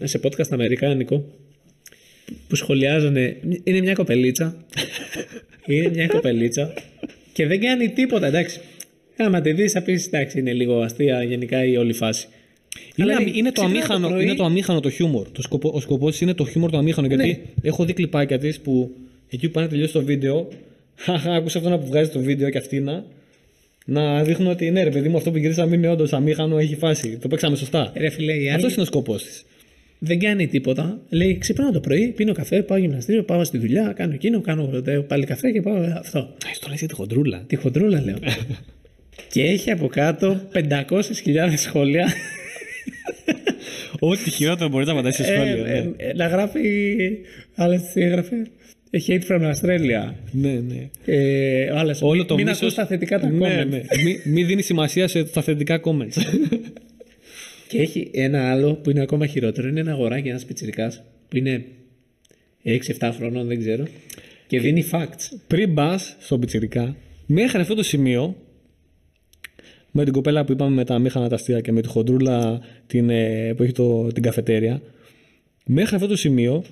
[0.06, 1.24] σε podcast αμερικάνικο
[2.48, 3.36] που σχολιάζανε.
[3.64, 4.64] Είναι μια κοπελίτσα.
[5.66, 6.72] είναι μια κοπελίτσα
[7.32, 8.26] και δεν κάνει τίποτα.
[8.26, 8.60] Εντάξει.
[9.16, 12.26] Άμα τη δεις, θα πεις εντάξει, είναι λίγο αστεία γενικά η όλη φάση.
[12.96, 15.28] Είναι, Αλλά αμη- είναι, το ξυπνάω αμήχανο, πρωί- είναι το αμήχανο το χιούμορ.
[15.32, 17.06] Το σκοπό, ο σκοπός είναι το χιούμορ το αμήχανο.
[17.06, 17.38] Γιατί Ναι.
[17.62, 18.90] έχω δει κλιπάκια της που
[19.30, 20.48] εκεί που πάνε να τελειώσει το βίντεο,
[20.96, 23.04] χαχα, άκουσα αυτό να που βγάζει το βίντεο και αυτή να.
[23.86, 27.18] Να δείχνουν ότι ναι, ρε παιδί μου, αυτό που γυρίσαμε είναι όντως αμήχανο, έχει φάση.
[27.20, 27.92] Το παίξαμε σωστά.
[27.96, 29.44] Ρε φίλε, η Αυτός άλλη είναι ο σκοπός της.
[30.02, 31.00] Δεν κάνει τίποτα.
[31.08, 34.90] Λέει ξυπνάω το πρωί, πίνω καφέ, πάω γυμναστήριο, πάω στη δουλειά, κάνω εκείνο, κάνω ε,
[34.98, 36.34] πάλι καφέ και πάω ε, αυτό.
[36.60, 37.44] Τώρα είσαι τη χοντρούλα.
[37.46, 38.16] Τη χοντρούλα λέω.
[39.32, 42.12] και έχει από κάτω 500.000 σχόλια.
[43.98, 45.64] Ό,τι χειρότερο μπορεί να πατάει σε Ε, σχόλιο.
[45.64, 45.90] ε, ναι.
[45.96, 46.60] ε, να γράφει.
[47.54, 48.36] Άλλες τι έγραφε;
[49.06, 50.12] Hate from Australia.
[50.32, 50.88] ναι, ναι.
[51.04, 53.66] Ε, άλλες, Όλο το μην μίσος- ακούς τα θετικά τα ναι, comments.
[53.68, 53.80] ναι.
[54.04, 56.16] Μη, μη δίνει σημασία σε, στα θετικά comments.
[57.70, 59.68] Και έχει ένα άλλο που είναι ακόμα χειρότερο.
[59.68, 61.64] Είναι ένα αγοράκι, ένας πιτσιρικάς που είναι
[62.64, 63.84] 6-7 χρονών, δεν ξέρω.
[64.46, 65.36] Και δίνει facts.
[65.46, 66.96] Πριν μπα στον πιτσιρικά,
[67.26, 68.36] μέχρι αυτό το σημείο,
[69.90, 73.10] με την κοπέλα που είπαμε με τα μήχανα τα αστεία και με τη χοντρούλα την,
[73.10, 74.82] ε, που έχει το, την καφετέρια,
[75.66, 76.64] μέχρι αυτό το σημείο,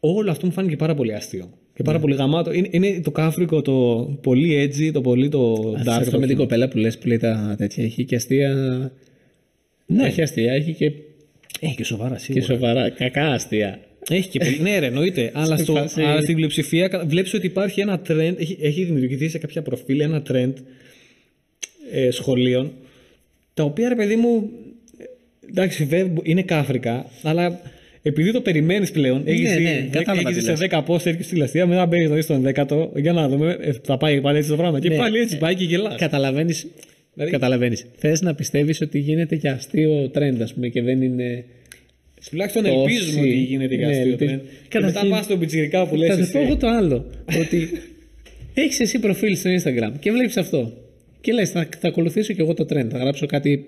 [0.00, 1.50] όλο αυτό μου φάνηκε πάρα πολύ αστείο.
[1.74, 2.52] Και πάρα πολύ γαμάτο.
[2.52, 5.88] Είναι, είναι το κάφρικο, το πολύ edgy, το πολύ το dark.
[5.88, 7.84] Αυτό το με την πιο- κοπέλα που λες που λέει τα τέτοια.
[7.84, 8.52] Έχει και αστεία.
[9.94, 10.06] Ναι.
[10.06, 10.92] Έχει αστεία, έχει και,
[11.60, 12.44] Έχει και σοβαρά και σίγουρα.
[12.44, 12.88] σοβαρά.
[12.90, 13.78] Κακά αστεία.
[14.10, 14.58] Έχει και πολύ.
[14.60, 15.30] ναι, ρε, εννοείται.
[15.34, 19.28] αλλά, Στην στο, φάση- αλλά στην πλειοψηφία βλέπεις ότι υπάρχει ένα trend, έχει, έχει δημιουργηθεί
[19.28, 20.52] σε κάποια προφίλ ένα trend
[21.92, 22.72] ε, σχολείων,
[23.54, 24.50] τα οποία ρε παιδί μου.
[24.98, 25.04] ε,
[25.50, 27.60] Εντάξει, βέβαια είναι κάφρικα, αλλά
[28.02, 30.70] επειδή το περιμένεις πλέον, έχεις Ναι, δει, ναι, κατάλαβα έχεις τι δει σε λες.
[30.70, 33.72] 10 post έρχεσαι στη λαστεία, μετά μπαίνει να δεις τον 10ο, για να δούμε, ε,
[33.84, 34.80] θα πάει πάλι έτσι το πράγμα.
[34.80, 34.96] Και Ναι.
[34.96, 35.96] πάλι έτσι πάει και γελάς.
[35.98, 36.66] Καταλαβαίνεις.
[37.14, 37.86] Δηλαδή- Καταλαβαίνεις.
[37.96, 41.44] Θες να πιστεύεις ότι γίνεται και αστείο trend, ας πούμε, και δεν είναι.
[42.30, 44.10] Τουλάχιστον Τόση- ελπίζουμε ότι γίνεται για Ναι, αστείο.
[44.10, 44.30] ελπίζω.
[44.34, 44.40] trend.
[44.68, 46.16] Και μετά Καταρχήν- πας στον πιτσιρικά που λες.
[46.16, 47.10] Θα σου πω εγώ το άλλο.
[47.40, 47.68] ότι
[48.54, 50.72] έχεις εσύ προφίλ στο Instagram και βλέπεις αυτό.
[51.20, 52.86] Και λες, θα, θα ακολουθήσω και εγώ το trend.
[52.90, 53.64] Θα γράψω κάτι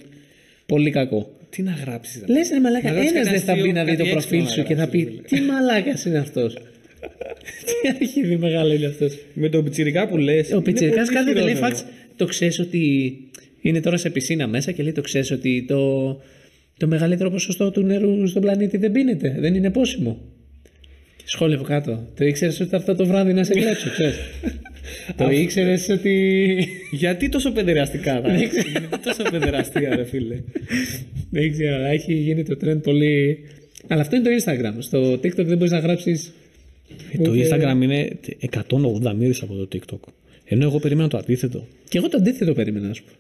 [0.67, 1.31] πολύ κακό.
[1.51, 2.23] Τι να γράψεις.
[2.27, 4.09] Λες ρε μαλάκα, Να γράψεις ένας κάτι δεν θα αστείο, μπει να δει κάτι το
[4.17, 5.41] έξυπνο προφίλ να σου και θα γράψεις, πει φίλε.
[5.41, 6.55] Τι μαλάκας είναι αυτός.
[7.83, 9.19] Τι αρχίδι μεγάλο είναι αυτός.
[9.35, 10.53] Με τον πιτσιρικά που λες.
[10.53, 11.85] Ο Πιτσυρικά κάθεται λέει φάξ.
[12.17, 13.13] Το ξέρεις ότι
[13.65, 16.07] είναι τώρα σε πισίνα μέσα και λέει το ξέρεις ότι το,
[16.77, 19.37] το μεγαλύτερο ποσοστό του νερού στον πλανήτη δεν πίνεται.
[19.39, 20.19] Δεν είναι πόσιμο.
[21.17, 22.07] Και σχόλιο από κάτω.
[22.17, 24.17] Το ήξερες ότι θα έρθω το βράδυ να σε κλέψω, ξέρεις.
[25.17, 26.57] το ήξερες ότι.
[27.03, 28.37] Γιατί τόσο παιδεραστικά, ρε.
[28.37, 28.65] Γιατί
[29.05, 30.43] τόσο παιδεραστικά, ρε φίλε.
[31.31, 33.39] δεν ξέρω, αλλά έχει γίνει το trend πολύ.
[33.89, 34.75] Αλλά αυτό είναι το Instagram.
[34.79, 36.33] Στο TikTok δεν μπορείς να γράψεις.
[37.19, 38.09] Ε, το Instagram είναι
[39.03, 40.13] 180 μοίρες από το TikTok.
[40.45, 41.67] Ενώ εγώ περίμενα το αντίθετο.
[41.89, 43.11] Και εγώ το αντίθετο περίμενα, να σου πω.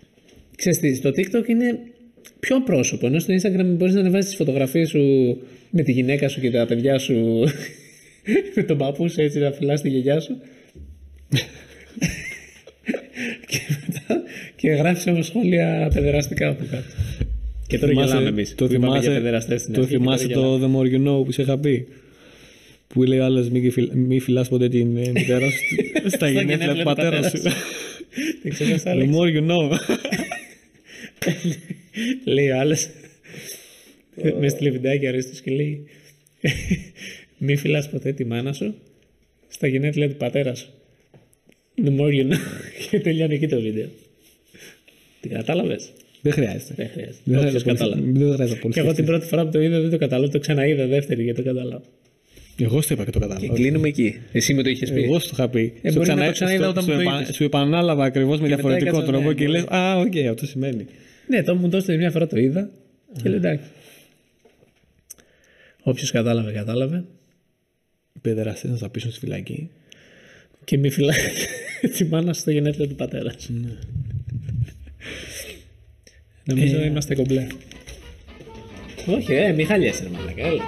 [0.56, 1.78] Ξέρεις τι, στο TikTok είναι
[2.40, 3.06] πιο πρόσωπο.
[3.06, 5.00] Ενώ στο Instagram μπορείς να ανεβάσεις τις φωτογραφίες σου
[5.70, 7.14] με τη γυναίκα σου και τα παιδιά σου.
[8.54, 10.36] με τον παππού σου έτσι να φυλάς τη γιαγιά σου.
[13.48, 14.22] και μετά
[14.56, 16.84] και γράφεις όμως σχόλια παιδεραστικά από κάτω.
[17.66, 18.54] Και τώρα Θυμάσαι- γελάμε εμείς.
[18.54, 19.20] Το θυμάσαι,
[19.72, 21.86] το, θυμάσαι το The More You Know που σε είχα πει.
[22.86, 25.76] Που λέει ο άλλος μη, φυλ, μη φυλάς ποτέ την ε, μητέρα σου
[26.16, 27.38] στα γενέθλια του πατέρα σου.
[28.42, 29.04] Δεν ξέρω τι The άλλο.
[29.04, 29.78] more you know.
[32.24, 32.88] Λέει ο άλλος.
[34.40, 35.86] με στείλε βιντεάκι αρέστος και λέει
[37.38, 38.74] μη φυλάς ποτέ τη μάνα σου
[39.48, 40.68] στα γενέθλια του πατέρα σου.
[41.84, 42.36] The more you know.
[42.90, 43.88] και τελειώνει εκεί το βίντεο.
[45.20, 46.74] Τι κατάλαβες; Δεν χρειάζεται.
[46.76, 47.18] Δεν χρειάζεται.
[47.24, 48.00] Δεν Όποιος χρειάζεται κατάλαβε.
[48.02, 49.04] πολύ- δεν χρειάζεται πολύ Και εγώ την σκεφτείς.
[49.18, 51.82] πρώτη φορά που το είδα δεν το κατάλαβα, το ξαναείδα δεύτερη και το κατάλαβα.
[52.58, 53.54] Εγώ στο είπα και το κατάλαβα.
[53.54, 54.20] κλείνουμε εκεί.
[54.32, 55.02] Εσύ με το είχες πει.
[55.02, 55.72] Εγώ σου είχα πει.
[55.82, 57.34] Ε, Σου μπορεί να ξανα- το ξαναείδα στο- όταν σου μου το επα- είπες.
[57.34, 59.56] Σου επανάλαβα ακριβώς με μετά διαφορετικό έκατσα, τρόπο ναι, και μπορεί.
[59.58, 60.86] λες: Α, οκ, αυτό σημαίνει.
[61.26, 62.70] Ναι, το μου το έστειλε μια φορά το είδα
[63.22, 63.70] και λέω εντάξει.
[65.82, 67.04] Όποιος κατάλαβε, κατάλαβε.
[68.12, 69.70] Οι παιδεραστέ να σα πείσουν στη φυλακή.
[70.64, 71.18] Και μη φυλάει
[71.96, 73.52] τη μάνα στο γενέθλιο του πατέρας σου.
[73.52, 73.78] Ναι.
[76.44, 77.46] Νομίζω είμαστε κομπλέ.
[79.06, 80.62] Όχι, ε, μη χαλιέσαι, ρε μαλάκα, έλα.